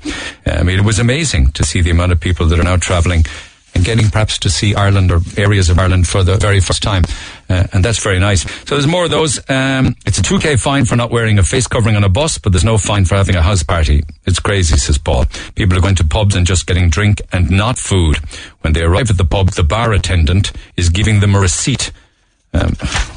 [0.44, 3.24] I mean, it was amazing to see the amount of people that are now traveling
[3.82, 7.05] getting perhaps to see Ireland or areas of Ireland for the very first time.
[7.49, 8.43] Uh, and that's very nice.
[8.69, 9.39] So there's more of those.
[9.49, 12.53] Um, it's a 2k fine for not wearing a face covering on a bus, but
[12.53, 14.03] there's no fine for having a house party.
[14.27, 15.24] It's crazy, says Paul.
[15.55, 18.19] People are going to pubs and just getting drink and not food.
[18.61, 21.90] When they arrive at the pub, the bar attendant is giving them a receipt.
[22.53, 22.74] Um,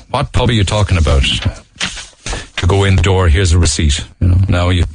[0.09, 1.23] what pub are you talking about?
[1.23, 4.05] To go in the door, here's a receipt.
[4.19, 4.85] You know, now you,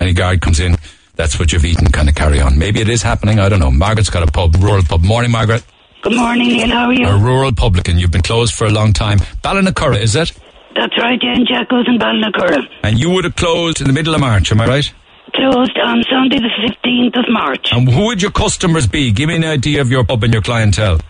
[0.00, 0.76] any guard comes in,
[1.20, 2.58] that's what you've eaten, kind of carry on.
[2.58, 3.70] Maybe it is happening, I don't know.
[3.70, 5.02] Margaret's got a pub, rural pub.
[5.02, 5.62] Morning, Margaret.
[6.00, 6.68] Good morning, Neil.
[6.68, 7.06] How are you?
[7.06, 7.98] A rural publican.
[7.98, 9.18] You've been closed for a long time.
[9.44, 10.32] Ballinacurra, is it?
[10.74, 12.62] That's right, yeah, in Jacko's in Ballinacurra.
[12.82, 14.94] And you would have closed in the middle of March, am I right?
[15.34, 16.48] Closed on Sunday the
[16.86, 17.68] 15th of March.
[17.70, 19.12] And who would your customers be?
[19.12, 21.00] Give me an idea of your pub and your clientele.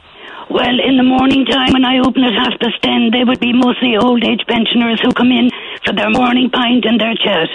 [0.51, 3.55] Well, in the morning time when I open at half past ten, they would be
[3.55, 5.47] mostly old age pensioners who come in
[5.86, 7.47] for their morning pint and their chat.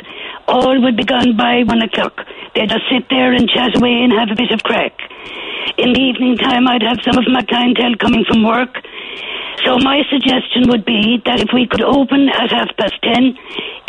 [0.48, 2.24] All would be gone by one o'clock.
[2.56, 4.96] They just sit there and chat away and have a bit of crack.
[5.76, 8.80] In the evening time, I'd have some of my clientele coming from work.
[9.68, 13.36] So my suggestion would be that if we could open at half past ten,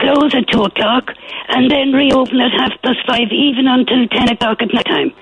[0.02, 1.14] close at two o'clock,
[1.54, 5.14] and then reopen at half past five, even until ten o'clock at night time.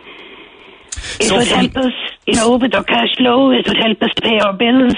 [1.20, 1.92] It So would from- help us,
[2.26, 3.50] you know, with our cash flow.
[3.50, 4.94] It would help us to pay our bills,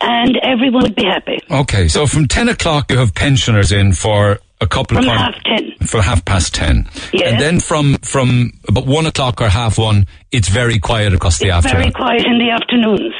[0.00, 1.38] and everyone would be happy.
[1.50, 5.34] Okay, so from 10 o'clock you have pensioners in for a couple From of half
[5.44, 5.72] ten.
[5.86, 6.86] For half past 10.
[7.12, 7.32] Yes.
[7.32, 11.50] And then from, from about 1 o'clock or half 1, it's very quiet across the
[11.50, 11.80] afternoon.
[11.82, 13.12] Very quiet in the afternoons.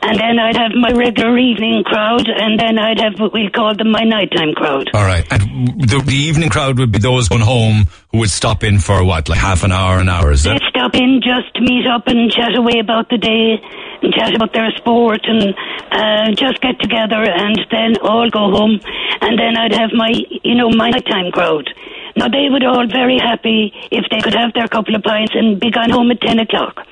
[0.00, 3.74] And then I'd have my regular evening crowd, and then I'd have what we call
[3.74, 4.90] them my nighttime crowd.
[4.94, 5.26] All right.
[5.30, 9.04] And the, the evening crowd would be those going home who would stop in for
[9.04, 12.06] what, like half an hour, an hour, is They'd stop in just to meet up
[12.06, 13.60] and chat away about the day
[14.02, 15.54] and chat about their sport and
[15.90, 18.80] uh, just get together and then all go home.
[19.20, 20.12] And then I'd have my,
[20.44, 21.68] you know, my nighttime crowd.
[22.16, 25.58] Now they would all very happy if they could have their couple of pints and
[25.60, 26.86] be gone home at 10 o'clock.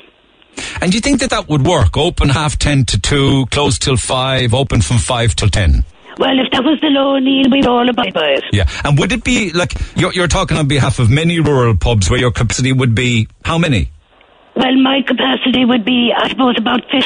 [0.80, 1.96] And do you think that that would work?
[1.96, 5.84] Open half 10 to 2, close till 5, open from 5 till 10?
[6.18, 8.44] Well, if that was the law, Neil, we'd all abide by it.
[8.52, 8.68] Yeah.
[8.84, 12.18] And would it be like you're, you're talking on behalf of many rural pubs where
[12.18, 13.90] your capacity would be how many?
[14.56, 17.04] Well, my capacity would be, I suppose, about 50.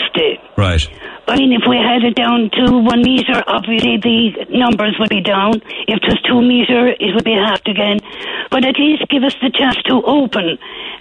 [0.57, 0.87] Right.
[1.27, 5.21] I mean, if we had it down to one metre, obviously the numbers would be
[5.21, 5.55] down.
[5.89, 7.99] If it was two metre, it would be halved again.
[8.51, 10.59] But at least give us the chance to open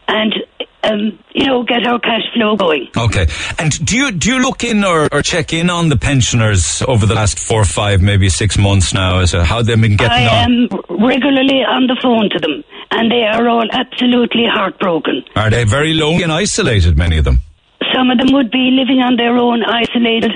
[0.07, 0.33] and,
[0.83, 2.87] um, you know, get our cash flow going.
[2.95, 3.27] Okay.
[3.57, 7.05] And do you do you look in or, or check in on the pensioners over
[7.05, 10.27] the last four, five, maybe six months now as to how they've been getting I
[10.27, 10.33] on?
[10.33, 15.23] I am regularly on the phone to them, and they are all absolutely heartbroken.
[15.35, 16.97] Are they very lonely and isolated?
[16.97, 17.41] Many of them.
[17.93, 20.31] Some of them would be living on their own, isolated.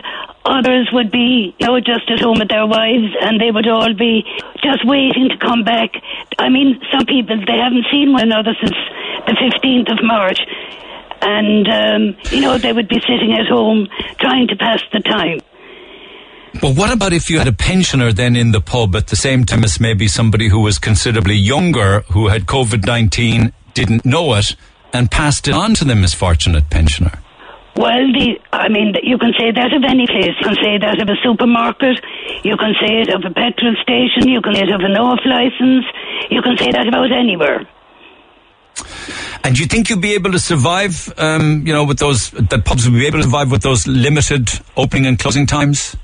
[0.46, 3.94] Others would be, you know, just at home with their wives, and they would all
[3.94, 4.24] be
[4.62, 5.92] just waiting to come back.
[6.38, 8.76] I mean, some people they haven't seen one another since
[9.26, 10.40] the fifteenth of March,
[11.22, 13.88] and um, you know they would be sitting at home
[14.20, 15.40] trying to pass the time.
[16.62, 19.46] But what about if you had a pensioner then in the pub at the same
[19.46, 24.58] time as maybe somebody who was considerably younger who had COVID nineteen, didn't know it,
[24.92, 27.23] and passed it on to the misfortunate pensioner?
[27.76, 30.38] Well, the, I mean, you can say that of any place.
[30.40, 31.98] You can say that of a supermarket.
[32.44, 34.30] You can say it of a petrol station.
[34.30, 35.86] You can say it of an off license.
[36.30, 37.66] You can say that about anywhere.
[39.44, 42.64] And do you think you'd be able to survive, um, you know, with those, that
[42.64, 45.98] pubs would be able to survive with those limited opening and closing times?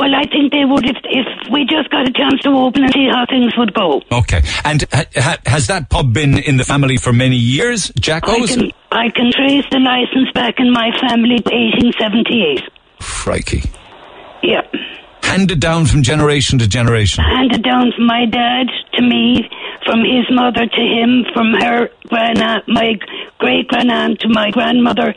[0.00, 2.92] Well, I think they would if if we just got a chance to open and
[2.94, 4.00] see how things would go.
[4.10, 4.40] Okay.
[4.64, 8.26] And ha- ha- has that pub been in the family for many years, Jack?
[8.26, 12.62] I can I can trace the license back in my family to 1878.
[12.98, 13.62] Crikey.
[14.42, 14.62] Yeah.
[15.30, 17.22] Handed down from generation to generation.
[17.22, 19.48] handed down from my dad to me,
[19.86, 22.98] from his mother to him, from her grandaunt, my
[23.38, 25.14] great grandaunt to my grandmother.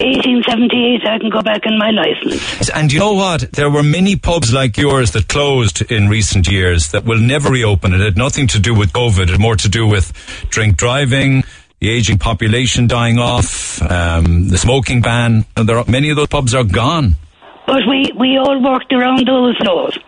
[0.00, 2.70] 1878, I can go back in my license.
[2.70, 3.52] And you know what?
[3.52, 7.94] There were many pubs like yours that closed in recent years that will never reopen.
[7.94, 9.22] It had nothing to do with COVID.
[9.22, 10.12] It had more to do with
[10.50, 11.44] drink driving,
[11.78, 15.44] the aging population dying off, um, the smoking ban.
[15.56, 17.14] And there are, many of those pubs are gone.
[17.66, 19.98] But we, we all worked around those laws.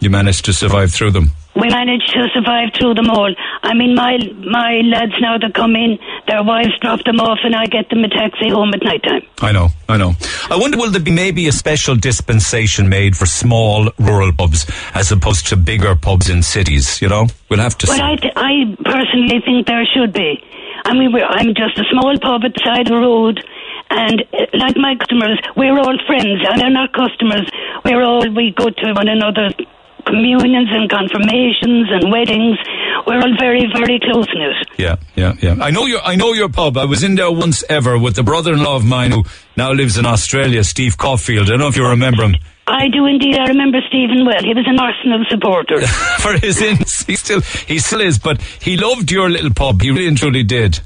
[0.00, 1.30] You managed to survive through them.
[1.56, 3.34] We managed to survive through them all.
[3.62, 5.98] I mean, my my lads now that come in,
[6.28, 9.22] their wives drop them off, and I get them a taxi home at night time.
[9.42, 10.14] I know, I know.
[10.48, 14.64] I wonder will there be maybe a special dispensation made for small rural pubs
[14.94, 17.26] as opposed to bigger pubs in cities, you know?
[17.50, 18.02] We'll have to Well, see.
[18.04, 20.42] I, th- I personally think there should be.
[20.84, 23.44] I mean, we're, I'm just a small pub at the side of the road,
[23.90, 27.50] and uh, like my customers, we're all friends, and they're not customers.
[27.84, 29.54] We're all we go to one another's
[30.06, 32.58] communions and confirmations and weddings.
[33.06, 34.56] We're all very, very close knit.
[34.76, 35.56] Yeah, yeah, yeah.
[35.60, 36.76] I know your I know your pub.
[36.76, 39.24] I was in there once ever with the brother-in-law of mine who
[39.56, 41.46] now lives in Australia, Steve Caulfield.
[41.46, 42.36] I don't know if you remember him.
[42.66, 43.36] I do indeed.
[43.36, 44.42] I remember Stephen well.
[44.42, 45.84] He was an Arsenal supporter.
[46.20, 49.82] For his ins, he still he still is, but he loved your little pub.
[49.82, 50.80] He really and truly did.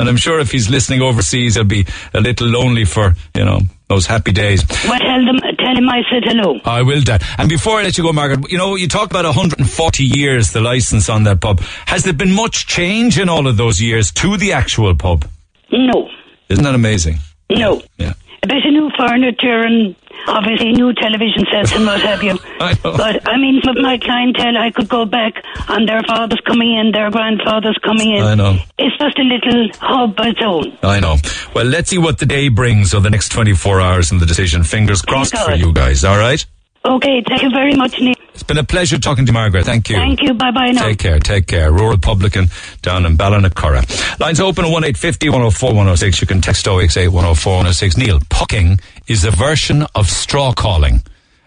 [0.00, 3.60] And I'm sure if he's listening overseas, he'll be a little lonely for you know
[3.88, 4.64] those happy days.
[4.88, 6.58] well, tell them, tell him I said hello.
[6.64, 7.22] I will, Dad.
[7.38, 10.60] And before I let you go, Margaret, you know, you talk about 140 years, the
[10.60, 11.60] license on that pub.
[11.86, 15.26] Has there been much change in all of those years to the actual pub?
[15.72, 16.08] No,
[16.48, 17.18] Isn't that amazing?
[17.50, 17.82] no.
[17.98, 18.14] Yeah.
[18.42, 19.94] A bit of new furniture and
[20.26, 22.38] obviously new television sets and what have you.
[22.60, 22.74] I.
[22.82, 25.34] But I mean, with my clientele, I could go back
[25.68, 28.22] on their fathers coming in, their grandfathers coming in.
[28.22, 28.58] I know.
[28.78, 30.76] It's just a little hub of its own.
[30.82, 31.16] I know.
[31.54, 34.62] Well, let's see what the day brings or the next 24 hours in the decision.
[34.62, 36.44] Fingers crossed for you guys, all right?
[36.82, 38.14] Okay, thank you very much, Neil.
[38.32, 39.66] It's been a pleasure talking to Margaret.
[39.66, 39.96] Thank you.
[39.96, 40.32] Thank you.
[40.32, 40.84] Bye bye now.
[40.84, 41.70] Take care, take care.
[41.70, 42.46] Rural Republican
[42.80, 44.18] down in Ballinacurra.
[44.18, 46.20] Lines open at 1850 104 106.
[46.22, 47.96] You can text 068 104 106.
[47.98, 51.02] Neil, pucking is a version of stroke hauling.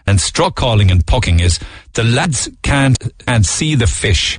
[0.06, 1.58] And stroke hauling and pucking is
[1.94, 2.96] the lads can't
[3.26, 4.38] and see the fish.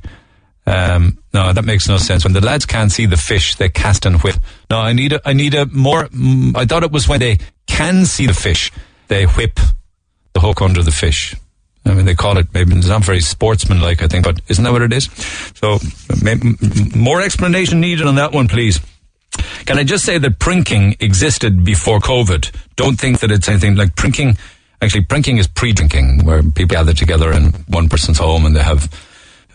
[0.65, 2.23] Um, no, that makes no sense.
[2.23, 4.35] When the lads can't see the fish, they cast and whip.
[4.69, 7.39] No, I need a, I need a more, mm, I thought it was when they
[7.67, 8.71] can see the fish,
[9.09, 9.59] they whip
[10.35, 11.33] the hook under the fish.
[11.85, 14.73] I mean, they call it, maybe it's not very sportsmanlike, I think, but isn't that
[14.73, 15.05] what it is?
[15.55, 15.79] So,
[16.95, 18.79] more explanation needed on that one, please.
[19.65, 22.53] Can I just say that prinking existed before COVID?
[22.75, 24.37] Don't think that it's anything like prinking.
[24.81, 28.91] Actually, prinking is pre-drinking, where people gather together in one person's home and they have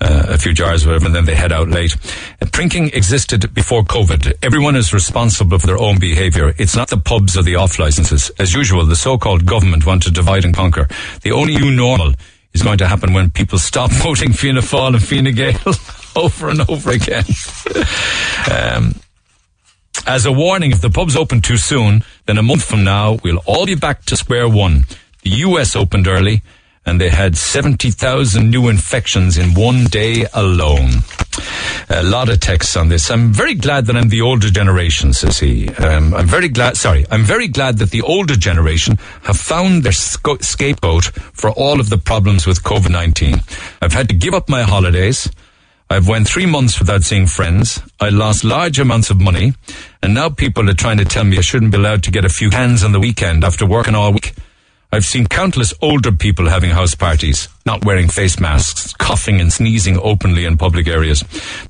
[0.00, 1.94] uh, a few jars, whatever, and then they head out late.
[2.40, 4.32] Uh, drinking existed before COVID.
[4.42, 6.54] Everyone is responsible for their own behaviour.
[6.58, 8.30] It's not the pubs or the off licenses.
[8.38, 10.88] As usual, the so-called government want to divide and conquer.
[11.22, 12.14] The only new normal
[12.52, 15.74] is going to happen when people stop voting Fianna Fáil and Fine Gael
[16.16, 17.24] over and over again.
[18.50, 18.94] um,
[20.06, 23.42] as a warning, if the pubs open too soon, then a month from now, we'll
[23.44, 24.86] all be back to square one.
[25.22, 26.42] The US opened early
[26.86, 30.90] and they had 70,000 new infections in one day alone.
[31.88, 33.10] A lot of texts on this.
[33.10, 35.68] I'm very glad that I'm the older generation, says he.
[35.68, 39.92] Um, I'm very glad, sorry, I'm very glad that the older generation have found their
[39.92, 43.42] sco- scapegoat for all of the problems with COVID-19.
[43.82, 45.30] I've had to give up my holidays.
[45.92, 47.82] I've went three months without seeing friends.
[47.98, 49.54] I lost large amounts of money.
[50.02, 52.28] And now people are trying to tell me I shouldn't be allowed to get a
[52.28, 54.32] few cans on the weekend after working all week.
[54.92, 59.96] I've seen countless older people having house parties, not wearing face masks, coughing and sneezing
[59.98, 61.22] openly in public areas.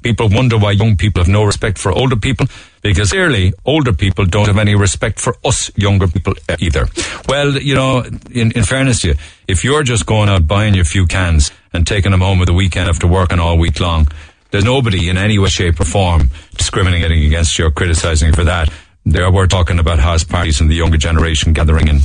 [0.03, 2.47] People wonder why young people have no respect for older people,
[2.81, 6.87] because clearly older people don't have any respect for us younger people either.
[7.29, 9.15] Well, you know, in, in fairness to you,
[9.47, 12.55] if you're just going out buying your few cans and taking them home at the
[12.55, 14.09] weekend after working all week long,
[14.51, 18.45] there's nobody in any way, shape or form discriminating against you or criticizing you for
[18.45, 18.73] that.
[19.05, 22.01] There we're talking about house parties and the younger generation gathering in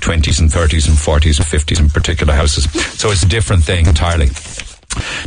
[0.00, 2.70] 20s and 30s and 40s and 50s in particular houses.
[2.98, 4.28] So it's a different thing entirely.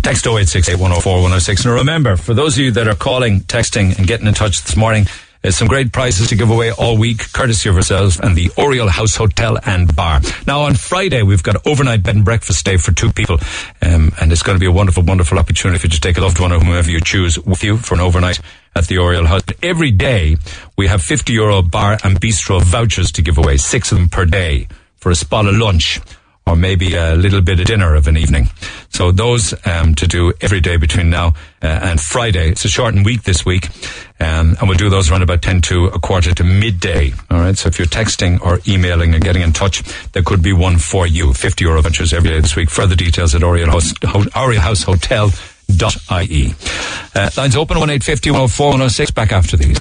[0.02, 1.66] Text 0868104106.
[1.66, 4.78] And remember, for those of you that are calling, texting, and getting in touch this
[4.78, 5.06] morning,
[5.42, 8.90] there's some great prizes to give away all week, courtesy of ourselves and the Oriel
[8.90, 10.22] House Hotel and Bar.
[10.48, 13.38] Now, on Friday, we've got overnight bed and breakfast day for two people.
[13.82, 16.22] Um, and it's going to be a wonderful, wonderful opportunity for you to take a
[16.22, 18.40] loved one or whomever you choose with you for an overnight
[18.78, 19.42] at the Oriel House.
[19.64, 20.38] Every day,
[20.78, 24.26] we have 50 euro bar and bistro vouchers to give away, six of them per
[24.26, 24.68] day
[24.98, 26.00] for a spot of lunch
[26.46, 28.48] or maybe a little bit of dinner of an evening.
[28.90, 32.52] So those um, to do every day between now uh, and Friday.
[32.52, 33.68] It's a shortened week this week,
[34.20, 37.12] um, and we'll do those around about 10 to a quarter to midday.
[37.30, 39.84] All right, so if you're texting or emailing and getting in touch,
[40.14, 41.34] there could be one for you.
[41.34, 42.70] 50 euro vouchers every day this week.
[42.70, 43.94] Further details at Oriel House,
[44.36, 45.32] Oriel House Hotel
[45.70, 46.54] ie.
[47.16, 49.12] Uh, lines open 1850 104 106.
[49.12, 49.80] Back after these.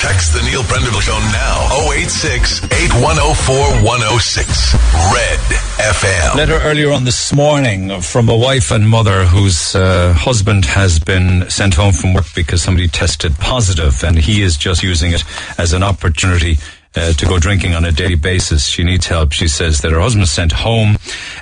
[0.00, 4.74] Text the Neil Prendeville Show now 086 8104 106.
[5.14, 5.40] Red
[5.78, 6.36] FM.
[6.36, 11.48] Letter earlier on this morning from a wife and mother whose uh, husband has been
[11.48, 15.24] sent home from work because somebody tested positive and he is just using it
[15.58, 16.58] as an opportunity
[16.96, 18.66] uh, to go drinking on a daily basis.
[18.66, 19.32] She needs help.
[19.32, 20.96] She says that her husband sent home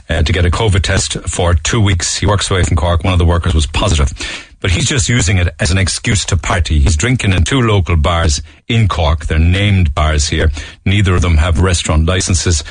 [0.09, 2.17] uh, to get a COVID test for two weeks.
[2.17, 3.05] He works away from Cork.
[3.05, 4.13] One of the workers was positive.
[4.61, 6.79] But he's just using it as an excuse to party.
[6.79, 9.27] He's drinking in two local bars in Cork.
[9.27, 10.51] They're named bars here.
[10.87, 12.63] Neither of them have restaurant licenses.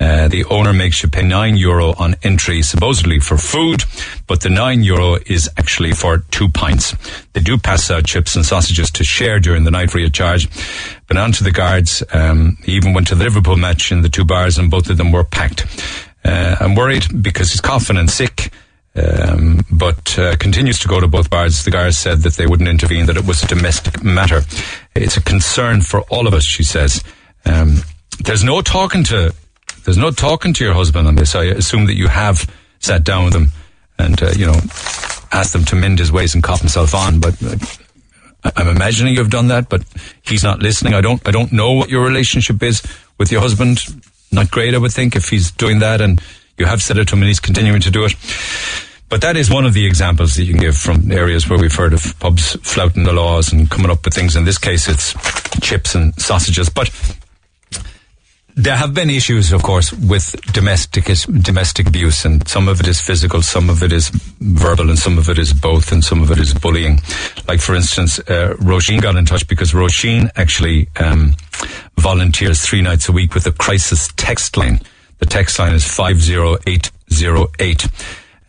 [0.00, 3.84] Uh, the owner makes you pay nine euro on entry, supposedly for food,
[4.26, 6.94] but the nine euro is actually for two pints.
[7.34, 10.48] They do pass out chips and sausages to share during the night free of charge.
[11.06, 12.02] But on to the guards.
[12.12, 14.96] Um, he even went to the Liverpool match in the two bars, and both of
[14.96, 15.66] them were packed.
[16.24, 18.52] Uh, I'm worried because he's coughing and sick.
[18.96, 21.64] Um, but uh, continues to go to both bars.
[21.64, 24.42] The guards said that they wouldn't intervene, that it was a domestic matter.
[24.96, 27.04] It's a concern for all of us, she says.
[27.44, 27.82] Um,
[28.24, 29.32] there's no talking to
[29.90, 31.34] there's no talking to your husband on this.
[31.34, 32.48] I assume that you have
[32.78, 33.48] sat down with him
[33.98, 34.54] and uh, you know
[35.32, 37.18] asked them to mend his ways and cop himself on.
[37.18, 37.56] But uh,
[38.54, 39.82] I'm imagining you've done that, but
[40.22, 40.94] he's not listening.
[40.94, 42.82] I don't I don't know what your relationship is
[43.18, 43.80] with your husband.
[44.30, 46.22] Not great, I would think, if he's doing that and
[46.56, 48.14] you have said it to him and he's continuing to do it.
[49.08, 51.74] But that is one of the examples that you can give from areas where we've
[51.74, 54.36] heard of pubs flouting the laws and coming up with things.
[54.36, 55.14] In this case, it's
[55.58, 56.68] chips and sausages.
[56.68, 56.90] But
[58.62, 61.06] there have been issues, of course, with domestic
[61.42, 64.10] domestic abuse, and some of it is physical, some of it is
[64.40, 67.00] verbal, and some of it is both, and some of it is bullying.
[67.48, 71.34] Like, for instance, uh, Roisin got in touch because Roisin actually um,
[71.96, 74.80] volunteers three nights a week with the crisis text line
[75.20, 77.88] The text line is 50808.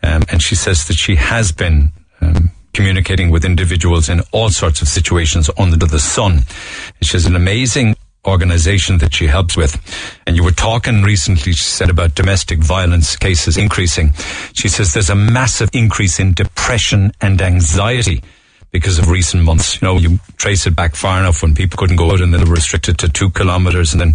[0.04, 4.82] Um, and she says that she has been um, communicating with individuals in all sorts
[4.82, 6.40] of situations under the sun.
[7.02, 7.94] She has an amazing
[8.26, 9.80] organization that she helps with.
[10.26, 14.12] And you were talking recently, she said, about domestic violence cases increasing.
[14.52, 18.22] She says there's a massive increase in depression and anxiety
[18.70, 19.80] because of recent months.
[19.80, 22.38] You know, you trace it back far enough when people couldn't go out and they
[22.38, 24.14] were restricted to two kilometers and then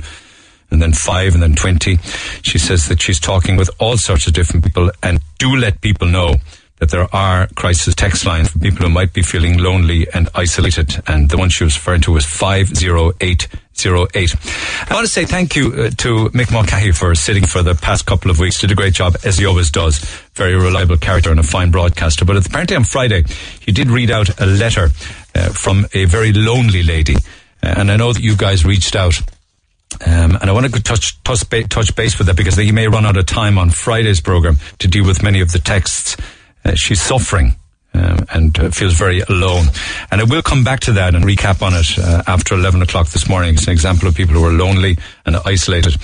[0.69, 1.97] and then five and then 20.
[2.41, 6.07] She says that she's talking with all sorts of different people and do let people
[6.09, 6.35] know
[6.79, 11.01] that there are crisis text lines for people who might be feeling lonely and isolated.
[11.07, 13.47] And the one she was referring to was 50808.
[13.85, 18.05] I want to say thank you uh, to Mick Mulcahy for sitting for the past
[18.07, 18.59] couple of weeks.
[18.59, 19.99] Did a great job, as he always does.
[20.33, 22.25] Very reliable character and a fine broadcaster.
[22.25, 23.23] But apparently on Friday,
[23.59, 24.89] he did read out a letter
[25.35, 27.15] uh, from a very lonely lady.
[27.61, 29.21] Uh, and I know that you guys reached out
[30.05, 33.05] um, and I want to touch, touch, touch base with that because he may run
[33.05, 36.17] out of time on Friday's program to deal with many of the texts.
[36.67, 37.55] Uh, she's suffering.
[37.93, 39.67] Um, and uh, feels very alone.
[40.11, 43.07] And I will come back to that and recap on it uh, after 11 o'clock
[43.07, 43.55] this morning.
[43.55, 45.95] It's an example of people who are lonely and isolated.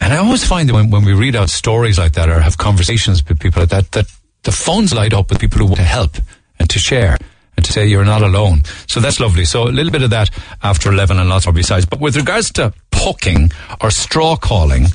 [0.00, 2.58] And I always find that when, when we read out stories like that or have
[2.58, 4.06] conversations with people like that, that
[4.42, 6.16] the phones light up with people who want to help
[6.58, 7.16] and to share
[7.56, 8.62] and to say you're not alone.
[8.86, 9.44] So that's lovely.
[9.44, 10.30] So a little bit of that
[10.62, 11.86] after 11 and lots more besides.
[11.86, 14.86] But with regards to poking or stroke hauling,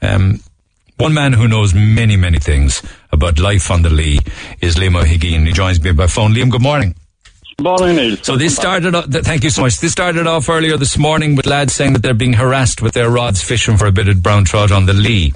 [0.00, 0.40] um,
[1.02, 2.80] one man who knows many, many things
[3.10, 4.20] about life on the Lee
[4.60, 5.48] is Liam O'Higgins.
[5.48, 6.32] He joins me by phone.
[6.32, 6.94] Liam, good morning.
[7.56, 8.16] Good morning, Neil.
[8.18, 8.94] So this started.
[8.94, 9.80] Off, thank you so much.
[9.80, 13.10] This started off earlier this morning with lads saying that they're being harassed with their
[13.10, 15.32] rods fishing for a bit of brown trout on the Lee.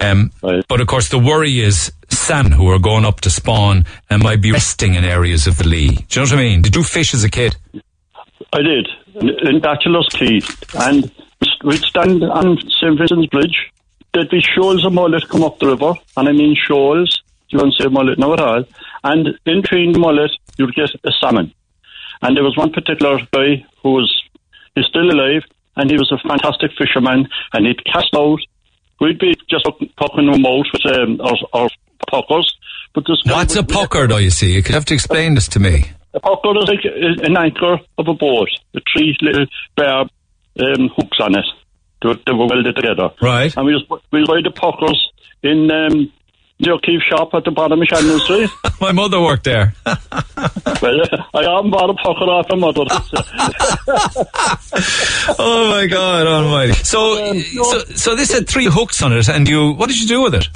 [0.00, 0.64] Um, right.
[0.66, 4.40] But of course, the worry is salmon who are going up to spawn and might
[4.40, 5.88] be resting in areas of the Lee.
[5.88, 6.62] Do you know what I mean?
[6.62, 7.56] Did you fish as a kid?
[8.54, 8.88] I did
[9.20, 10.40] in Bachelor's Quay,
[10.76, 11.10] and
[11.62, 13.70] we'd stand on St Vincent's Bridge.
[14.12, 17.22] There'd be shoals of mullet come up the river, and I mean shoals.
[17.48, 18.64] You don't say mullet now at all.
[19.04, 21.52] And in between the mullet, you'd get a salmon.
[22.22, 24.22] And there was one particular guy who was
[24.74, 25.42] he's still alive,
[25.76, 28.40] and he was a fantastic fisherman, and he'd cast out.
[29.00, 29.64] We'd be just
[29.96, 31.68] poking them out with um, our, our
[32.10, 32.54] puckers.
[32.94, 34.52] But this What's a pucker, though, you see?
[34.52, 35.90] You could have to explain this to me.
[36.12, 39.46] A pucker is like an anchor of a boat, with three little
[39.76, 41.44] bare um, hooks on it.
[42.02, 43.10] They were, they were welded together.
[43.20, 43.54] Right.
[43.56, 45.10] And we just we buy the puckers
[45.42, 46.10] in um,
[46.60, 48.50] the O'Keefe shop at the bottom of Shandon Street.
[48.80, 49.74] My mother worked there.
[49.86, 49.96] well,
[51.34, 52.84] I haven't bought a pucker off my mother.
[55.38, 56.72] oh my God Almighty!
[56.72, 60.22] So, so, so this had three hooks on it, and you, what did you do
[60.22, 60.48] with it?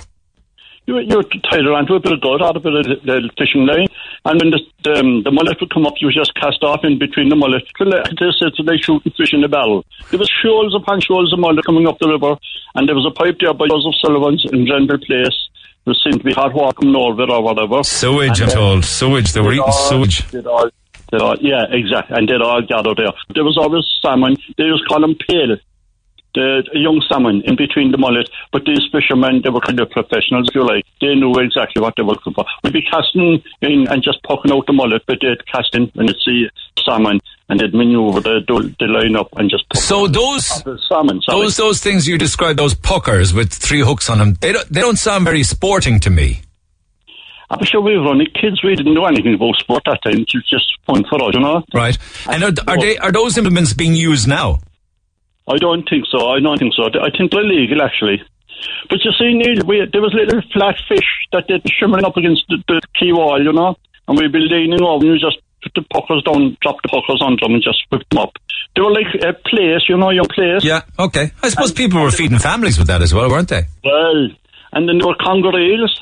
[0.87, 3.67] You, you tied around to a bit of gut, out a bit of the fishing
[3.67, 3.87] line,
[4.25, 6.99] and when the, the, um, the mullet would come up, you just cast off in
[6.99, 7.65] between the mullet.
[7.81, 9.85] This is they shooting fish in the barrel.
[10.11, 12.37] There was shoals upon shoals of mullet coming up the river,
[12.75, 15.49] and there was a pipe there by Joseph Sullivan's in Grenville Place.
[15.85, 17.83] There seemed to be hard coming over it or whatever.
[17.85, 18.85] Sewage, and, I'm told.
[18.85, 19.33] Sewage.
[19.33, 20.25] They were eating all, sewage.
[20.47, 20.71] All,
[21.13, 22.17] all, yeah, exactly.
[22.17, 23.13] And they'd all gathered there.
[23.35, 24.37] There was always salmon.
[24.57, 25.57] They just call them pale
[26.35, 28.29] the young salmon in between the mullet.
[28.53, 30.85] But these fishermen, they were kind of professionals, if you like.
[31.01, 32.45] They knew exactly what they were looking for.
[32.63, 36.17] We'd be casting in and just poking out the mullet, but they'd cast in they'd
[36.25, 36.49] see
[36.85, 38.41] salmon and they'd maneuver the,
[38.79, 40.47] the line up and just so those
[40.89, 44.69] salmon, those those things you described those puckers with three hooks on them they don't,
[44.71, 46.41] they don't sound very sporting to me
[47.51, 48.65] I'm sure we were only kids.
[48.65, 50.23] We didn't know anything about sport at that time.
[50.23, 51.63] It was just fun for us, you know.
[51.73, 51.97] Right.
[52.29, 54.61] And are, are they are those implements being used now?
[55.47, 56.29] I don't think so.
[56.29, 56.85] I don't think so.
[56.85, 58.23] I think they're illegal, actually.
[58.89, 62.45] But you see, Neil, we, there was little flat fish that they'd shimmering up against
[62.49, 63.77] the, the quay wall, you know,
[64.09, 67.21] and we'd be leaning over and you just put the puckers down, drop the puckers
[67.21, 68.33] on them and just whip them up.
[68.75, 70.65] They were like a plaice, you know, your plaice.
[70.65, 71.33] Yeah, okay.
[71.43, 73.65] I suppose and, people were feeding families with that as well, weren't they?
[73.85, 74.29] Well,
[74.73, 75.93] and then there were conger eels.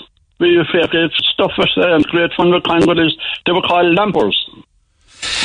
[0.40, 3.16] We great stuff with um, great fun with conger eels.
[3.46, 4.34] They were called lampers.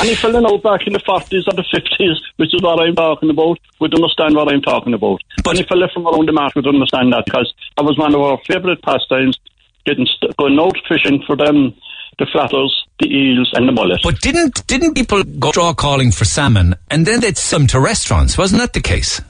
[0.00, 3.30] Any fella now back in the 40s or the 50s, which is what I'm talking
[3.30, 5.20] about, would understand what I'm talking about.
[5.42, 8.20] But Any fella from around the mark would understand that because that was one of
[8.20, 9.38] our favourite pastimes,
[9.86, 11.74] getting st- going out fishing for them,
[12.18, 14.00] the flatters, the eels, and the mullet.
[14.02, 17.80] But didn't didn't people go stroke hauling for salmon and then they'd sell them to
[17.80, 18.36] restaurants?
[18.38, 19.20] Wasn't that the case?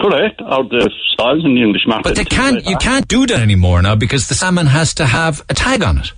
[0.00, 2.02] Correct, or the stalls in the English market.
[2.04, 2.56] But they can't.
[2.56, 5.82] Like you can't do that anymore now because the salmon has to have a tag
[5.84, 6.12] on it.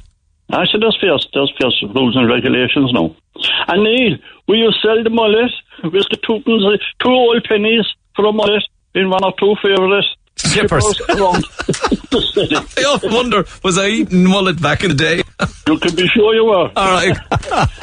[0.53, 3.15] Actually, there's fierce, there's fierce rules and regulations now.
[3.69, 5.51] And Neil, we you sell the mullet,
[5.93, 8.63] used to two, two old pennies for a mullet
[8.95, 10.05] in one or two favourite
[10.45, 10.85] Shippers.
[12.37, 15.23] I often wonder, was I eating mullet back in the day?
[15.67, 16.71] You can be sure you were.
[16.77, 17.17] All right.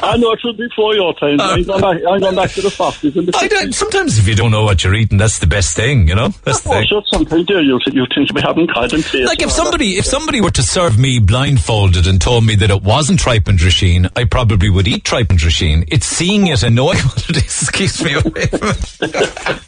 [0.02, 1.40] I know it was before your time.
[1.40, 4.28] I'm, going back, I'm going back to the 40s and the I don't, sometimes if
[4.28, 6.28] you don't know what you're eating, that's the best thing, you know?
[6.44, 6.86] That's the Oh, thing.
[6.88, 9.26] sure, sometimes there you, you think to be having cod and taste.
[9.26, 12.82] Like if somebody if somebody were to serve me blindfolded and told me that it
[12.82, 15.84] wasn't tripe and drisheen, I probably would eat tripe and drisheen.
[15.88, 19.60] It's seeing it and knowing what it is keeps me away from it.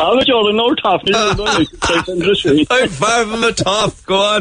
[0.00, 1.02] I'm a jolly old tough.
[2.40, 2.66] Dressing.
[2.70, 3.94] I'm far from the top.
[4.06, 4.40] Go on.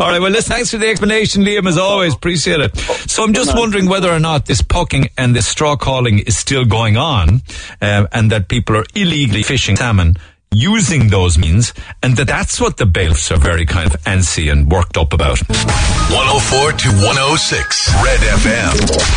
[0.00, 0.20] All right.
[0.20, 2.14] Well, thanks for the explanation, Liam, as always.
[2.14, 2.76] Appreciate it.
[2.76, 6.64] So I'm just wondering whether or not this pucking and this stroke hauling is still
[6.64, 7.42] going on
[7.80, 10.16] um, and that people are illegally fishing salmon
[10.54, 11.72] using those means
[12.02, 15.38] and that that's what the bailiffs are very kind of antsy and worked up about.
[15.48, 18.72] 104 to 106 Red FM.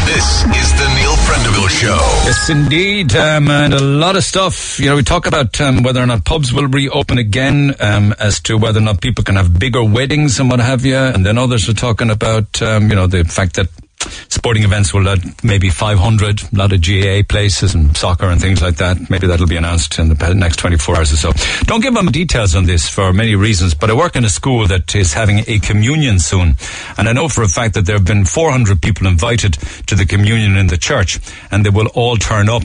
[0.05, 1.97] This is the Neil Prendeville Show.
[2.25, 4.79] Yes, indeed, um, and a lot of stuff.
[4.79, 8.39] You know, we talk about um, whether or not pubs will reopen again, um, as
[8.41, 11.37] to whether or not people can have bigger weddings and what have you, and then
[11.37, 13.67] others are talking about, um, you know, the fact that
[14.29, 18.61] sporting events will let maybe 500, a lot of GAA places and soccer and things
[18.61, 19.09] like that.
[19.09, 21.31] Maybe that'll be announced in the next 24 hours or so.
[21.63, 24.67] Don't give them details on this for many reasons, but I work in a school
[24.67, 26.55] that is having a communion soon.
[26.97, 29.53] And I know for a fact that there have been 400 people invited
[29.87, 31.19] to the communion in the church,
[31.51, 32.63] and they will all turn up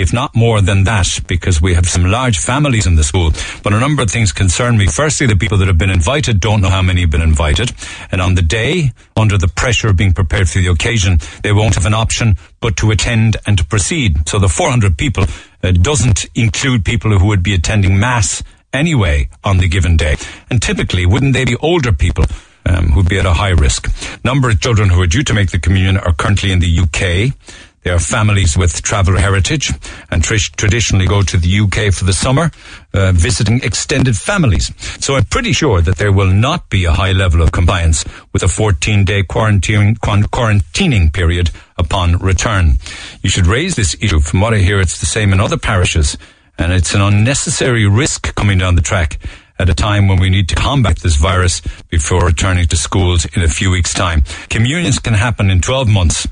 [0.00, 3.32] if not more than that, because we have some large families in the school.
[3.62, 4.86] But a number of things concern me.
[4.86, 7.72] Firstly, the people that have been invited don't know how many have been invited.
[8.10, 11.74] And on the day, under the pressure of being prepared for the occasion, they won't
[11.74, 14.28] have an option but to attend and to proceed.
[14.28, 15.24] So the 400 people
[15.62, 20.16] uh, doesn't include people who would be attending Mass anyway on the given day.
[20.50, 22.24] And typically, wouldn't they be older people?
[22.66, 23.88] Um, who'd be at a high risk.
[24.22, 27.34] Number of children who are due to make the communion are currently in the UK.
[27.82, 29.72] They are families with travel heritage
[30.10, 32.50] and tr- traditionally go to the UK for the summer,
[32.92, 34.70] uh, visiting extended families.
[35.02, 38.04] So I'm pretty sure that there will not be a high level of compliance
[38.34, 42.78] with a 14 day quarantine, quan- quarantining period upon return.
[43.22, 44.20] You should raise this issue.
[44.20, 46.18] From what I hear, it's the same in other parishes
[46.58, 49.18] and it's an unnecessary risk coming down the track
[49.58, 53.42] at a time when we need to combat this virus before returning to schools in
[53.42, 54.22] a few weeks' time.
[54.48, 56.26] Communions can happen in 12 months.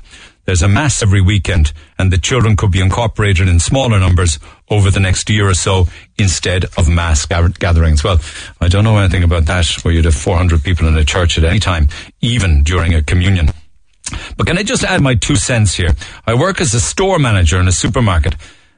[0.49, 4.89] There's a mass every weekend, and the children could be incorporated in smaller numbers over
[4.89, 5.85] the next year or so
[6.17, 8.03] instead of mass gatherings.
[8.03, 8.19] Well,
[8.59, 11.43] I don't know anything about that, where you'd have 400 people in a church at
[11.43, 11.87] any time,
[12.21, 13.49] even during a communion.
[14.37, 15.91] But can I just add my two cents here?
[16.25, 18.33] I work as a store manager in a supermarket,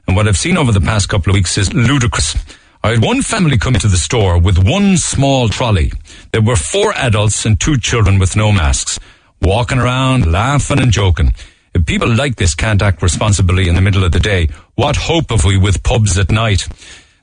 [0.06, 2.36] and what I've seen over the past couple of weeks is ludicrous.
[2.84, 5.90] I had one family come into the store with one small trolley.
[6.32, 8.98] There were four adults and two children with no masks,
[9.40, 11.32] walking around, laughing and joking.
[11.74, 15.30] If people like this can't act responsibly in the middle of the day, what hope
[15.30, 16.68] have we with pubs at night?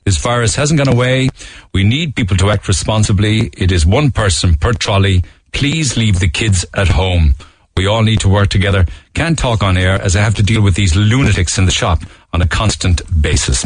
[0.04, 1.28] This virus hasn't gone away.
[1.72, 3.50] We need people to act responsibly.
[3.56, 5.22] It is one person per trolley.
[5.52, 7.34] Please leave the kids at home.
[7.76, 8.86] We all need to work together.
[9.14, 12.02] Can't talk on air as I have to deal with these lunatics in the shop
[12.32, 13.60] on a constant basis.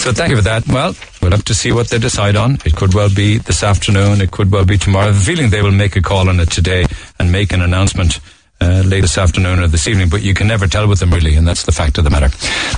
[0.00, 0.66] So thank you for that.
[0.66, 2.54] Well, we'll have to see what they decide on.
[2.64, 4.20] It could well be this afternoon.
[4.20, 5.10] It could well be tomorrow.
[5.10, 6.86] A feeling they will make a call on it today
[7.18, 8.20] and make an announcement
[8.62, 11.34] uh, late this afternoon or this evening, but you can never tell with them really,
[11.34, 12.28] and that's the fact of the matter.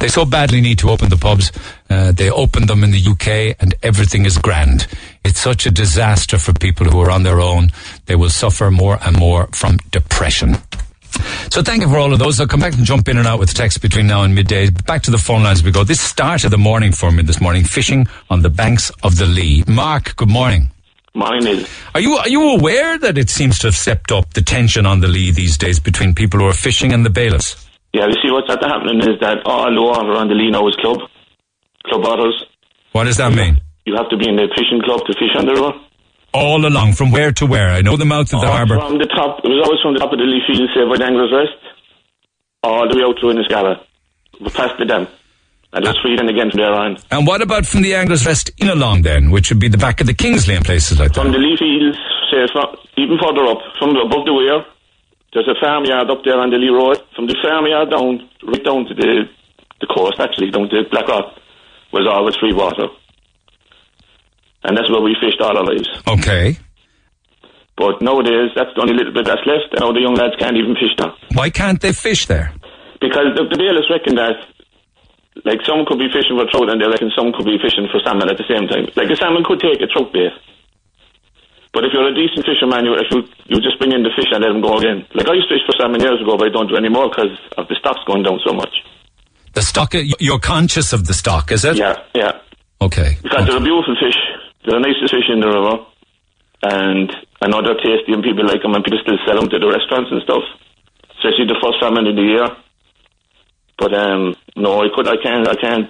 [0.01, 1.53] They so badly need to open the pubs.
[1.91, 4.87] Uh, they opened them in the UK, and everything is grand.
[5.25, 7.71] It's such a disaster for people who are on their own.
[8.07, 10.57] They will suffer more and more from depression.
[11.51, 12.41] So thank you for all of those.
[12.41, 14.71] I'll come back and jump in and out with text between now and midday.
[14.71, 15.85] Back to the phone lines we go.
[15.85, 19.63] This started the morning for me this morning, fishing on the banks of the Lee.
[19.69, 20.74] Mark, good morning.
[21.17, 21.67] Morning, Neil.
[21.95, 25.01] Are you are you aware that it seems to have stepped up the tension on
[25.01, 27.69] the Lee these days between people who are fishing and the bailiffs?
[27.93, 30.75] Yeah, you see what's happening is that all the water on the Lee now is
[30.75, 30.99] club,
[31.87, 32.45] club bottles.
[32.91, 33.61] What does that mean?
[33.87, 35.73] You have to be in the fishing club to fish on the river.
[36.33, 37.71] All along, from where to where?
[37.71, 38.81] I know the mouth of the harbour.
[38.81, 40.99] From the top, it was always from the top of the Lee field, say, where
[40.99, 41.55] the anglers rest,
[42.65, 43.79] all the way out to Inniscarra,
[44.53, 45.07] past the dam.
[45.75, 46.97] And just free then again from there on.
[47.11, 50.01] And what about from the Anglers Rest in along then, which would be the back
[50.01, 51.21] of the Kingsley and places like that?
[51.21, 51.99] From the Lee fields,
[52.31, 54.65] say, from, even further up, from above the weir,
[55.35, 57.03] there's a farmyard up there on the Lee Road.
[57.17, 59.27] From the farmyard down, right down to the,
[59.81, 61.35] the coast, actually, down to Black Rock,
[61.93, 62.87] was always free water.
[64.63, 65.91] And that's where we fished all our lives.
[66.07, 66.57] Okay.
[67.77, 70.57] But nowadays, that's the only little bit that's left, and all the young lads can't
[70.57, 71.19] even fish now.
[71.35, 72.55] Why can't they fish there?
[73.01, 74.39] Because the, the bailiffs reckon that,
[75.45, 78.01] like, some could be fishing for trout, and they reckon some could be fishing for
[78.01, 78.89] salmon at the same time.
[78.97, 80.33] Like, a salmon could take a trout bait.
[81.77, 84.31] But if you're a decent fisherman, you, if you, you just bring in the fish
[84.33, 85.05] and let them go again.
[85.13, 87.35] Like, I used to fish for salmon years ago, but I don't do anymore because
[87.59, 88.73] of the stock's going down so much.
[89.53, 91.77] The stock, you're conscious of the stock, is it?
[91.77, 92.41] Yeah, yeah.
[92.81, 93.19] Okay.
[93.23, 94.19] Because they're a beautiful fish.
[94.65, 95.85] They're the nicest fish in the river.
[96.65, 97.13] And
[97.43, 99.69] I know they're tasty and people like them and people still sell them to the
[99.69, 100.43] restaurants and stuff,
[101.19, 102.49] especially the first salmon of the year.
[103.79, 105.89] But um, no, I could, I can't, I can't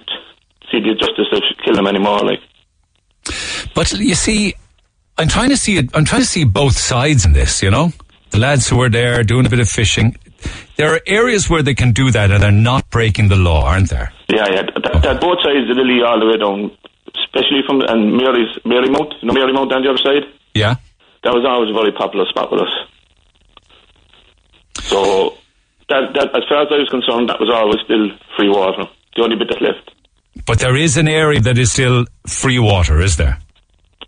[0.71, 2.19] see the justice of killing them anymore.
[2.21, 2.39] Like,
[3.75, 4.55] But you see,
[5.17, 5.89] I'm trying to see it.
[5.93, 7.61] I'm trying to see both sides in this.
[7.61, 7.91] You know,
[8.31, 10.17] the lads who are there doing a bit of fishing.
[10.77, 13.89] There are areas where they can do that, and they're not breaking the law, aren't
[13.89, 14.11] there?
[14.27, 16.71] yeah, yeah, that, that both sides of the Lee all the way down,
[17.23, 20.23] especially from and Mary's Marymount, you know Marymount on the other side.
[20.53, 20.75] Yeah.
[21.23, 22.73] That was always a very popular spot with us.
[24.81, 25.37] So
[25.89, 28.85] that, that, as far as I was concerned, that was always still free water.
[29.15, 29.91] The only bit that's left.
[30.45, 33.37] But there is an area that is still free water, is there?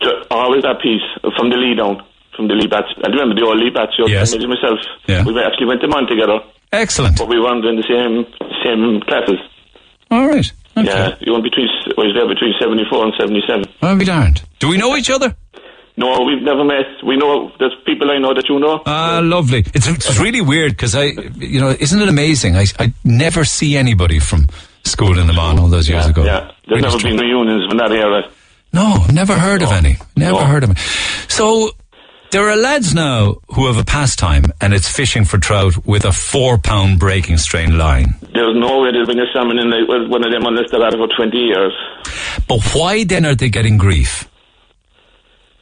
[0.02, 1.02] Ju- Always that piece
[1.38, 2.04] from the Lee down,
[2.36, 2.94] from the Lee Baths.
[3.04, 3.94] I remember the old Lee Baths.
[3.98, 4.34] Yes.
[4.36, 4.80] I myself.
[5.08, 5.24] Yeah.
[5.24, 6.40] We actually went to on together,
[6.72, 7.18] Excellent.
[7.18, 8.26] but we weren't in the same
[8.64, 9.40] same classes.
[10.12, 10.52] All right.
[10.78, 10.86] Okay.
[10.86, 11.68] Yeah, you went between.
[11.98, 13.66] I was there between seventy four and seventy seven.
[13.82, 14.44] I'll be darned.
[14.60, 15.36] Do we know each other?
[16.00, 16.86] No, we've never met.
[17.04, 18.82] We know there's people I know that you know.
[18.86, 19.66] Ah, lovely.
[19.74, 22.56] It's, it's really weird because I, you know, isn't it amazing?
[22.56, 24.48] I, I never see anybody from
[24.84, 26.24] school in the Mon all those years ago.
[26.24, 27.20] Yeah, there's Really never strange.
[27.20, 28.30] been reunions in that era.
[28.74, 29.98] No, never heard of any.
[30.16, 30.80] Never heard of any.
[31.30, 31.72] So
[32.32, 36.12] there are lads now who have a pastime, and it's fishing for trout with a
[36.12, 38.14] four-pound breaking strain line.
[38.34, 40.94] There's no way there's been a salmon in like, one of them unless they've had
[40.94, 41.74] it for 20 years.
[42.48, 44.30] But why then are they getting grief?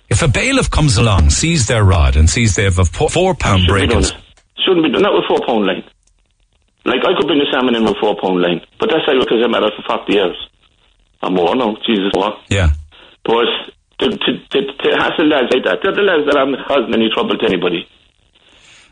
[0.10, 3.62] If a bailiff comes along, sees their rod, and sees they have a po- four-pound
[3.62, 4.22] Shouldn't be breaking, done.
[4.64, 5.02] Shouldn't be done.
[5.02, 5.84] Not with four pound line.
[6.86, 9.42] Like I could bring the salmon in with four pound line, but that's like because
[9.44, 10.38] I'm at it for 40 years.
[11.24, 12.38] Or more, no, Jesus, more.
[12.50, 12.70] yeah.
[13.24, 13.46] But
[14.00, 17.10] to, to, to, to hassle lads like that, they're the lads that aren't causing any
[17.12, 17.88] trouble to anybody.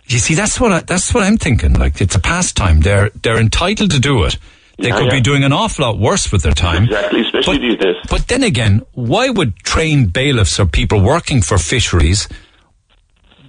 [0.08, 1.74] You see, that's what I, that's what I'm thinking.
[1.74, 2.82] Like it's a pastime.
[2.82, 4.38] They're they're entitled to do it.
[4.78, 6.86] They Yeah, could be doing an awful lot worse with their time.
[6.86, 7.96] Exactly, especially these days.
[8.10, 12.28] But then again, why would trained bailiffs or people working for fisheries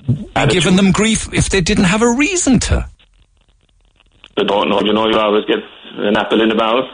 [0.06, 2.86] be giving them grief if they didn't have a reason to?
[4.36, 5.58] They don't know, you know, you always get
[5.96, 6.90] an apple in the barrel.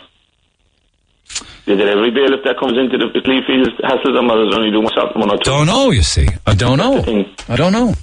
[1.66, 4.70] Is it every bailiff that comes into the, the fields hassles them, or is only
[4.70, 5.44] doing something one or two?
[5.50, 5.90] Don't know.
[5.90, 6.98] You see, I don't know.
[7.48, 7.94] I don't know.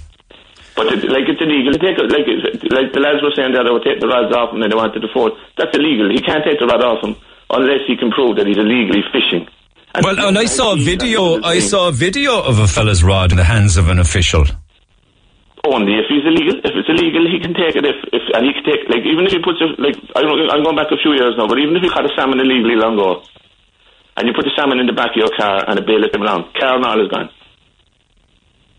[0.78, 3.50] But it, like it's illegal to take it, like it- like the lads were saying
[3.58, 5.34] that they would take the rods off him and they wanted to fold.
[5.58, 6.06] That's illegal.
[6.08, 7.16] He can't take the rod off him
[7.50, 9.50] unless he can prove that he's illegally fishing.
[10.04, 11.42] Well, and I saw a video.
[11.42, 14.44] I saw a video of a fella's rod in the hands of an official.
[15.66, 16.62] Only if he's illegal.
[16.62, 17.82] If it's illegal, he can take it.
[17.84, 20.38] If, if and he can take like even if he puts it like I don't,
[20.54, 22.76] I'm going back a few years now, but even if he caught a salmon illegally
[22.78, 23.26] long ago,
[24.16, 26.22] and you put the salmon in the back of your car and a bailiff came
[26.22, 27.28] along, car and all is gone.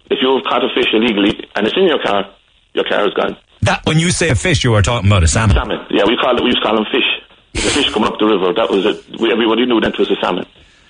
[0.10, 2.26] If you've caught a fish illegally and it's in your car,
[2.74, 3.38] your car is gone.
[3.62, 5.56] That when you say a fish, you are talking about a salmon.
[5.56, 5.86] Salmon.
[5.90, 6.42] Yeah, we call it.
[6.42, 7.10] We used to call them fish.
[7.54, 8.54] The fish coming up the river.
[8.54, 9.20] That was it.
[9.20, 10.46] We, everybody knew that was a salmon.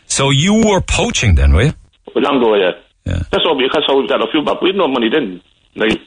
[0.05, 1.73] So you were poaching then, were you?
[2.15, 2.71] Long ago, yeah.
[3.31, 3.57] That's all.
[3.57, 4.61] That's how we got a few back.
[4.61, 5.41] We had no money then.
[5.75, 5.99] Like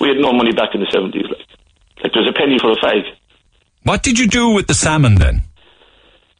[0.00, 1.26] we had no money back in the seventies.
[1.28, 1.46] Like,
[2.02, 3.02] like there's a penny for a fag.
[3.82, 5.42] What did you do with the salmon then?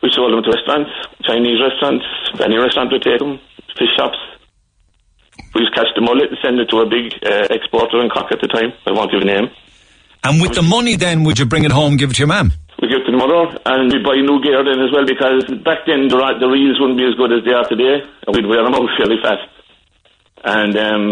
[0.03, 0.91] We sold them to restaurants,
[1.23, 2.05] Chinese restaurants,
[2.41, 3.39] any restaurant would take them,
[3.77, 4.17] fish shops.
[5.55, 8.09] We used to catch the mullet and send it to a big uh, exporter in
[8.09, 8.73] Cork at the time.
[8.87, 9.51] I won't give a name.
[10.23, 12.53] And with the money then, would you bring it home, give it to your mum?
[12.81, 15.45] We give it to the mother, and we buy new gear then as well because
[15.65, 18.47] back then the, the reels wouldn't be as good as they are today, and we'd
[18.47, 19.49] wear them out fairly fast.
[20.45, 21.03] And um,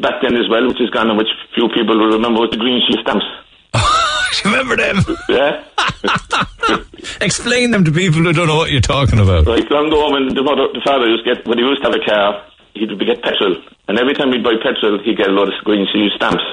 [0.00, 2.58] back then as well, which is gone and which few people will remember, was the
[2.58, 3.26] green shield stamps.
[4.44, 5.02] remember them?
[5.28, 5.64] Yeah.
[7.20, 9.46] Explain them to people who don't know what you're talking about.
[9.46, 11.90] Like long ago when the mother, the father used to get, when he used to
[11.90, 12.42] have a car,
[12.78, 13.56] he'd get petrol.
[13.86, 16.44] And every time he'd buy petrol, he'd get a lot of green shield stamps.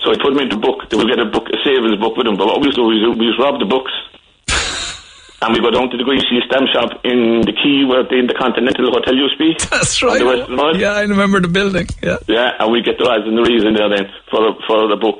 [0.00, 0.88] So he put them into a book.
[0.90, 2.36] They would get a book, a savings book with him.
[2.36, 3.90] But what we used to do, we used to, we used to rob the books.
[5.42, 8.14] and we go down to the green shield stamp shop in the Key, where the,
[8.14, 9.50] in the Continental Hotel used to be.
[9.70, 10.22] That's right.
[10.22, 10.78] the Western Road.
[10.78, 11.90] Yeah, I remember the building.
[12.02, 12.22] Yeah.
[12.30, 14.96] Yeah, and we get the rods and the reels in there then for for the
[14.96, 15.18] book.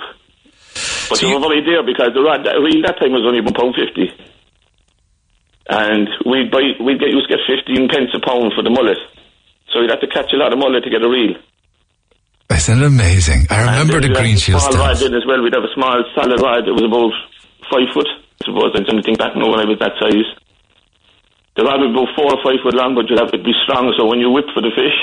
[1.10, 3.54] But they were very dear because the rod, the reel that time was only one
[3.54, 4.12] pound fifty,
[5.66, 8.98] and we'd buy we'd get used to get fifteen pence a pound for the mullet,
[9.72, 11.34] so you'd have to catch a lot of mullet to get a reel.
[12.50, 13.46] Isn't it amazing?
[13.50, 15.00] I remember the green shield small rod stamps.
[15.02, 15.42] then as well.
[15.42, 17.12] We'd have a small solid rod that was about
[17.68, 18.08] five foot.
[18.08, 20.24] I suppose trying to think back now when I was that size.
[21.56, 23.52] The rod would be about four or five foot long, but you'd have to be
[23.66, 23.92] strong.
[23.98, 24.96] So when you whip for the fish,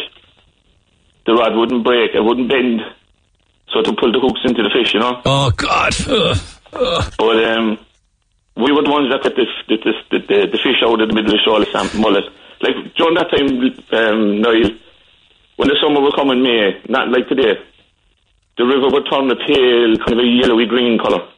[1.26, 2.82] the rod wouldn't break, it wouldn't bend,
[3.70, 5.22] so to pull the hooks into the fish, you know.
[5.26, 5.94] Oh God!
[6.08, 6.38] Ugh.
[6.74, 7.14] Ugh.
[7.18, 7.78] But um,
[8.58, 11.08] we were the ones that got the the, the, the, the, the fish out of
[11.10, 12.26] the middle of the shoal, Sam mullet.
[12.66, 13.46] Like during that time,
[13.94, 14.74] um, Neil,
[15.56, 17.62] when the summer would come in May, not like today,
[18.58, 21.30] the river would turn a pale, kind of a yellowy green colour.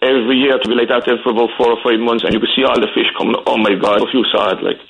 [0.00, 2.40] Every year to be like that there for about four or five months, and you
[2.40, 3.36] could see all the fish coming.
[3.44, 4.00] Oh my God!
[4.00, 4.80] If you saw it, like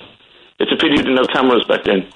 [0.63, 2.07] it's a pity you didn't have cameras back then.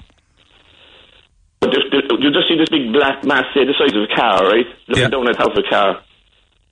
[1.60, 4.48] But the, you just see this big black mass, say the size of a car,
[4.48, 4.64] right?
[4.88, 6.00] Looking down at half a car.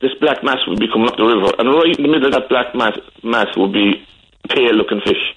[0.01, 2.33] This black mass would be coming up the river, and right in the middle of
[2.33, 4.01] that black mass, mass would be
[4.49, 5.37] pale looking fish.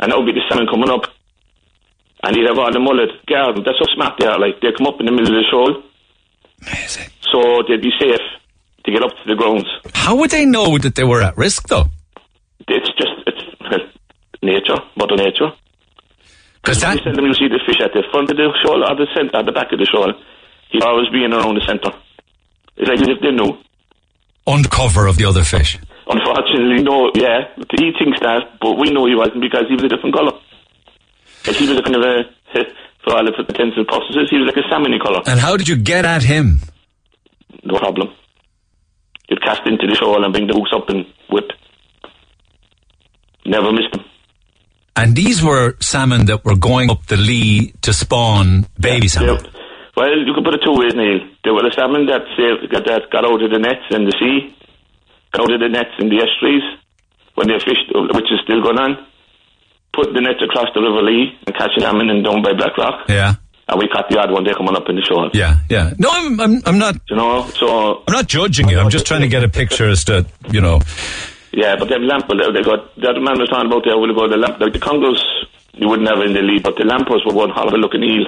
[0.00, 1.04] And that would be the salmon coming up.
[2.24, 3.62] And he'd have all the mullet garden.
[3.64, 4.38] That's how smart they are.
[4.38, 5.82] Like, they come up in the middle of the shoal.
[6.66, 7.10] Amazing.
[7.30, 8.20] So they'd be safe
[8.84, 9.68] to get up to the grounds.
[9.94, 11.86] How would they know that they were at risk, though?
[12.68, 13.40] It's just, it's
[14.42, 15.52] nature, mother nature.
[16.62, 17.00] Because that...
[17.02, 19.46] Seldom you see the fish at the front of the shoal or the center, at
[19.46, 20.12] the back of the shoal.
[20.70, 21.90] He'd always be in around the center.
[22.76, 23.58] It's like as if they knew.
[24.46, 25.78] Uncover of the other fish.
[26.10, 27.54] Unfortunately, no, yeah.
[27.78, 30.32] He thinks that, but we know he wasn't because he was a different colour.
[31.46, 32.24] Like he was a kind of a,
[33.04, 35.22] for all the intents and purposes, he was like a salmony colour.
[35.26, 36.60] And how did you get at him?
[37.64, 38.08] No problem.
[39.28, 41.50] You'd cast into the shoal and bring the hooks up and whip.
[43.46, 44.04] Never missed them.
[44.96, 49.44] And these were salmon that were going up the Lee to spawn baby salmon.
[49.44, 49.50] Yeah.
[49.96, 51.20] Well, you could put it two ways, Neil.
[51.44, 54.56] There were the salmon that, saved, that got out of the nets in the sea,
[55.38, 56.62] out of the nets in the estuaries
[57.34, 59.06] when they fished, which is still going on.
[59.92, 63.08] Put the nets across the River Lee and catch salmon and down by Black Rock.
[63.08, 63.34] Yeah.
[63.68, 65.30] And we caught the odd one there coming up in the shoal.
[65.32, 65.94] Yeah, yeah.
[65.98, 66.96] No, I'm, I'm, I'm not.
[67.08, 68.78] You know, so I'm not judging you.
[68.78, 70.80] I'm just trying to get a picture as to, you know.
[71.52, 73.98] Yeah, but them lamp, they got the other man was talking about there.
[73.98, 75.22] Will go the lamp like the congos
[75.74, 78.26] you wouldn't have in the lead, but the lampers were one horrible looking eel.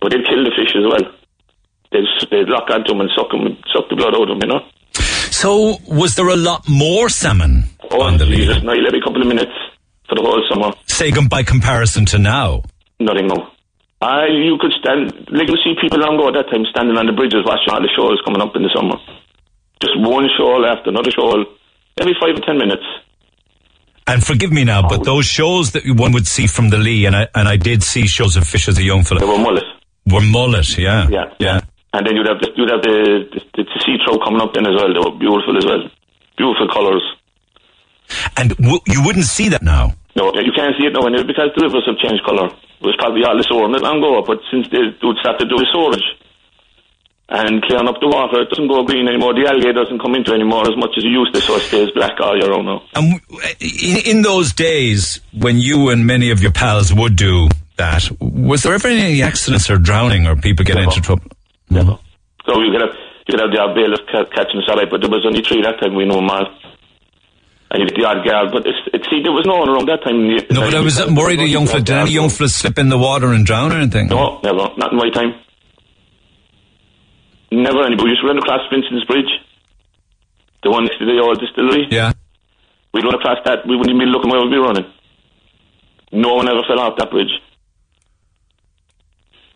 [0.00, 1.10] But they'd kill the fish as well.
[1.90, 4.48] They'd, they'd lock onto them and suck them, suck the blood out of them, you
[4.48, 4.62] know.
[5.42, 8.26] So, was there a lot more salmon Oh, on the?
[8.26, 9.50] Jesus, Neil, every couple of minutes
[10.08, 10.70] for the whole summer.
[10.86, 12.62] Say by comparison to now.
[13.00, 13.50] Nothing more.
[14.00, 17.06] I, you could stand, like you see people long ago at that time standing on
[17.06, 18.94] the bridges watching all the shoals coming up in the summer.
[19.82, 21.44] Just one shoal after another shoal,
[21.98, 22.86] every five or ten minutes.
[24.06, 25.04] And forgive me now, but oh.
[25.18, 28.06] those shows that one would see from the Lee, and I and I did see
[28.06, 29.18] shows of fish as a young fellow.
[29.20, 29.64] They were mullet.
[30.06, 31.08] Were mullet, yeah.
[31.08, 31.34] Yeah.
[31.40, 31.60] Yeah.
[31.92, 34.64] And then you'd have the, you'd have the, the, the sea trout coming up then
[34.66, 34.88] as well.
[34.92, 35.82] They were beautiful as well.
[36.36, 37.04] Beautiful colours.
[38.36, 39.92] And w- you wouldn't see that now.
[40.16, 42.48] No, you can't see it now and because the rivers have changed colour.
[42.48, 45.56] It was probably all the soaring long ago, but since they would start to do
[45.56, 46.04] the storage
[47.28, 49.32] and clearing up the water, it doesn't go green anymore.
[49.32, 51.90] The algae doesn't come into anymore as much as it used to, so it stays
[51.92, 52.82] black all year round now.
[52.94, 57.48] And w- in, in those days, when you and many of your pals would do
[57.76, 61.24] that, was there ever any accidents or drowning or people getting into trouble?
[61.72, 61.98] Never.
[62.46, 62.94] So you could have
[63.26, 65.62] you could have the odd bailiff ca- catching us alright, but there was only three
[65.62, 66.46] that time we know them all.
[67.70, 69.88] And you get the odd girl, but it's, it's, see, there was no one around
[69.88, 70.28] that time.
[70.28, 71.80] No, but I was worried a young fella.
[71.80, 74.08] Did any young fella slip in the water and drown or anything?
[74.08, 74.68] No, never.
[74.76, 75.32] Not in my time.
[77.50, 78.04] Never anybody.
[78.04, 79.32] We used to run across Vincent's Bridge.
[80.62, 81.88] The one next to the old distillery.
[81.90, 82.12] Yeah.
[82.92, 83.66] We'd run across that.
[83.66, 84.84] We wouldn't even be looking where we'd be running.
[86.12, 87.32] No one ever fell off that bridge.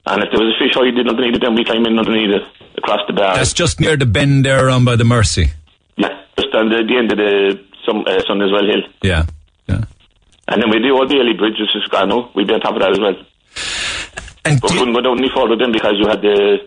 [0.06, 2.42] And if there was a fish hiding underneath it, then we came in underneath it,
[2.78, 3.36] across the bar.
[3.36, 5.50] That's just near the bend there around by the Mercy.
[5.96, 8.82] Yeah, just on the, the end of the some, uh, Sunday's Well Hill.
[9.02, 9.26] Yeah.
[9.66, 9.84] Yeah.
[10.48, 12.30] And then we do all Bailey Bridge, which is Grano.
[12.34, 13.16] We'd be on top of that as well.
[14.44, 16.58] And but we couldn't go down any further then because you had the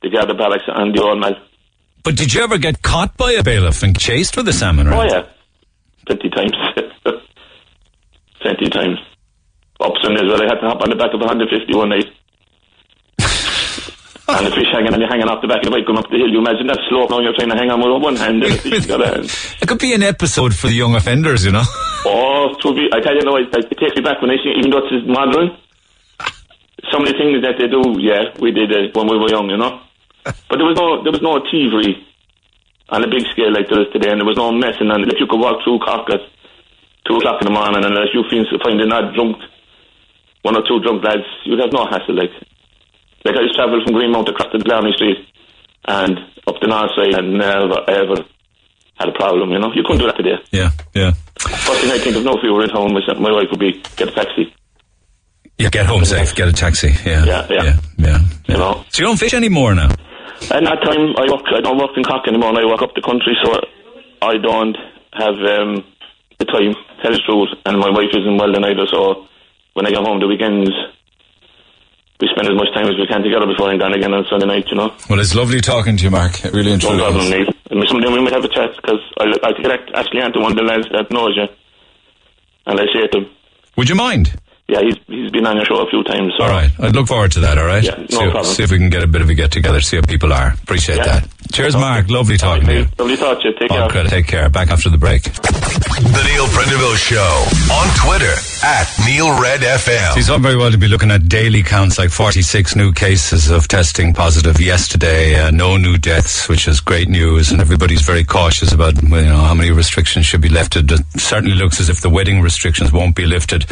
[0.00, 1.36] the Garda barracks and the old mill.
[2.02, 4.88] But did you ever get caught by a bailiff and chased with a salmon?
[4.88, 5.26] Oh yeah,
[6.06, 6.56] plenty times,
[8.40, 8.98] plenty times.
[9.82, 10.42] As well.
[10.42, 12.04] I had to hop on the back of a 150 one night.
[14.38, 16.10] And the fish hanging and you're hanging off the back of the bike going up
[16.10, 16.30] the hill.
[16.30, 18.58] You imagine that slope now you're trying to hang on with one hand and the
[18.58, 19.26] fish hand.
[19.60, 21.64] It could be an episode for the young offenders, you know.
[22.06, 24.38] Oh, it to be, I tell you, no, it, it takes me back when I
[24.42, 25.56] see, even though it's modern,
[26.90, 29.50] some of the things that they do, yeah, we did it when we were young,
[29.50, 29.80] you know.
[30.24, 31.96] But there was no, there was no thievery
[32.90, 34.90] on a big scale like there is today, and there was no messing.
[34.90, 36.20] And if you could walk through Cork at
[37.06, 39.38] two o'clock in the morning, and unless you find an odd drunk,
[40.42, 42.16] one or two drunk lads, you'd have no hassle.
[42.16, 42.32] Like,
[43.24, 45.18] like I used to travel from Greenmount across to Blarney Street
[45.86, 48.24] and up the north side, and never ever
[48.98, 49.50] had a problem.
[49.50, 50.36] You know, you couldn't do that today.
[50.50, 51.12] Yeah, yeah.
[51.38, 53.60] First thing I think of now if we were at home, my, my wife would
[53.60, 54.54] be get a taxi.
[55.58, 56.88] Yeah, get home safe, get a taxi.
[57.04, 57.24] Yeah.
[57.24, 57.62] Yeah, yeah.
[57.62, 58.18] Yeah, yeah.
[58.48, 58.84] You know.
[58.88, 59.90] So you don't fish anymore now?
[60.50, 61.44] At that time, I work.
[61.54, 62.48] I don't work in Cork anymore.
[62.48, 63.60] And I work up the country, so
[64.22, 64.76] I don't
[65.12, 65.84] have um,
[66.38, 66.74] the time.
[67.02, 68.86] Tell the truth, and my wife isn't well then either.
[68.86, 69.28] So
[69.74, 70.70] when I get home the weekends,
[72.20, 74.46] we spend as much time as we can together before I'm gone again on Sunday
[74.46, 74.66] night.
[74.68, 74.94] You know.
[75.08, 76.44] Well, it's lovely talking to you, Mark.
[76.44, 77.30] It really and No truly problem.
[77.30, 77.48] Neil.
[77.70, 80.52] And someday we might have a chat because I I could act- actually answer one
[80.52, 81.46] of the lads that knows you,
[82.66, 83.26] and I say to him,
[83.76, 84.38] Would you mind?
[84.70, 86.32] Yeah, he's he's been on your show a few times.
[86.38, 86.70] So All right.
[86.78, 87.82] I'd look forward to that, all right?
[87.82, 88.44] Yeah, no see, problem.
[88.44, 90.54] see if we can get a bit of a get together, see how people are.
[90.62, 91.20] Appreciate Yeah.
[91.20, 91.28] that.
[91.52, 92.08] Cheers, Mark.
[92.08, 92.86] Lovely talking to you.
[92.96, 93.54] lovely to talk to you.
[93.58, 93.88] Take All care.
[93.88, 94.10] credit.
[94.10, 94.48] Take care.
[94.48, 95.24] Back after the break.
[95.24, 97.44] The Neil Prendeville Show
[97.74, 98.32] on Twitter
[98.64, 100.16] at Neil Red FM.
[100.16, 103.66] It's all very well to be looking at daily counts like 46 new cases of
[103.68, 108.72] testing positive yesterday, uh, no new deaths, which is great news, and everybody's very cautious
[108.72, 110.90] about you know how many restrictions should be lifted.
[110.92, 113.66] It certainly looks as if the wedding restrictions won't be lifted.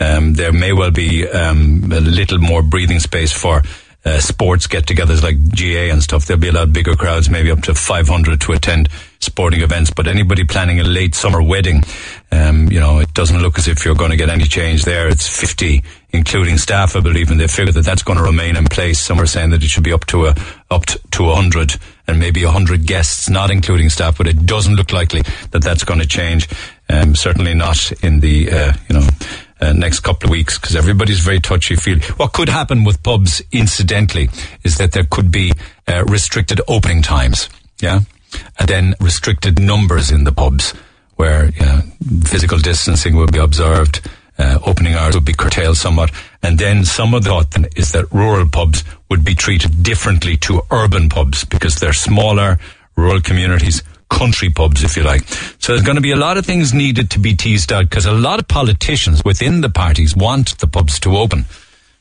[0.00, 3.62] Um, there may well be um, a little more breathing space for
[4.04, 6.24] uh, sports get-togethers like GA and stuff.
[6.24, 8.88] There'll be a lot bigger crowds, maybe up to 500 to attend
[9.18, 9.90] sporting events.
[9.90, 11.82] But anybody planning a late summer wedding,
[12.30, 15.08] um, you know, it doesn't look as if you're going to get any change there.
[15.08, 18.66] It's 50, including staff, I believe, and they figure that that's going to remain in
[18.66, 19.00] place.
[19.00, 20.34] Some are saying that it should be up to a
[20.70, 24.16] up to 100 and maybe 100 guests, not including staff.
[24.16, 26.48] But it doesn't look likely that that's going to change.
[26.88, 29.06] Um, certainly not in the uh, you know
[29.60, 32.00] uh, next couple of weeks because everybody's very touchy feely.
[32.16, 34.28] What could happen with pubs, incidentally,
[34.64, 35.52] is that there could be
[35.86, 37.48] uh, restricted opening times,
[37.80, 38.00] yeah,
[38.58, 40.72] and then restricted numbers in the pubs
[41.16, 41.82] where you know,
[42.24, 44.08] physical distancing will be observed.
[44.38, 46.12] Uh, opening hours would be curtailed somewhat,
[46.44, 50.36] and then some of the thought then is that rural pubs would be treated differently
[50.36, 52.56] to urban pubs because they're smaller,
[52.94, 55.22] rural communities country pubs, if you like.
[55.58, 58.06] So there's going to be a lot of things needed to be teased out because
[58.06, 61.44] a lot of politicians within the parties want the pubs to open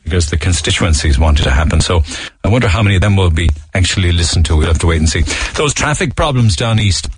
[0.03, 1.81] because the constituencies want it to happen.
[1.81, 2.01] So
[2.43, 4.55] I wonder how many of them will be actually listened to.
[4.55, 5.23] We'll have to wait and see.
[5.55, 7.09] Those traffic problems down east,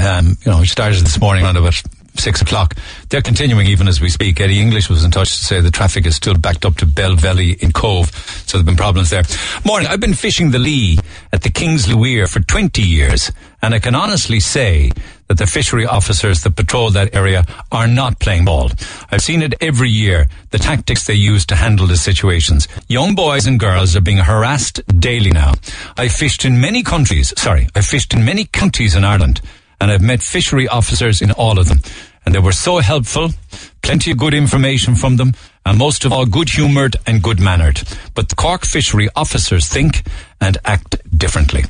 [0.00, 1.82] um, you know, started this morning around about
[2.16, 2.74] six o'clock.
[3.08, 4.40] They're continuing even as we speak.
[4.40, 7.60] Eddie English was in touch to say the traffic is still backed up to Belvelly
[7.62, 8.10] in Cobh,
[8.46, 9.22] so there've been problems there.
[9.64, 9.88] Morning.
[9.88, 10.98] I've been fishing the Lee
[11.32, 13.32] at the Kingsley Weir for 20 years,
[13.62, 14.90] and I can honestly say
[15.28, 18.70] that the fishery officers that patrol that area are not playing ball.
[19.10, 22.68] I've seen it every year, the tactics they use to handle the situations.
[22.88, 25.54] Young boys and girls are being harassed daily now.
[25.96, 29.40] I fished in many countries, sorry, I fished in many counties in Ireland
[29.80, 31.78] and I've met fishery officers in all of them.
[32.26, 33.30] And they were so helpful,
[33.82, 35.34] plenty of good information from them,
[35.66, 37.82] and most of all good humoured and good mannered.
[38.14, 40.06] But the Cork fishery officers think
[40.40, 41.64] and act differently.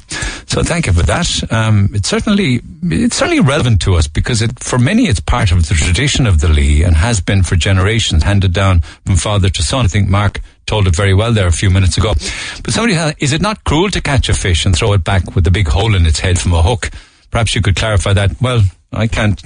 [0.46, 1.52] So thank you for that.
[1.52, 5.68] Um, it's certainly it's certainly relevant to us because it, for many it's part of
[5.68, 9.62] the tradition of the Lee and has been for generations, handed down from father to
[9.62, 9.84] son.
[9.84, 12.14] I think Mark told it very well there a few minutes ago.
[12.62, 15.46] But somebody, is it not cruel to catch a fish and throw it back with
[15.46, 16.90] a big hole in its head from a hook?
[17.34, 18.40] Perhaps you could clarify that.
[18.40, 18.62] Well,
[18.92, 19.42] I can't,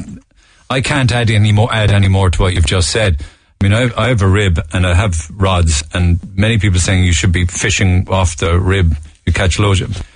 [0.68, 3.24] I can't add any more, add any more to what you've just said.
[3.58, 7.04] I mean, I, I have a rib and I have rods, and many people saying
[7.04, 8.94] you should be fishing off the rib.
[9.24, 9.80] You catch loads.
[9.80, 10.06] Of,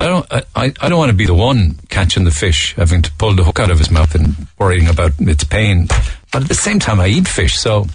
[0.00, 0.26] I don't.
[0.32, 0.42] I,
[0.80, 3.60] I don't want to be the one catching the fish, having to pull the hook
[3.60, 5.86] out of his mouth and worrying about its pain.
[6.32, 7.86] But at the same time, I eat fish, so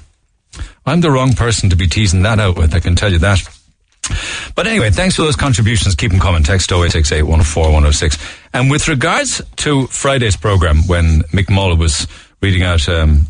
[0.85, 2.73] I'm the wrong person to be teasing that out with.
[2.73, 3.41] I can tell you that.
[4.55, 5.95] But anyway, thanks for those contributions.
[5.95, 6.43] Keep them coming.
[6.43, 8.17] Text 0868 104 106.
[8.53, 12.07] And with regards to Friday's program, when Mick Mull was
[12.41, 13.27] reading out um,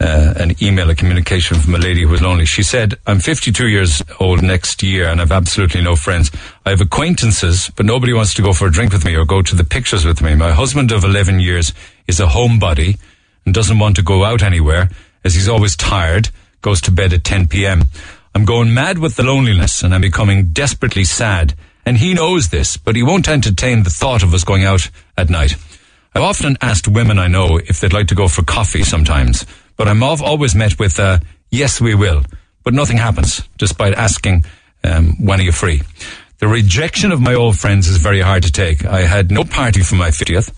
[0.00, 3.68] uh, an email, a communication from a lady who was lonely, she said, I'm 52
[3.68, 6.30] years old next year and I've absolutely no friends.
[6.64, 9.42] I have acquaintances, but nobody wants to go for a drink with me or go
[9.42, 10.34] to the pictures with me.
[10.34, 11.72] My husband of 11 years
[12.06, 12.98] is a homebody
[13.44, 14.88] and doesn't want to go out anywhere
[15.24, 16.30] as he's always tired,
[16.62, 17.84] goes to bed at 10 p.m.
[18.34, 21.54] I'm going mad with the loneliness and I'm becoming desperately sad.
[21.84, 25.30] And he knows this, but he won't entertain the thought of us going out at
[25.30, 25.56] night.
[26.14, 29.46] I've often asked women I know if they'd like to go for coffee sometimes,
[29.76, 31.18] but I'm always met with, uh,
[31.50, 32.24] yes, we will.
[32.64, 34.44] But nothing happens, despite asking,
[34.84, 35.82] um, when are you free?
[36.38, 38.84] The rejection of my old friends is very hard to take.
[38.84, 40.52] I had no party for my 50th.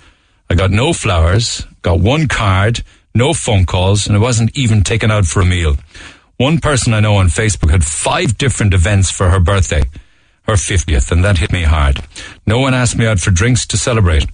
[0.50, 2.82] I got no flowers, got one card,
[3.14, 5.76] no phone calls, and I wasn't even taken out for a meal.
[6.40, 9.82] One person I know on Facebook had five different events for her birthday,
[10.44, 12.00] her 50th, and that hit me hard.
[12.46, 14.24] No one asked me out for drinks to celebrate.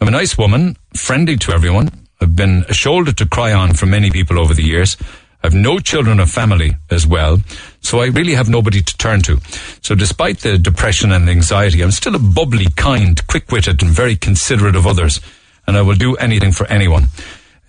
[0.00, 1.90] I'm a nice woman, friendly to everyone.
[2.20, 4.96] I've been a shoulder to cry on for many people over the years.
[5.42, 7.38] I've no children or family as well,
[7.80, 9.38] so I really have nobody to turn to.
[9.82, 14.76] So despite the depression and anxiety, I'm still a bubbly, kind, quick-witted and very considerate
[14.76, 15.20] of others,
[15.66, 17.08] and I will do anything for anyone.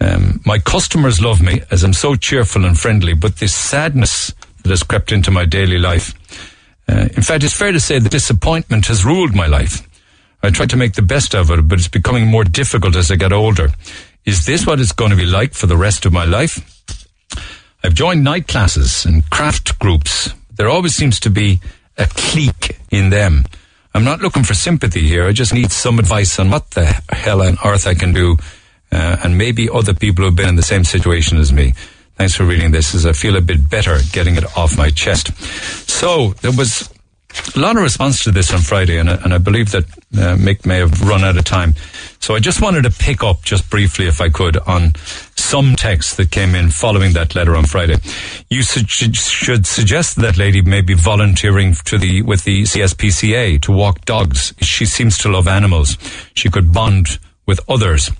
[0.01, 4.33] Um, my customers love me as I'm so cheerful and friendly, but this sadness
[4.63, 6.15] that has crept into my daily life.
[6.89, 9.87] Uh, in fact, it's fair to say that disappointment has ruled my life.
[10.41, 13.15] I try to make the best of it, but it's becoming more difficult as I
[13.15, 13.69] get older.
[14.25, 16.59] Is this what it's going to be like for the rest of my life?
[17.83, 20.33] I've joined night classes and craft groups.
[20.55, 21.59] There always seems to be
[21.99, 23.45] a clique in them.
[23.93, 25.27] I'm not looking for sympathy here.
[25.27, 28.37] I just need some advice on what the hell on earth I can do
[28.91, 31.73] uh, and maybe other people who've been in the same situation as me.
[32.15, 35.35] Thanks for reading this as I feel a bit better getting it off my chest.
[35.89, 36.89] So there was
[37.55, 40.65] a lot of response to this on Friday, and, and I believe that uh, Mick
[40.65, 41.75] may have run out of time.
[42.19, 44.93] So I just wanted to pick up just briefly, if I could, on
[45.35, 47.95] some texts that came in following that letter on Friday.
[48.49, 54.05] You su- should, suggest that lady maybe volunteering to the with the CSPCA to walk
[54.05, 54.53] dogs.
[54.61, 55.97] She seems to love animals.
[56.35, 58.11] She could bond with others.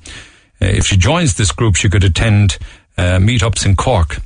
[0.61, 2.57] Uh, if she joins this group, she could attend
[2.97, 4.21] uh, meetups in Cork.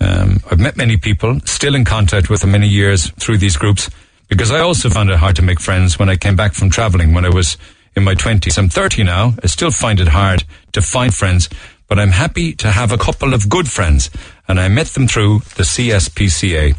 [0.00, 3.88] Um, I've met many people, still in contact with them many years through these groups,
[4.28, 7.14] because I also found it hard to make friends when I came back from traveling
[7.14, 7.56] when I was
[7.94, 8.58] in my 20s.
[8.58, 9.34] I'm 30 now.
[9.42, 11.48] I still find it hard to find friends,
[11.88, 14.10] but I'm happy to have a couple of good friends,
[14.46, 16.74] and I met them through the CSPCA.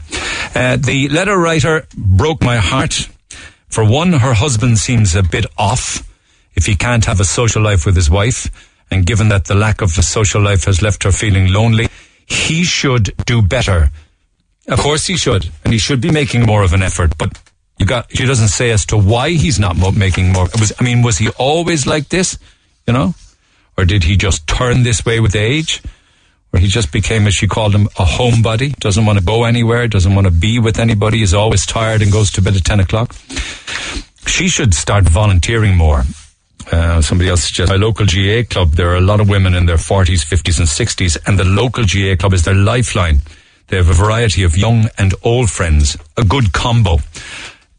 [0.56, 3.10] Uh, the letter writer broke my heart.
[3.70, 6.04] For one, her husband seems a bit off
[6.58, 8.50] if he can't have a social life with his wife,
[8.90, 11.88] and given that the lack of a social life has left her feeling lonely,
[12.26, 13.92] he should do better.
[14.68, 17.40] Of course he should, and he should be making more of an effort, but
[17.78, 20.48] you got, she doesn't say as to why he's not making more.
[20.60, 22.40] Was, I mean, was he always like this?
[22.88, 23.14] You know?
[23.78, 25.84] Or did he just turn this way with age?
[26.52, 29.88] Or he just became, as she called him, a homebody, doesn't want to go anywhere,
[29.88, 32.80] doesn't want to be with anybody, is always tired and goes to bed at 10
[32.80, 33.14] o'clock.
[34.26, 36.04] She should start volunteering more.
[36.72, 38.72] Uh, somebody else suggests my local GA club.
[38.72, 41.84] There are a lot of women in their 40s, 50s, and 60s, and the local
[41.84, 43.20] GA club is their lifeline.
[43.68, 46.98] They have a variety of young and old friends, a good combo.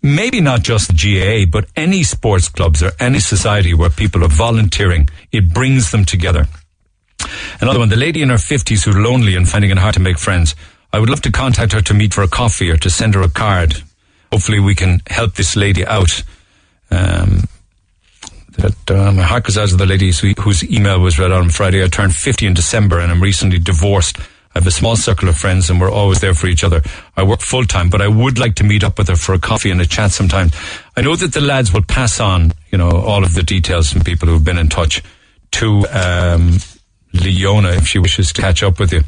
[0.03, 4.29] Maybe not just the GA, but any sports clubs or any society where people are
[4.29, 6.47] volunteering, it brings them together.
[7.61, 10.19] Another one, the lady in her 50s who's lonely and finding it hard to make
[10.19, 10.55] friends.
[10.93, 13.23] I would love to contact her to meet for a coffee or to send her
[13.23, 13.83] a card.
[14.33, 16.23] Hopefully we can help this lady out.
[16.91, 17.45] Um,
[18.59, 21.83] that my heart goes out to the lady whose, whose email was read on Friday.
[21.83, 24.19] I turned 50 in December and I'm recently divorced.
[24.19, 26.83] I have a small circle of friends and we're always there for each other.
[27.17, 29.39] I work full time, but I would like to meet up with her for a
[29.39, 30.51] coffee and a chat sometime.
[30.97, 34.03] I know that the lads will pass on, you know, all of the details from
[34.03, 35.03] people who've been in touch
[35.53, 36.59] to, um,
[37.21, 39.03] Leona if she wishes to catch up with you.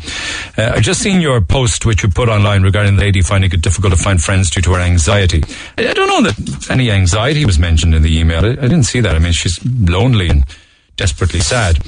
[0.56, 3.62] Uh, I just seen your post which you put online regarding the lady finding it
[3.62, 5.42] difficult to find friends due to her anxiety.
[5.78, 8.44] I, I don't know that any anxiety was mentioned in the email.
[8.44, 9.14] I, I, didn't see that.
[9.14, 10.44] I mean, she's lonely and
[10.96, 11.78] desperately sad.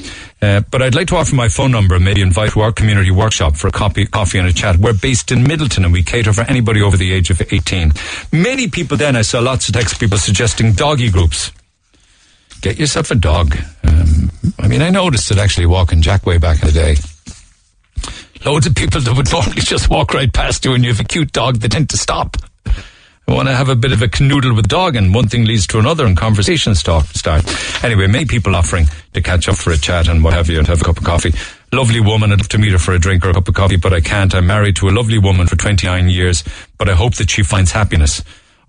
[0.40, 3.10] Uh, but I'd like to offer my phone number and maybe invite to our community
[3.10, 4.76] workshop for a coffee, coffee and a chat.
[4.76, 7.92] We're based in Midleton and we cater for anybody over the age of 18.
[8.32, 11.52] Many people then, I saw lots of text people suggesting doggy groups
[12.62, 13.56] get yourself a dog.
[13.84, 16.96] Um, I mean, I noticed it actually walking Jackway back in the day.
[18.46, 21.04] Loads of people that would normally just walk right past you and you have a
[21.04, 22.36] cute dog, they tend to stop.
[23.28, 25.66] I want to have a bit of a canoodle with dog and one thing leads
[25.68, 27.06] to another and conversations start.
[27.06, 27.44] start.
[27.84, 30.66] Anyway, many people offering to catch up for a chat and what have you and
[30.66, 31.32] have a cup of coffee.
[31.72, 33.76] Lovely woman, I'd love to meet her for a drink or a cup of coffee,
[33.76, 34.34] but I can't.
[34.34, 36.44] I'm married to a lovely woman for 29 years,
[36.78, 38.22] but I hope that she finds happiness.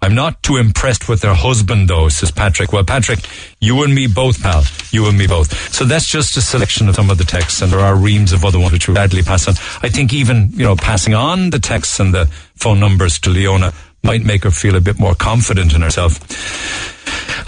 [0.04, 2.74] I'm not too impressed with her husband, though, says Patrick.
[2.74, 3.20] Well, Patrick,
[3.62, 4.64] you and me both, pal.
[4.92, 5.74] You and me both.
[5.74, 8.44] So that's just a selection of some of the texts, and there are reams of
[8.44, 9.54] other ones which we'll gladly pass on.
[9.82, 12.26] I think even, you know, passing on the texts and the
[12.56, 13.72] phone numbers to Leona
[14.04, 16.20] might make her feel a bit more confident in herself.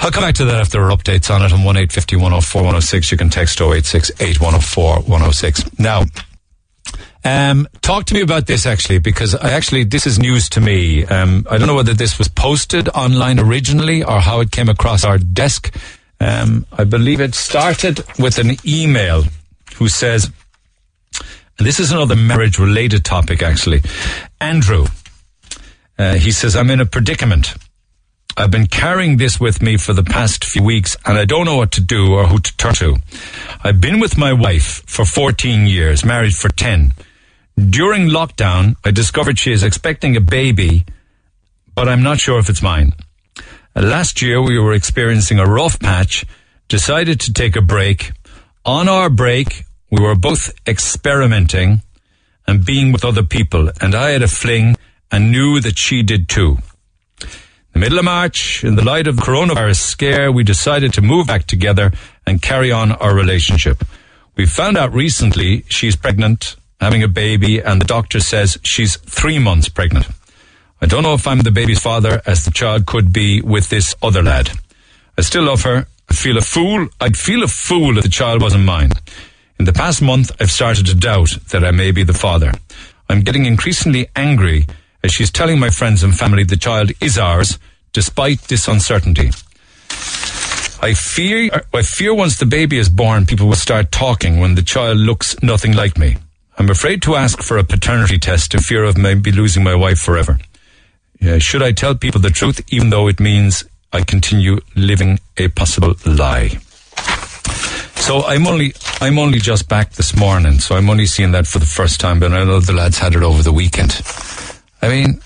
[0.02, 3.12] I'll come back to that if there are updates on it on 1850 104 106.
[3.12, 5.78] You can text 086 8104 106.
[5.78, 6.04] Now,
[7.26, 11.06] um, talk to me about this actually, because I actually this is news to me.
[11.06, 15.04] Um, I don't know whether this was posted online originally or how it came across
[15.04, 15.76] our desk.
[16.20, 19.24] Um, I believe it started with an email
[19.78, 20.32] who says,
[21.58, 23.82] and this is another marriage related topic actually.
[24.40, 24.86] Andrew,
[25.98, 27.56] uh, he says, I'm in a predicament.
[28.38, 31.56] I've been carrying this with me for the past few weeks and I don't know
[31.56, 32.98] what to do or who to turn to.
[33.64, 36.92] I've been with my wife for 14 years, married for 10.
[37.58, 40.84] During lockdown, I discovered she is expecting a baby,
[41.74, 42.92] but I'm not sure if it's mine.
[43.74, 46.26] Uh, last year, we were experiencing a rough patch,
[46.68, 48.12] decided to take a break.
[48.66, 51.82] On our break, we were both experimenting
[52.46, 54.76] and being with other people, and I had a fling
[55.10, 56.58] and knew that she did too.
[57.72, 61.28] The middle of March, in the light of the coronavirus scare, we decided to move
[61.28, 61.94] back together
[62.28, 63.86] and carry on our relationship.
[64.36, 69.40] We found out recently she's pregnant having a baby, and the doctor says she's three
[69.40, 70.08] months pregnant.
[70.82, 73.96] I don't know if I'm the baby's father, as the child could be with this
[74.02, 74.52] other lad.
[75.18, 75.88] I still love her.
[76.10, 76.88] I feel a fool.
[77.00, 78.92] I'd feel a fool if the child wasn't mine.
[79.58, 82.52] In the past month, I've started to doubt that I may be the father.
[83.10, 84.66] I'm getting increasingly angry
[85.04, 87.58] as she's telling my friends and family the child is ours,
[87.94, 89.30] despite this uncertainty.
[90.82, 94.62] I fear, I fear once the baby is born, people will start talking when the
[94.62, 96.18] child looks nothing like me.
[96.58, 100.00] I'm afraid to ask for a paternity test in fear of maybe losing my wife
[100.00, 100.40] forever.
[101.20, 105.48] Yeah, should I tell people the truth, even though it means I continue living a
[105.50, 106.60] possible lie?
[107.96, 111.60] So I'm only I'm only just back this morning, so I'm only seeing that for
[111.60, 112.20] the first time.
[112.20, 114.00] But I know the lads had it over the weekend.
[114.82, 115.22] I mean,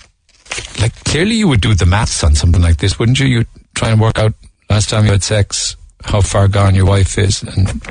[0.80, 3.26] like clearly you would do the maths on something like this, wouldn't you?
[3.26, 3.44] You
[3.74, 4.32] try and work out
[4.70, 7.82] last time you had sex, how far gone your wife is, and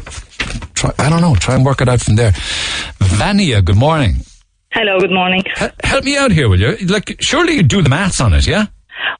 [0.75, 0.91] try.
[0.97, 1.35] I don't know.
[1.35, 2.31] Try and work it out from there.
[2.99, 4.15] Vania, good morning.
[4.71, 5.41] Hello, good morning.
[5.59, 6.77] H- help me out here, will you?
[6.87, 8.67] Like, surely you do the maths on it, yeah?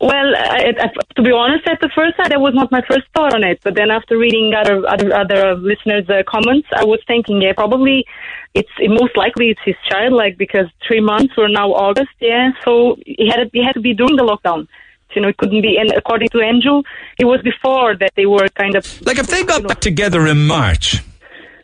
[0.02, 3.08] Well, I, I, to be honest, at the first sight, that was not my first
[3.14, 3.60] thought on it.
[3.64, 8.06] But then after reading other other, other listeners' uh, comments, I was thinking, yeah, probably
[8.54, 12.52] it's it most likely it's his child, like because three months or now August, yeah.
[12.64, 14.68] So he had he had to be during the lockdown.
[15.16, 15.78] You know, it couldn't be.
[15.80, 16.84] And according to Andrew,
[17.18, 20.46] it was before that they were kind of like if they got back together in
[20.46, 21.04] March.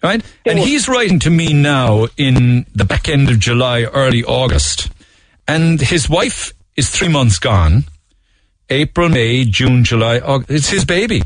[0.03, 0.23] Right?
[0.45, 4.91] And he's writing to me now in the back end of July, early August.
[5.47, 7.85] And his wife is three months gone.
[8.69, 10.51] April, May, June, July, August.
[10.51, 11.23] It's his baby.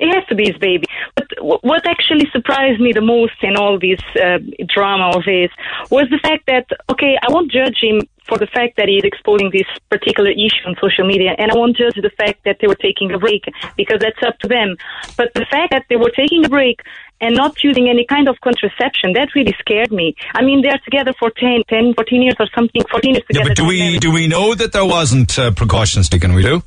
[0.00, 0.84] It has to be his baby.
[1.14, 5.50] But what actually surprised me the most in all this uh, drama of his
[5.90, 9.50] was the fact that, okay, I won't judge him for the fact that he's exposing
[9.50, 12.76] this particular issue on social media, and I won't judge the fact that they were
[12.76, 13.44] taking a break
[13.76, 14.76] because that's up to them.
[15.16, 16.80] But the fact that they were taking a break
[17.20, 20.14] and not using any kind of contraception, that really scared me.
[20.34, 23.44] I mean, they're together for 10, 10 14 years or something, 14 years together.
[23.44, 26.34] Yeah, but do we do we know that there wasn't uh, precautions taken?
[26.34, 26.62] We do.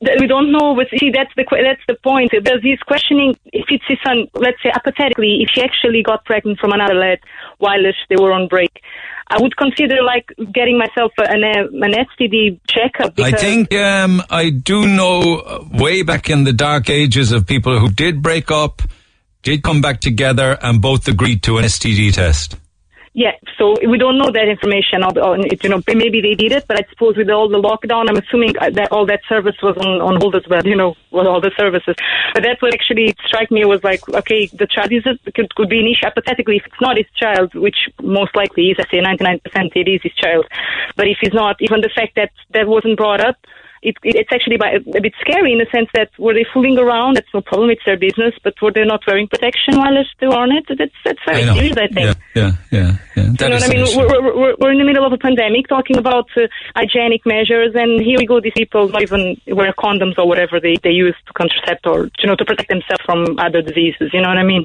[0.00, 2.30] We don't know, but see, that's the that's the point.
[2.30, 4.28] Because he's questioning if it's his son.
[4.34, 7.18] Let's say hypothetically, if she actually got pregnant from another lad
[7.58, 8.80] while they were on break,
[9.28, 13.20] I would consider like getting myself an an STD checkup.
[13.20, 17.78] I think um, I do know uh, way back in the dark ages of people
[17.78, 18.80] who did break up,
[19.42, 22.56] did come back together, and both agreed to an STD test.
[23.12, 25.02] Yeah, so we don't know that information.
[25.02, 28.16] On you know, maybe they did it, but I suppose with all the lockdown, I'm
[28.16, 30.64] assuming uh, that all that service was on, on hold as well.
[30.64, 31.96] You know, with all the services.
[32.34, 35.68] But that's what actually struck me was like, okay, the child is a, could, could
[35.68, 36.06] be an issue.
[36.06, 39.42] Hypothetically, if it's not his child, which most likely is, I say 99%
[39.74, 40.46] it is his child.
[40.94, 43.36] But if he's not, even the fact that that wasn't brought up,
[43.82, 47.16] it, it, it's actually a bit scary in the sense that were they fooling around?
[47.16, 47.70] That's no problem.
[47.70, 48.34] It's their business.
[48.42, 50.64] But were they not wearing protection while they were on it?
[50.68, 51.76] That's that's very I serious.
[51.76, 52.16] I think.
[52.34, 53.24] Yeah, yeah, yeah.
[53.24, 53.86] You That know what I mean?
[53.96, 58.00] We're, we're, we're, in the middle of a pandemic talking about uh, hygienic measures, and
[58.00, 61.32] here we go, these people not even wear condoms or whatever they, they use to
[61.32, 64.64] contracept or, you know, to protect themselves from other diseases, you know what I mean?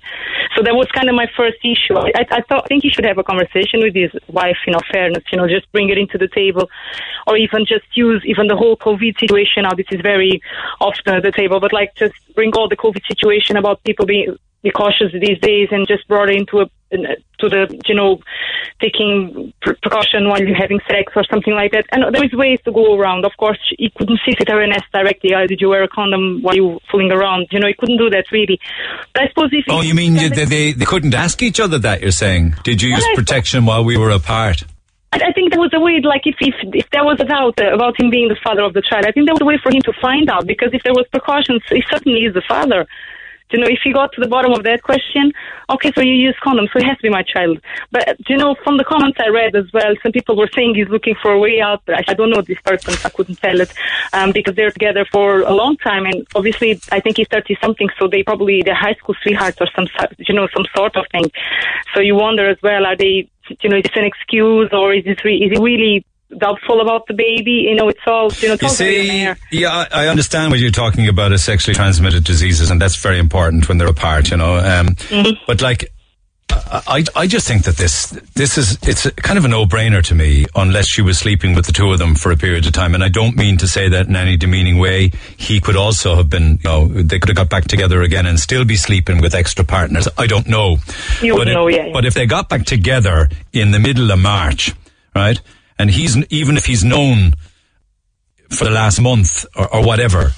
[0.55, 1.97] So that was kind of my first issue.
[1.97, 4.73] I, I, I thought, I think he should have a conversation with his wife, you
[4.73, 6.69] know, fairness, you know, just bring it into the table,
[7.27, 9.63] or even just use even the whole COVID situation.
[9.63, 10.41] Now, this is very
[10.79, 14.37] often at the table, but like just bring all the COVID situation about people being
[14.65, 16.65] be cautious these days and just brought into a
[17.39, 18.19] to the you know
[18.81, 21.85] taking pre- precaution while you're having sex or something like that.
[21.91, 23.25] And there is ways to go around.
[23.25, 26.55] Of course, you couldn't see and ask directly, oh, "Did you wear a condom while
[26.55, 28.59] you were fooling around?" You know, you couldn't do that really.
[29.13, 31.77] But I suppose if Oh, you mean you, they, they they couldn't ask each other
[31.79, 32.01] that?
[32.01, 32.55] You're saying?
[32.63, 34.63] Did you use protection while we were apart?
[35.21, 37.99] I think there was a way, like if, if if there was a doubt about
[37.99, 39.81] him being the father of the child, I think there was a way for him
[39.81, 42.87] to find out because if there was precautions, he certainly is the father.
[43.51, 45.31] You know, if he got to the bottom of that question,
[45.69, 47.59] okay, so you use condoms, so he has to be my child.
[47.91, 50.89] But you know, from the comments I read as well, some people were saying he's
[50.89, 51.83] looking for a way out.
[51.85, 53.71] But I, I don't know this person, I couldn't tell it
[54.13, 57.89] um, because they're together for a long time, and obviously, I think he's thirty something,
[57.99, 59.87] so they probably they're high school sweethearts or some
[60.17, 61.31] you know some sort of thing.
[61.93, 63.29] So you wonder as well, are they
[63.61, 66.05] you know, is this an excuse or is it re- is he really
[66.37, 67.67] doubtful about the baby?
[67.69, 68.53] You know, it's all you know.
[68.55, 71.43] It's You all very in the see, yeah, I understand what you're talking about as
[71.43, 74.57] sexually transmitted diseases, and that's very important when they're apart, you know.
[74.57, 74.95] Um,
[75.47, 75.91] But like,
[76.49, 80.15] I, I just think that this this is it's kind of a no brainer to
[80.15, 82.93] me, unless she was sleeping with the two of them for a period of time.
[82.93, 85.11] And I don't mean to say that in any demeaning way.
[85.37, 88.39] He could also have been, you know, they could have got back together again and
[88.39, 90.07] still be sleeping with extra partners.
[90.17, 90.77] I don't know.
[91.21, 91.93] You but wouldn't if, know, yeah, yeah.
[91.93, 94.73] But if they got back together in the middle of March,
[95.15, 95.39] right,
[95.77, 97.33] and he's even if he's known
[98.49, 100.31] for the last month or, or whatever,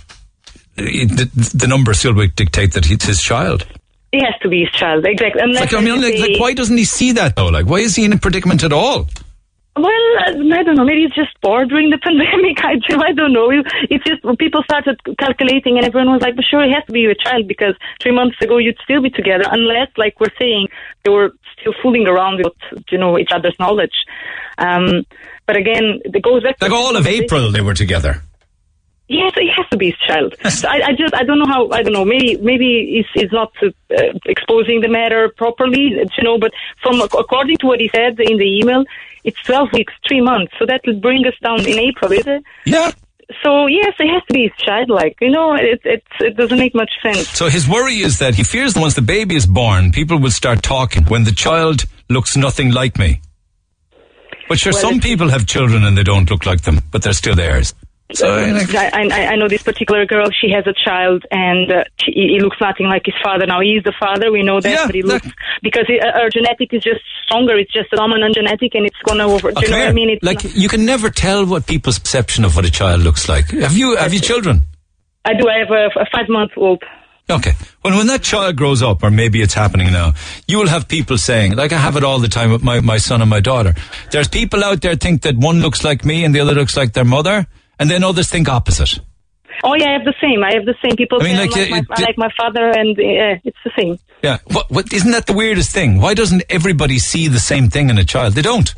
[0.77, 3.65] it, the, the number still would dictate that it's his child.
[4.11, 5.41] He has to be his child, exactly.
[5.41, 7.47] Unless Like, I mean, like, like, why doesn't he see that though?
[7.47, 9.07] Like, why is he in a predicament at all?
[9.75, 9.85] Well,
[10.25, 10.85] uh, I don't know.
[10.85, 12.57] Maybe it's just bored during the pandemic.
[12.63, 13.51] I, I don't know.
[13.89, 16.93] It's just when people started calculating, and everyone was like, "But sure, it has to
[16.93, 20.69] be your child because three months ago you'd still be together, unless, like we're saying,
[21.03, 22.53] they were still fooling around with
[22.89, 23.93] you know each other's knowledge."
[24.57, 25.05] Um,
[25.45, 26.57] but again, it goes back.
[26.59, 28.23] Like all of April, they were together.
[29.09, 30.35] Yes, it has to be his child.
[30.49, 33.31] So I, I just, I don't know how, I don't know, maybe, maybe he's, he's
[33.31, 33.69] not uh,
[34.25, 36.51] exposing the matter properly, you know, but
[36.81, 38.83] from, according to what he said in the email,
[39.23, 40.53] it's 12 weeks, three months.
[40.59, 42.43] So that will bring us down in April, is it?
[42.65, 42.91] Yeah.
[43.43, 45.17] So yes, it has to be his childlike.
[45.19, 47.27] You know, it it it doesn't make much sense.
[47.27, 50.31] So his worry is that he fears that once the baby is born, people will
[50.31, 53.19] start talking when the child looks nothing like me.
[54.47, 57.11] But sure, Well, some people have children and they don't look like them, but they're
[57.11, 57.73] still theirs.
[58.13, 60.29] So, like, I, I, I know this particular girl.
[60.31, 63.45] She has a child, and uh, she, he looks nothing like his father.
[63.45, 64.31] Now he is the father.
[64.31, 65.27] We know that, but he looks
[65.61, 67.57] because he, uh, her genetic is just stronger.
[67.57, 69.51] It's just a dominant genetic, and it's gonna over.
[69.51, 70.09] Do you know what I mean?
[70.11, 73.27] It's like not- you can never tell what people's perception of what a child looks
[73.27, 73.49] like.
[73.51, 74.61] Have you have you children?
[75.25, 75.49] I do.
[75.49, 76.81] I have a, a five month old.
[77.29, 77.51] Okay.
[77.83, 80.13] Well, when that child grows up, or maybe it's happening now,
[80.47, 82.99] you will have people saying, like I have it all the time with my, my
[82.99, 83.75] son and my daughter.
[84.11, 86.93] There's people out there think that one looks like me and the other looks like
[86.93, 87.45] their mother,
[87.79, 88.99] and then others think opposite.
[89.63, 90.43] Oh yeah, I have the same.
[90.43, 90.95] I have the same.
[90.95, 93.71] People I mean, like, like, uh, my, I like my father, and uh, it's the
[93.77, 93.97] same.
[94.23, 94.37] Yeah.
[94.51, 95.99] What, what, isn't that the weirdest thing?
[95.99, 98.33] Why doesn't everybody see the same thing in a child?
[98.33, 98.73] They don't.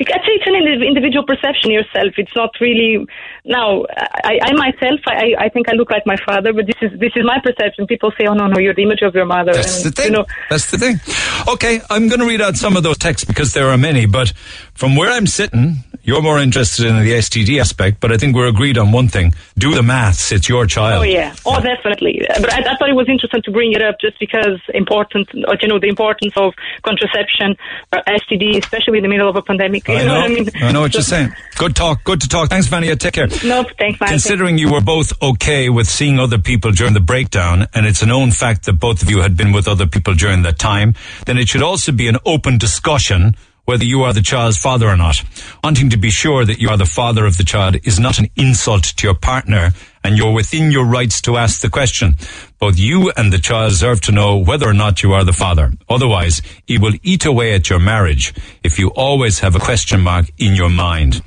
[0.00, 2.14] Actually, it's an individual perception yourself.
[2.16, 3.06] It's not really.
[3.44, 3.84] Now,
[4.24, 7.12] I, I myself, I, I think I look like my father, but this is this
[7.16, 7.86] is my perception.
[7.86, 10.12] People say, "Oh no, no, you're the image of your mother." That's and, the thing.
[10.12, 11.00] You know, That's the thing.
[11.48, 14.32] Okay, I'm going to read out some of those texts because there are many, but
[14.74, 18.48] from where I'm sitting, you're more interested in the STD aspect, but I think we're
[18.48, 19.34] agreed on one thing.
[19.58, 20.32] Do the maths.
[20.32, 21.00] It's your child.
[21.00, 22.22] Oh yeah, oh definitely.
[22.28, 25.56] But I, I thought it was interesting to bring it up just because important, uh,
[25.60, 27.56] you know, the importance of contraception,
[27.92, 29.80] or STD, especially in the middle of a pandemic.
[29.90, 30.20] You I know, know.
[30.20, 30.50] what I mean?
[30.62, 31.32] I know what you're saying.
[31.56, 32.04] Good talk.
[32.04, 32.48] Good to talk.
[32.48, 32.96] Thanks, Vania.
[32.96, 33.28] Take care.
[33.44, 34.08] No, thanks, man.
[34.10, 38.06] Considering you were both okay with seeing other people during the breakdown, and it's a
[38.06, 40.94] known fact that both of you had been with other people during that time,
[41.26, 43.34] then it should also be an open discussion
[43.66, 45.22] whether you are the child's father or not.
[45.62, 48.26] Wanting to be sure that you are the father of the child is not an
[48.34, 52.16] insult to your partner, and you're within your rights to ask the question.
[52.58, 55.72] Both you and the child deserve to know whether or not you are the father.
[55.88, 58.34] Otherwise, it will eat away at your marriage
[58.64, 61.22] if you always have a question mark in your mind.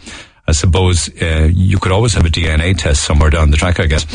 [0.48, 3.86] I suppose uh, you could always have a DNA test somewhere down the track, I
[3.86, 4.06] guess.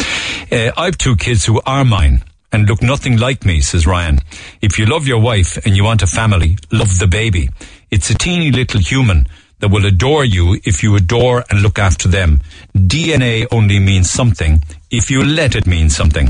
[0.52, 2.22] Uh, I have two kids who are mine
[2.52, 4.18] and look nothing like me, says Ryan.
[4.60, 7.50] If you love your wife and you want a family, love the baby.
[7.90, 9.26] It's a teeny little human
[9.60, 12.40] that will adore you if you adore and look after them.
[12.76, 16.28] DNA only means something if you let it mean something.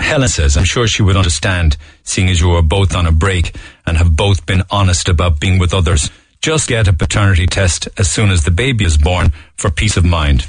[0.00, 3.56] Helen says, I'm sure she would understand, seeing as you are both on a break
[3.86, 6.10] and have both been honest about being with others.
[6.44, 10.04] Just get a paternity test as soon as the baby is born for peace of
[10.04, 10.46] mind.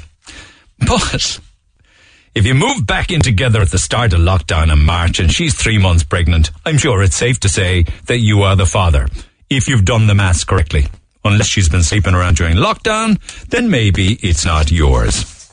[0.78, 1.40] But
[2.34, 5.54] if you move back in together at the start of lockdown in March and she's
[5.54, 9.08] three months pregnant, I'm sure it's safe to say that you are the father,
[9.48, 10.88] if you've done the maths correctly.
[11.24, 13.18] Unless she's been sleeping around during lockdown,
[13.48, 15.50] then maybe it's not yours.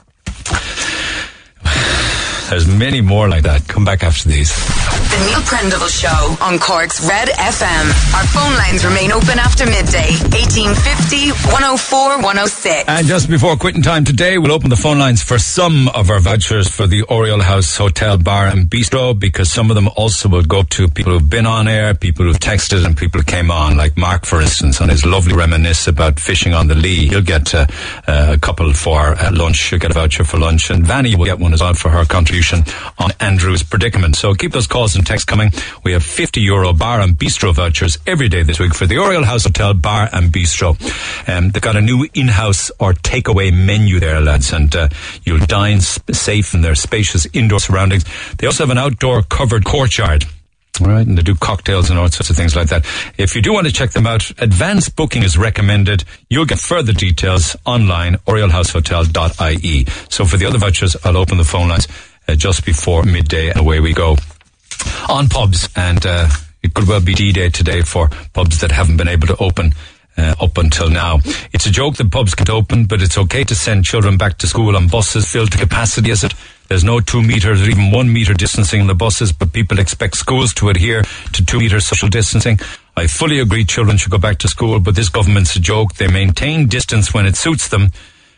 [2.54, 3.68] There's many more like that.
[3.68, 4.54] Come back after these.
[4.54, 8.14] The Neil Prendeville Show on Cork's Red FM.
[8.14, 10.14] Our phone lines remain open after midday.
[10.30, 12.84] 1850 104 106.
[12.88, 16.20] And just before quitting time today, we'll open the phone lines for some of our
[16.20, 20.44] vouchers for the Oriel House Hotel Bar and Bistro because some of them also will
[20.44, 23.78] go to people who've been on air, people who've texted, and people who came on,
[23.78, 27.08] like Mark, for instance, on his lovely reminisce about fishing on the Lee.
[27.08, 27.66] He'll get uh,
[28.08, 29.56] uh, a couple for uh, lunch.
[29.56, 32.06] She'll get a voucher for lunch, and Vanny will get one as well for her
[32.06, 34.16] contribution on Andrew's predicament.
[34.16, 35.52] So keep those calls and texts coming.
[35.84, 39.24] We have 50 euro bar and bistro vouchers every day this week for the Oriel
[39.24, 40.78] House Hotel Bar and Bistro.
[41.28, 44.90] Um, they've got a new in-house or takeaway menu there, lads, and uh,
[45.24, 48.04] you'll dine sp- safe in their spacious indoor surroundings.
[48.38, 50.26] They also have an outdoor covered courtyard.
[50.82, 52.84] All right, and they do cocktails and all sorts of things like that.
[53.16, 56.04] If you do want to check them out, advance booking is recommended.
[56.32, 59.86] You'll get further details online, orielhousehotel.ie.
[60.10, 61.88] So for the other vouchers, I'll open the phone lines
[62.36, 64.18] just before midday away we go.
[65.10, 66.30] On pubs, and uh,
[66.62, 69.74] it could well be D-Day today for pubs that haven't been able to open
[70.18, 71.20] uh, up until now.
[71.52, 74.48] It's a joke that pubs can't open, but it's okay to send children back to
[74.48, 76.34] school on buses filled to capacity, is it?
[76.70, 80.16] There's no two meters or even one meter distancing in the buses, but people expect
[80.18, 82.60] schools to adhere to two meter social distancing.
[82.96, 85.96] I fully agree children should go back to school, but this government's a joke.
[85.96, 87.92] They maintain distance when it suits them,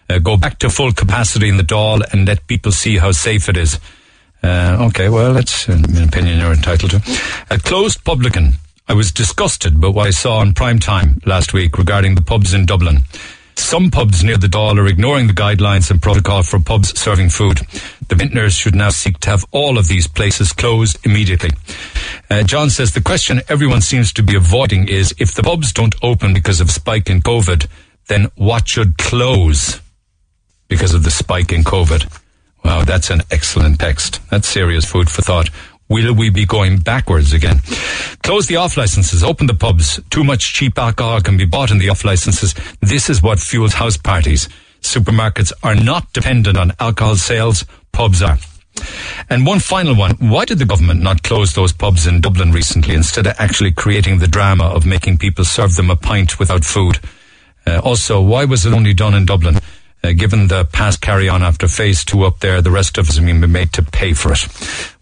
[0.10, 3.49] uh, go back to full capacity in the Dáil and let people see how safe
[3.49, 3.80] it is.
[4.44, 7.19] Uh, okay, well, that's an opinion you're entitled to.
[7.49, 8.53] A closed publican.
[8.88, 12.53] I was disgusted by what I saw on prime time last week regarding the pubs
[12.53, 12.99] in Dublin.
[13.56, 17.61] Some pubs near the Dáil are ignoring the guidelines and protocol for pubs serving food.
[18.10, 21.52] The vintners should now seek to have all of these places closed immediately.
[22.30, 25.95] Uh, John says the question everyone seems to be avoiding is if the pubs don't
[26.03, 27.65] open because of spike in COVID,
[28.07, 29.80] then what should close
[30.67, 32.21] because of the spike in COVID?
[32.63, 34.19] Wow, that's an excellent text.
[34.29, 35.49] That's serious food for thought.
[35.87, 37.59] Will we be going backwards again?
[38.23, 39.99] Close the off licenses, open the pubs.
[40.09, 42.55] Too much cheap alcohol can be bought in the off licenses.
[42.81, 44.49] This is what fuels house parties.
[44.81, 47.65] Supermarkets are not dependent on alcohol sales.
[47.91, 48.39] Pubs are.
[49.29, 50.15] And one final one.
[50.17, 54.19] Why did the government not close those pubs in Dublin recently instead of actually creating
[54.19, 56.99] the drama of making people serve them a pint without food?
[57.65, 59.59] Uh, also, why was it only done in Dublin?
[60.06, 63.18] Uh, given the past carry on after phase two up there, the rest of us
[63.18, 64.48] are been made to pay for it.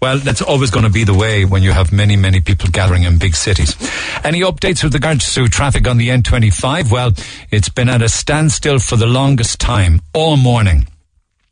[0.02, 3.04] Well, that's always going to be the way when you have many, many people gathering
[3.04, 3.76] in big cities.
[4.24, 6.90] Any updates with regards to traffic on the N25?
[6.90, 7.12] Well,
[7.52, 10.88] it's been at a standstill for the longest time, all morning.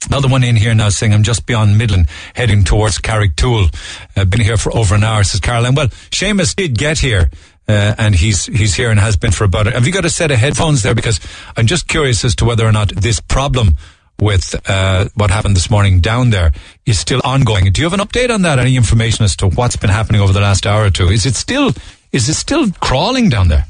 [0.08, 3.76] Another one in here now saying I'm just beyond Midleton, heading towards Carrigtwohill.
[4.16, 5.76] Uh, been here for over an hour, says Caroline.
[5.76, 7.30] Well, Seamus did get here.
[7.68, 9.68] Uh, and he's he's here and has been for about.
[9.68, 10.96] Have you got a set of headphones there?
[10.96, 11.20] Because
[11.56, 13.78] I'm just curious as to whether or not this problem
[14.20, 16.52] with uh, what happened this morning down there
[16.86, 17.72] is still ongoing.
[17.72, 18.60] Do you have an update on that?
[18.60, 21.08] Any information as to what's been happening over the last hour or two?
[21.08, 21.72] Is it still
[22.12, 23.66] is it still crawling down there?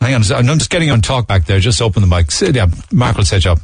[0.00, 1.58] Hang on, I'm just getting on talk back there.
[1.58, 2.28] Just open the mic.
[2.54, 3.58] Yeah, Mark will set you up.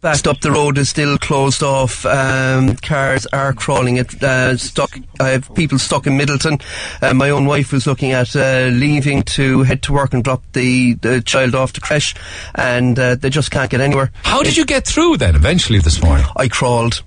[0.00, 2.04] Backed up the road is still closed off.
[2.06, 4.22] Um, cars are crawling it.
[4.22, 4.90] Uh, stuck.
[5.18, 6.62] I have people stuck in Midleton.
[7.02, 10.42] Uh, my own wife was looking at uh, leaving to head to work and drop
[10.52, 12.14] the, the child off to creche,
[12.54, 14.10] and uh, they just can't get anywhere.
[14.22, 15.34] How did you get through then?
[15.34, 17.02] Eventually this morning, I crawled.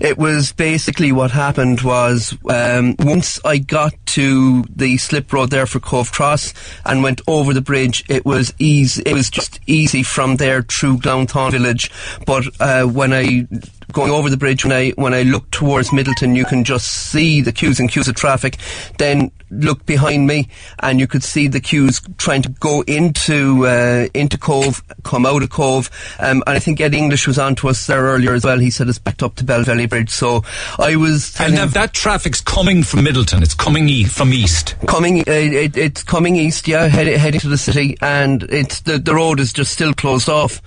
[0.00, 5.66] It was basically what happened was um, once I got to the slip road there
[5.66, 9.02] for Cobh Cross and went over the bridge, it was easy.
[9.04, 11.90] It was just easy from there through downtown village.
[12.26, 13.46] But uh, when I
[13.94, 17.40] going over the bridge when I when I look towards Midleton, you can just see
[17.40, 18.58] the queues and queues of traffic.
[18.98, 20.48] Then look behind me,
[20.80, 25.42] and you could see the queues trying to go into uh, into Cobh, come out
[25.42, 25.90] of Cobh.
[26.18, 28.58] Um, and I think Ed English was on to us there earlier as well.
[28.58, 30.10] He said it's backed up to Belvelly Bridge.
[30.10, 30.42] So
[30.78, 31.34] I was.
[31.40, 33.42] And now that traffic's coming from Midleton.
[33.42, 34.74] It's coming e- from east.
[34.86, 36.68] Coming, uh, it, it's coming east.
[36.68, 40.28] Yeah, head, heading to the city, and it's the the road is just still closed
[40.28, 40.60] off.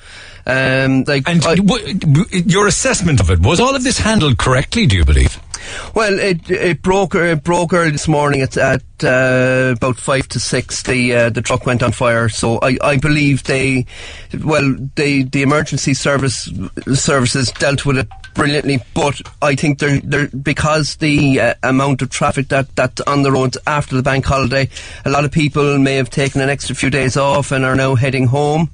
[0.48, 2.00] Um, like and I, w-
[2.32, 4.86] your assessment of it was all of this handled correctly?
[4.86, 5.42] Do you believe?
[5.94, 10.40] Well, it it broke it broke early this morning at, at uh, about five to
[10.40, 10.84] six.
[10.84, 12.30] The uh, the truck went on fire.
[12.30, 13.86] So I, I believe they,
[14.42, 16.50] well, the the emergency service
[16.94, 18.08] services dealt with it
[18.38, 18.80] brilliantly.
[18.94, 23.32] But I think they're, they're because the uh, amount of traffic that that's on the
[23.32, 24.70] roads after the bank holiday,
[25.04, 27.96] a lot of people may have taken an extra few days off and are now
[27.96, 28.70] heading home.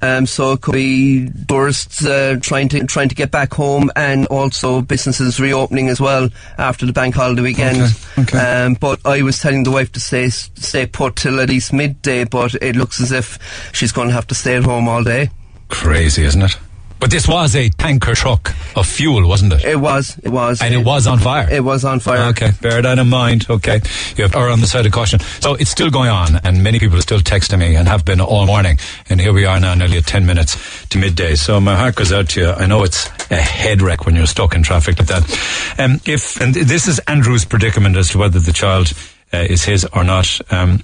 [0.00, 4.26] Um, so it could be tourists uh, trying to trying to get back home, and
[4.26, 7.92] also businesses reopening as well after the bank holiday weekend.
[8.16, 8.38] Okay, okay.
[8.38, 12.24] Um, but I was telling the wife to stay stay put till at least midday,
[12.24, 13.38] but it looks as if
[13.72, 15.30] she's going to have to stay at home all day.
[15.68, 16.56] Crazy, isn't it?
[17.00, 19.64] But this was a tanker truck of fuel, wasn't it?
[19.64, 20.18] It was.
[20.18, 20.60] It was.
[20.60, 21.48] And it, was on fire.
[21.50, 22.28] It was on fire.
[22.30, 23.46] Okay, bear that in mind.
[23.48, 23.80] Okay,
[24.16, 25.20] you are on the side of caution.
[25.40, 28.20] So it's still going on, and many people are still texting me and have been
[28.20, 28.78] all morning.
[29.08, 31.36] And here we are now, nearly at ten minutes to midday.
[31.36, 32.50] So my heart goes out to you.
[32.50, 35.76] I know it's a head wreck when you're stuck in traffic like that.
[35.78, 38.92] Um, if and this is Andrew's predicament as to whether the child
[39.32, 40.40] uh, is his or not.
[40.50, 40.82] Um,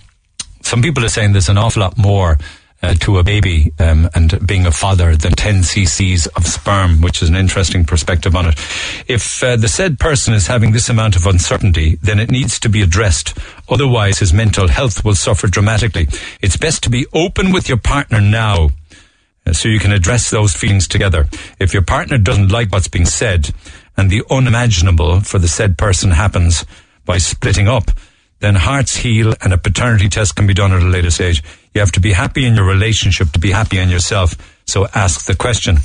[0.62, 2.38] some people are saying there's an awful lot more
[2.84, 7.22] uh, to a baby um, and being a father than 10 cc's of sperm, which
[7.22, 8.54] is an interesting perspective on it.
[9.08, 12.68] If uh, the said person is having this amount of uncertainty, then it needs to
[12.68, 13.38] be addressed.
[13.70, 16.08] Otherwise, his mental health will suffer dramatically.
[16.42, 18.68] It's best to be open with your partner now.
[19.46, 21.26] uh, So you can address those feelings together.
[21.58, 23.50] If your partner doesn't like what's being said,
[23.96, 26.66] and the unimaginable for the said person happens
[27.06, 27.90] by splitting up,
[28.40, 31.42] then hearts heal and a paternity test can be done at a later stage.
[31.74, 34.36] You have to be happy in your relationship to be happy in yourself.
[34.66, 35.78] So ask the question.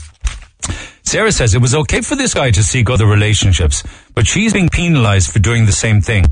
[1.03, 3.83] Sarah says it was okay for this guy to seek other relationships,
[4.13, 6.25] but she's being penalized for doing the same thing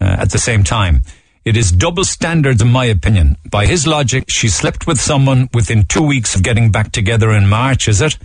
[0.00, 1.02] uh, at the same time.
[1.44, 3.36] It is double standards, in my opinion.
[3.50, 7.48] By his logic, she slept with someone within two weeks of getting back together in
[7.48, 8.16] March, is it?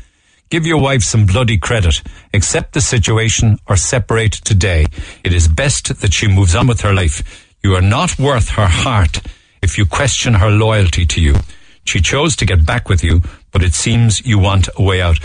[0.52, 2.04] Give your wife some bloody credit.
[2.36, 4.86] Accept the situation or separate today.
[5.24, 7.48] It is best that she moves on with her life.
[7.64, 9.20] You are not worth her heart
[9.62, 11.36] if you question her loyalty to you.
[11.86, 13.22] She chose to get back with you,
[13.52, 15.20] but it seems you want a way out.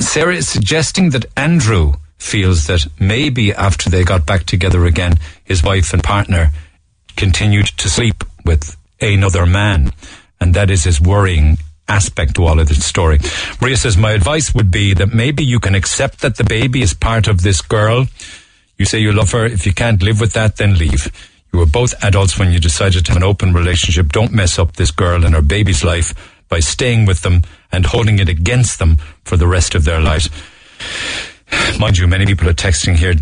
[0.00, 5.62] Sarah is suggesting that Andrew feels that maybe after they got back together again, his
[5.62, 6.50] wife and partner
[7.16, 9.92] continued to sleep with another man.
[10.40, 11.58] And that is his worrying
[11.88, 13.18] aspect to all of this story.
[13.60, 16.94] Maria says, my advice would be that maybe you can accept that the baby is
[16.94, 18.06] part of this girl.
[18.76, 19.44] You say you love her.
[19.44, 21.10] If you can't live with that, then leave.
[21.52, 24.12] You were both adults when you decided to have an open relationship.
[24.12, 26.14] Don't mess up this girl and her baby's life
[26.48, 27.42] by staying with them
[27.72, 30.30] and holding it against them for the rest of their lives.
[31.78, 33.14] Mind you, many people are texting here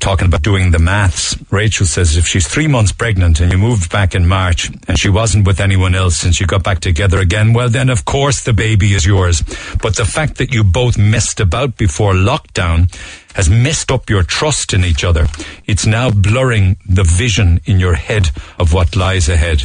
[0.00, 1.36] talking about doing the maths.
[1.50, 5.08] Rachel says if she's three months pregnant and you moved back in March and she
[5.08, 8.52] wasn't with anyone else since you got back together again, well then of course the
[8.52, 9.42] baby is yours.
[9.82, 12.92] But the fact that you both messed about before lockdown
[13.34, 15.26] has messed up your trust in each other.
[15.66, 19.62] It's now blurring the vision in your head of what lies ahead.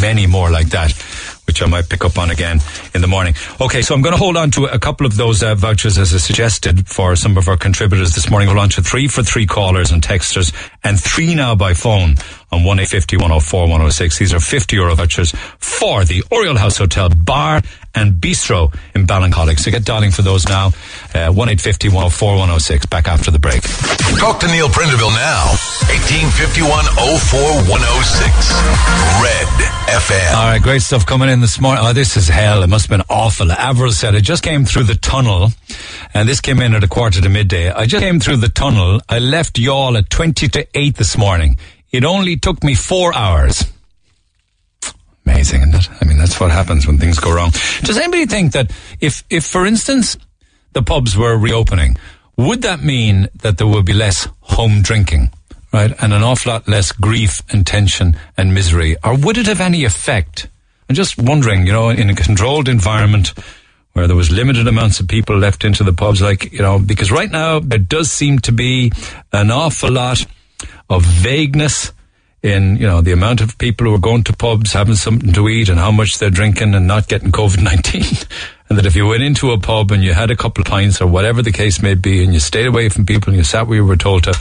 [0.00, 0.92] Many more like that
[1.50, 2.60] which I might pick up on again
[2.94, 3.34] in the morning.
[3.60, 6.14] Okay, so I'm going to hold on to a couple of those uh, vouchers as
[6.14, 8.46] I suggested for some of our contributors this morning.
[8.46, 10.54] Hold on to three for three callers and texters
[10.84, 12.10] and three now by phone
[12.52, 14.18] on 1850 104 106.
[14.18, 17.62] These are 50 euro vouchers for the Oriel House Hotel Bar
[17.94, 19.58] and Bistro in Ballincollig.
[19.58, 20.66] So get dialing for those now.
[21.14, 22.86] Uh, 1850 104 106.
[22.86, 23.62] Back after the break.
[24.18, 25.56] Talk to Neil Prendeville now.
[25.90, 28.30] 1851 04 106.
[29.22, 29.48] Red
[29.90, 30.34] FM.
[30.34, 31.84] All right, great stuff coming in this morning.
[31.84, 32.62] Oh, this is hell.
[32.62, 33.50] It must have been awful.
[33.50, 35.50] Avril said, I just came through the tunnel,
[36.14, 37.70] and this came in at a quarter to midday.
[37.70, 39.00] I just came through the tunnel.
[39.08, 41.58] I left y'all at 20 to 8 this morning.
[41.90, 43.64] It only took me four hours.
[45.30, 45.88] Amazing, isn't it?
[46.00, 47.50] I mean, that's what happens when things go wrong.
[47.82, 48.70] Does anybody think that
[49.00, 50.16] if, if, for instance,
[50.72, 51.96] the pubs were reopening,
[52.36, 55.30] would that mean that there would be less home drinking?
[55.72, 55.92] right?
[56.02, 58.96] And an awful lot less grief and tension and misery.
[59.04, 60.48] Or would it have any effect?
[60.88, 63.32] I'm just wondering, you know, in a controlled environment
[63.92, 67.10] where there was limited amounts of people left into the pubs, like, you know, because
[67.10, 68.92] right now there does seem to be
[69.32, 70.24] an awful lot
[70.88, 71.92] of vagueness
[72.42, 75.48] in, you know, the amount of people who are going to pubs, having something to
[75.48, 78.26] eat and how much they're drinking and not getting COVID-19.
[78.68, 81.00] and that if you went into a pub and you had a couple of pints
[81.00, 83.66] or whatever the case may be and you stayed away from people and you sat
[83.66, 84.34] where you were told to,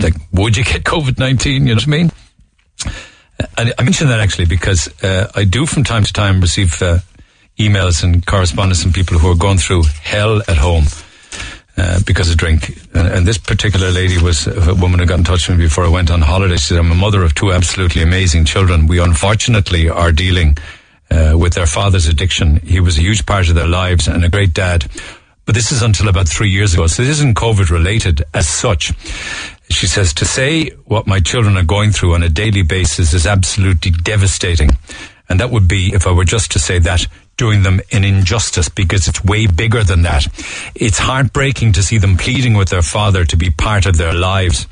[0.00, 1.66] like, would you get COVID 19?
[1.66, 2.12] You know what I mean?
[3.58, 7.00] I, I mention that actually because uh, I do from time to time receive uh,
[7.58, 10.84] emails and correspondence from people who are going through hell at home.
[11.78, 12.70] Uh, because of drink.
[12.94, 15.84] And, and, this particular lady was a woman who got in touch with me before
[15.84, 16.56] I went on holiday.
[16.56, 18.86] She said, I'm a mother of two absolutely amazing children.
[18.86, 20.56] We unfortunately are dealing
[21.10, 22.56] uh, with their father's addiction.
[22.60, 24.90] He was a huge part of their lives and a great dad.
[25.44, 26.86] But this is until about three years ago.
[26.86, 28.92] So this isn't COVID related as such.
[29.68, 33.26] She says, to say what my children are going through on a daily basis is
[33.26, 34.70] absolutely devastating.
[35.28, 37.06] And that would be, if I were just to say that,
[37.36, 40.26] doing them an injustice because it's way bigger than that.
[40.74, 44.66] It's heartbreaking to see them pleading with their father to be part of their lives.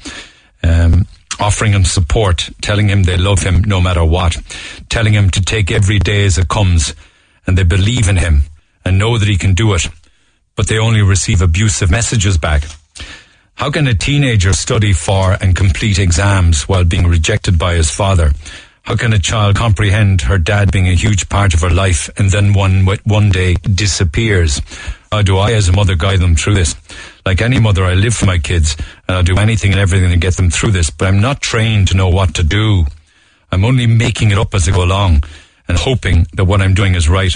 [0.63, 1.07] Um,
[1.41, 4.37] offering him support, telling him they love him no matter what,
[4.89, 6.95] telling him to take every day as it comes,
[7.47, 8.43] and they believe in him
[8.85, 9.89] and know that he can do it,
[10.57, 12.63] but they only receive abusive messages back.
[13.57, 18.33] How can a teenager study for and complete exams while being rejected by his father?
[18.85, 22.31] How can a child comprehend her dad being a huge part of her life and
[22.31, 24.61] then one one day disappears?
[25.11, 26.77] How do I, as a mother, guide them through this?
[27.25, 28.77] Like any mother, I live for my kids
[29.09, 31.89] and I'll do anything and everything to get them through this, but I'm not trained
[31.89, 32.85] to know what to do.
[33.51, 35.23] I'm only making it up as I go along
[35.67, 37.35] and hoping that what I'm doing is right.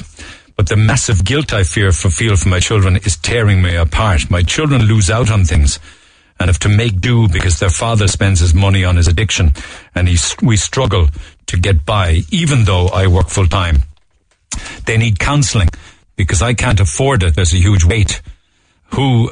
[0.54, 4.30] But the massive guilt I fear for feel for my children is tearing me apart.
[4.30, 5.80] My children lose out on things
[6.38, 9.52] and have to make do because their father spends his money on his addiction
[9.94, 11.08] and he, we struggle
[11.48, 13.82] to get by even though I work full time.
[14.86, 15.68] They need counselling
[16.16, 17.34] because I can't afford it.
[17.34, 18.22] There's a huge weight.
[18.94, 19.30] Who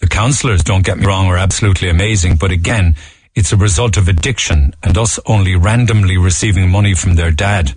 [0.00, 2.94] the counsellors, don't get me wrong, are absolutely amazing, but again,
[3.34, 7.74] it's a result of addiction and us only randomly receiving money from their dad.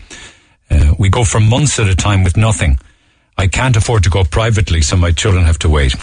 [0.70, 2.78] Uh, we go for months at a time with nothing.
[3.38, 5.96] I can't afford to go privately, so my children have to wait.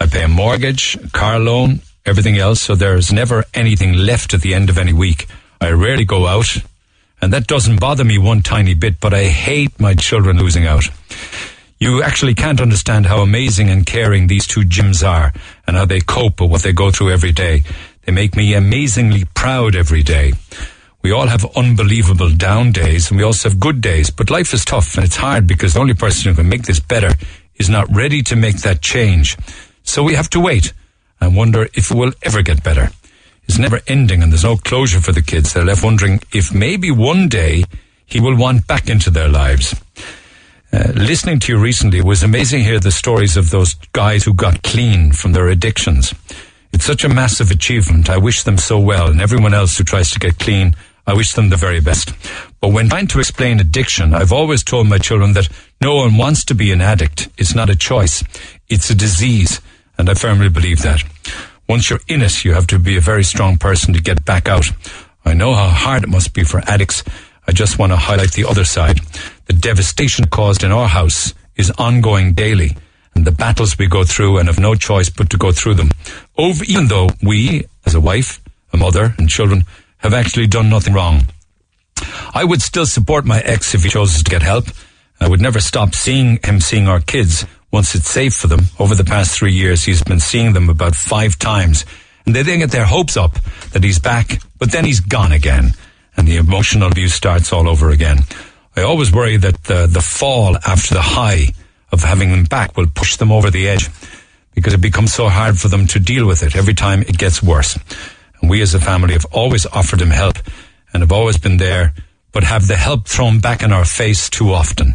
[0.00, 4.54] I pay a mortgage, car loan, everything else, so there's never anything left at the
[4.54, 5.26] end of any week.
[5.66, 6.58] I rarely go out,
[7.20, 10.84] and that doesn't bother me one tiny bit, but I hate my children losing out.
[11.80, 15.32] You actually can't understand how amazing and caring these two gyms are
[15.66, 17.64] and how they cope with what they go through every day.
[18.04, 20.34] They make me amazingly proud every day.
[21.02, 24.64] We all have unbelievable down days and we also have good days, but life is
[24.64, 27.12] tough and it's hard because the only person who can make this better
[27.56, 29.36] is not ready to make that change.
[29.82, 30.72] So we have to wait
[31.20, 32.90] and wonder if it will ever get better.
[33.48, 35.52] It's never ending and there's no closure for the kids.
[35.52, 37.64] They're left wondering if maybe one day
[38.06, 39.74] he will want back into their lives.
[40.72, 44.34] Uh, listening to you recently, it was amazing hear the stories of those guys who
[44.34, 46.12] got clean from their addictions.
[46.72, 48.10] It's such a massive achievement.
[48.10, 50.74] I wish them so well, and everyone else who tries to get clean,
[51.06, 52.12] I wish them the very best.
[52.60, 55.48] But when trying to explain addiction, I've always told my children that
[55.80, 57.28] no one wants to be an addict.
[57.38, 58.24] It's not a choice.
[58.68, 59.60] It's a disease.
[59.96, 61.02] And I firmly believe that.
[61.68, 64.48] Once you're in it, you have to be a very strong person to get back
[64.48, 64.70] out.
[65.24, 67.02] I know how hard it must be for addicts.
[67.48, 69.00] I just want to highlight the other side.
[69.46, 72.76] The devastation caused in our house is ongoing daily.
[73.16, 75.90] and the battles we go through and have no choice but to go through them.
[76.36, 78.42] Over, even though we, as a wife,
[78.74, 79.64] a mother, and children,
[79.98, 81.26] have actually done nothing wrong.
[82.34, 84.66] I would still support my ex if he chooses to get help.
[85.18, 87.46] I would never stop seeing him seeing our kids
[87.76, 88.64] once it's safe for them.
[88.78, 91.84] Over the past three years, he's been seeing them about five times.
[92.24, 93.34] And they then get their hopes up
[93.72, 95.74] that he's back, but then he's gone again.
[96.16, 98.20] And the emotional abuse starts all over again.
[98.78, 101.48] I always worry that the, the fall after the high
[101.92, 103.90] of having them back will push them over the edge
[104.54, 107.42] because it becomes so hard for them to deal with it every time it gets
[107.42, 107.78] worse.
[108.40, 110.38] And we as a family have always offered him help
[110.94, 111.92] and have always been there,
[112.32, 114.94] but have the help thrown back in our face too often.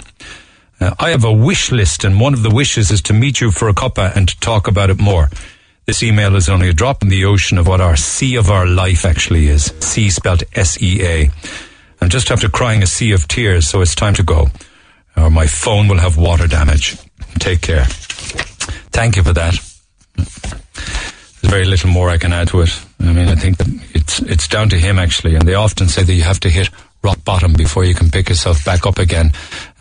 [0.82, 3.52] Uh, I have a wish list, and one of the wishes is to meet you
[3.52, 5.30] for a cuppa and to talk about it more.
[5.86, 8.66] This email is only a drop in the ocean of what our sea of our
[8.66, 9.66] life actually is.
[9.80, 11.30] Sea spelled S-E-A.
[12.02, 14.48] I'm just after crying a sea of tears, so it's time to go.
[15.16, 16.98] Or my phone will have water damage.
[17.38, 17.86] Take care.
[17.86, 19.54] Thank you for that.
[20.16, 22.86] There's very little more I can add to it.
[23.00, 26.04] I mean, I think that it's it's down to him actually, and they often say
[26.04, 26.70] that you have to hit
[27.04, 29.32] rock bottom before you can pick yourself back up again.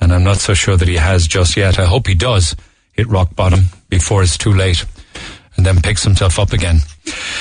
[0.00, 1.78] And I'm not so sure that he has just yet.
[1.78, 2.56] I hope he does
[2.92, 4.84] hit rock bottom before it's too late,
[5.56, 6.78] and then picks himself up again.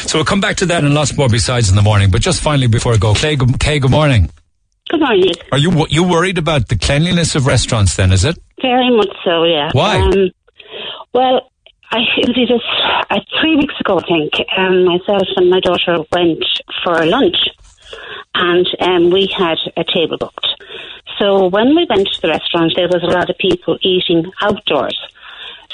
[0.06, 2.12] So we'll come back to that and lots more besides in the morning.
[2.12, 4.30] But just finally, before I go, Kay, good, Kay, good morning.
[4.90, 5.34] Good morning.
[5.52, 7.96] Are you you worried about the cleanliness of restaurants?
[7.96, 8.38] Then is it?
[8.62, 9.70] Very much so, yeah.
[9.72, 10.00] Why?
[10.00, 10.32] Um,
[11.14, 11.52] well,
[11.92, 14.34] I it was just uh, three weeks ago, I think.
[14.58, 16.44] Um, myself and my daughter went
[16.84, 17.36] for lunch,
[18.36, 20.48] and um, we had a table booked.
[21.18, 24.98] So when we went to the restaurant, there was a lot of people eating outdoors.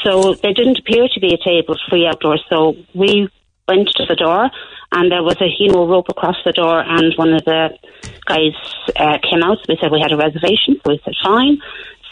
[0.03, 2.43] So there didn't appear to be a table free outdoors.
[2.49, 3.29] So we
[3.67, 4.49] went to the door,
[4.91, 7.77] and there was a you know rope across the door, and one of the
[8.25, 8.53] guys
[8.95, 9.57] uh, came out.
[9.67, 10.79] We said we had a reservation.
[10.85, 11.57] We said fine.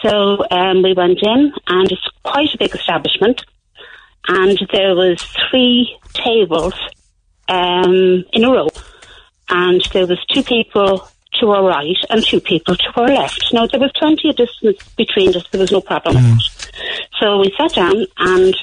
[0.02, 3.44] So um, we went in, and it's quite a big establishment,
[4.28, 6.74] and there was three tables
[7.48, 8.70] um, in a row,
[9.50, 11.08] and there was two people
[11.40, 13.50] to our right and two people to our left.
[13.54, 15.48] Now there was plenty of distance between us.
[15.52, 16.16] There was no problem.
[16.16, 16.72] that.
[17.20, 18.56] So we sat down, and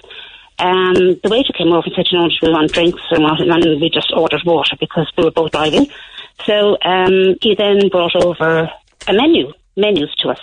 [0.59, 3.41] um, the waiter came over and said, "You know, do we want drinks or what?"
[3.41, 5.87] And then we just ordered water because we were both driving.
[6.45, 8.71] So um, he then brought over
[9.09, 10.41] a menu, menus to us.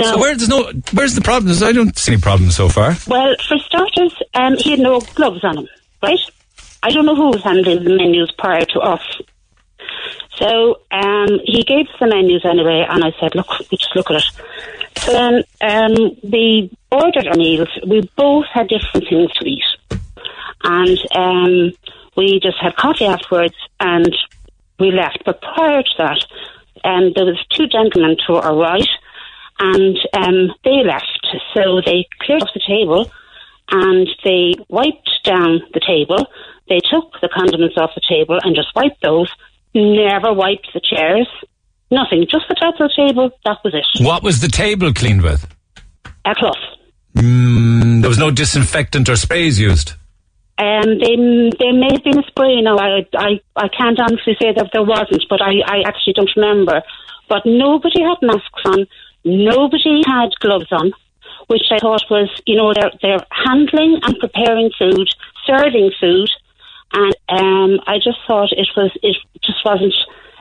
[0.00, 1.54] so where there's no where's the problem?
[1.62, 2.96] I don't see any problems so far.
[3.06, 5.68] Well, for starters, um, he had no gloves on him,
[6.02, 6.18] right?
[6.82, 9.02] I don't know who was handling the menus prior to us.
[10.36, 14.10] So um, he gave us the menus anyway, and I said, "Look, we just look
[14.10, 14.30] at it."
[14.98, 17.68] So then um, we ordered our meals.
[17.86, 19.64] We both had different things to eat,
[20.64, 21.72] and um,
[22.16, 24.14] we just had coffee afterwards, and
[24.78, 25.22] we left.
[25.24, 26.24] But prior to that,
[26.84, 28.88] um, there was two gentlemen to our right,
[29.60, 31.26] and um, they left.
[31.54, 33.10] So they cleared off the table,
[33.70, 36.26] and they wiped down the table.
[36.72, 39.30] They took the condiments off the table and just wiped those.
[39.74, 41.28] Never wiped the chairs.
[41.90, 42.22] Nothing.
[42.22, 43.30] Just the top of the table.
[43.44, 43.84] That was it.
[44.02, 45.46] What was the table cleaned with?
[46.24, 46.56] A cloth.
[47.14, 49.92] Mm, there was no disinfectant or sprays used.
[50.56, 51.16] Um, they
[51.60, 52.64] there may have been a spray.
[52.66, 56.80] I I I can't honestly say that there wasn't, but I I actually don't remember.
[57.28, 58.86] But nobody had masks on.
[59.24, 60.92] Nobody had gloves on,
[61.48, 65.08] which I thought was you know they're they're handling and preparing food,
[65.46, 66.30] serving food,
[66.92, 69.94] and um, I just thought it was it just wasn't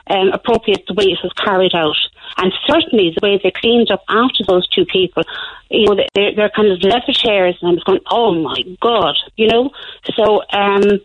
[0.07, 1.97] um, appropriate the way it was carried out,
[2.37, 5.23] and certainly the way they cleaned up after those two people.
[5.69, 9.15] You know, they're, they're kind of leather chairs, and I was going, "Oh my god,"
[9.37, 9.71] you know.
[10.15, 10.99] So, um,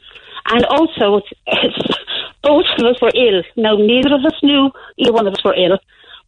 [0.48, 1.22] and also,
[2.42, 3.42] both of us were ill.
[3.56, 5.78] Now, neither of us knew either one of us were ill.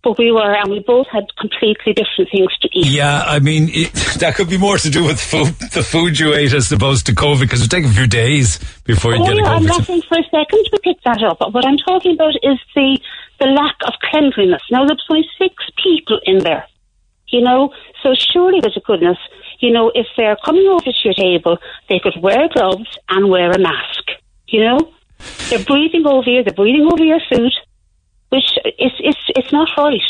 [0.02, 2.86] But we were, and we both had completely different things to eat.
[2.86, 6.34] Yeah, I mean it, that could be more to do with food, the food you
[6.34, 9.34] ate as opposed to COVID because it take a few days before you oh, get
[9.34, 9.68] a yeah, I'm COVID.
[9.68, 11.40] not saying for a second to pick that up.
[11.40, 12.98] But what I'm talking about is the
[13.40, 14.62] the lack of cleanliness.
[14.70, 16.66] Now there's only six people in there,
[17.28, 17.72] you know.
[18.02, 19.18] So surely, there's a goodness,
[19.58, 23.50] you know, if they're coming over to your table, they could wear gloves and wear
[23.50, 24.04] a mask.
[24.46, 24.92] You know,
[25.50, 26.42] they're breathing over you.
[26.42, 27.52] They're breathing over your food,
[28.30, 28.44] which
[28.78, 30.00] is it's it's not right.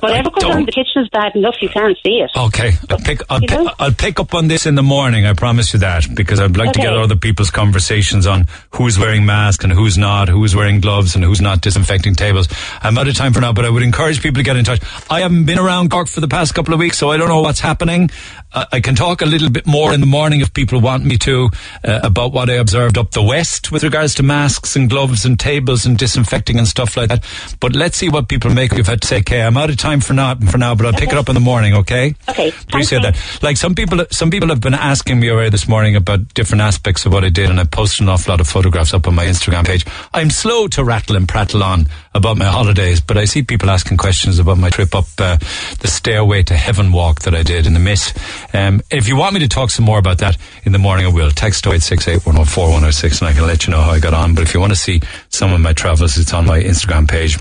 [0.00, 1.54] Whatever goes on in the kitchen is bad enough.
[1.62, 2.28] You can't see it.
[2.36, 3.70] Okay, I'll pick, I'll, You pi- know?
[3.78, 5.24] I'll pick up on this in the morning.
[5.24, 9.24] I promise you that because I'd like to get other people's conversations on who's wearing
[9.24, 12.48] masks and who's not, who's wearing gloves and who's not disinfecting tables.
[12.82, 14.80] I'm out of time for now, but I would encourage people to get in touch.
[15.08, 17.42] I haven't been around Cork for the past couple of weeks, so I don't know
[17.42, 18.10] what's happening.
[18.54, 21.50] I can talk a little bit more in the morning if people want me to
[21.82, 25.38] uh, about what I observed up the west with regards to masks and gloves and
[25.38, 27.24] tables and disinfecting and stuff like that.
[27.60, 28.72] But let's see what people make.
[28.72, 30.00] Had to say, okay, I'm out of time.
[30.00, 31.74] for now, for now, but I'll pick it up in the morning.
[31.74, 32.14] Okay.
[32.28, 32.52] Okay.
[32.68, 33.16] Appreciate that.
[33.42, 37.06] Like some people, some people have been asking me already this morning about different aspects
[37.06, 39.24] of what I did, and I posted an awful lot of photographs up on my
[39.24, 39.84] Instagram page.
[40.12, 43.96] I'm slow to rattle and prattle on about my holidays, but I see people asking
[43.96, 45.36] questions about my trip up uh,
[45.80, 48.16] the stairway to heaven walk that I did in the mist.
[48.54, 51.08] Um, if you want me to talk some more about that in the morning, I
[51.08, 51.30] will.
[51.30, 54.34] Text 0868 104 106 and I can let you know how I got on.
[54.34, 57.38] But if you want to see some of my travels, it's on my Instagram page.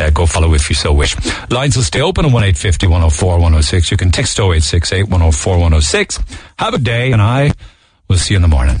[0.00, 1.14] Uh, go follow if you so wish.
[1.50, 3.90] Lines will stay open on 1850 104 106.
[3.90, 6.20] You can text 0868 104 106.
[6.58, 7.52] Have a day, and I
[8.08, 8.80] will see you in the morning.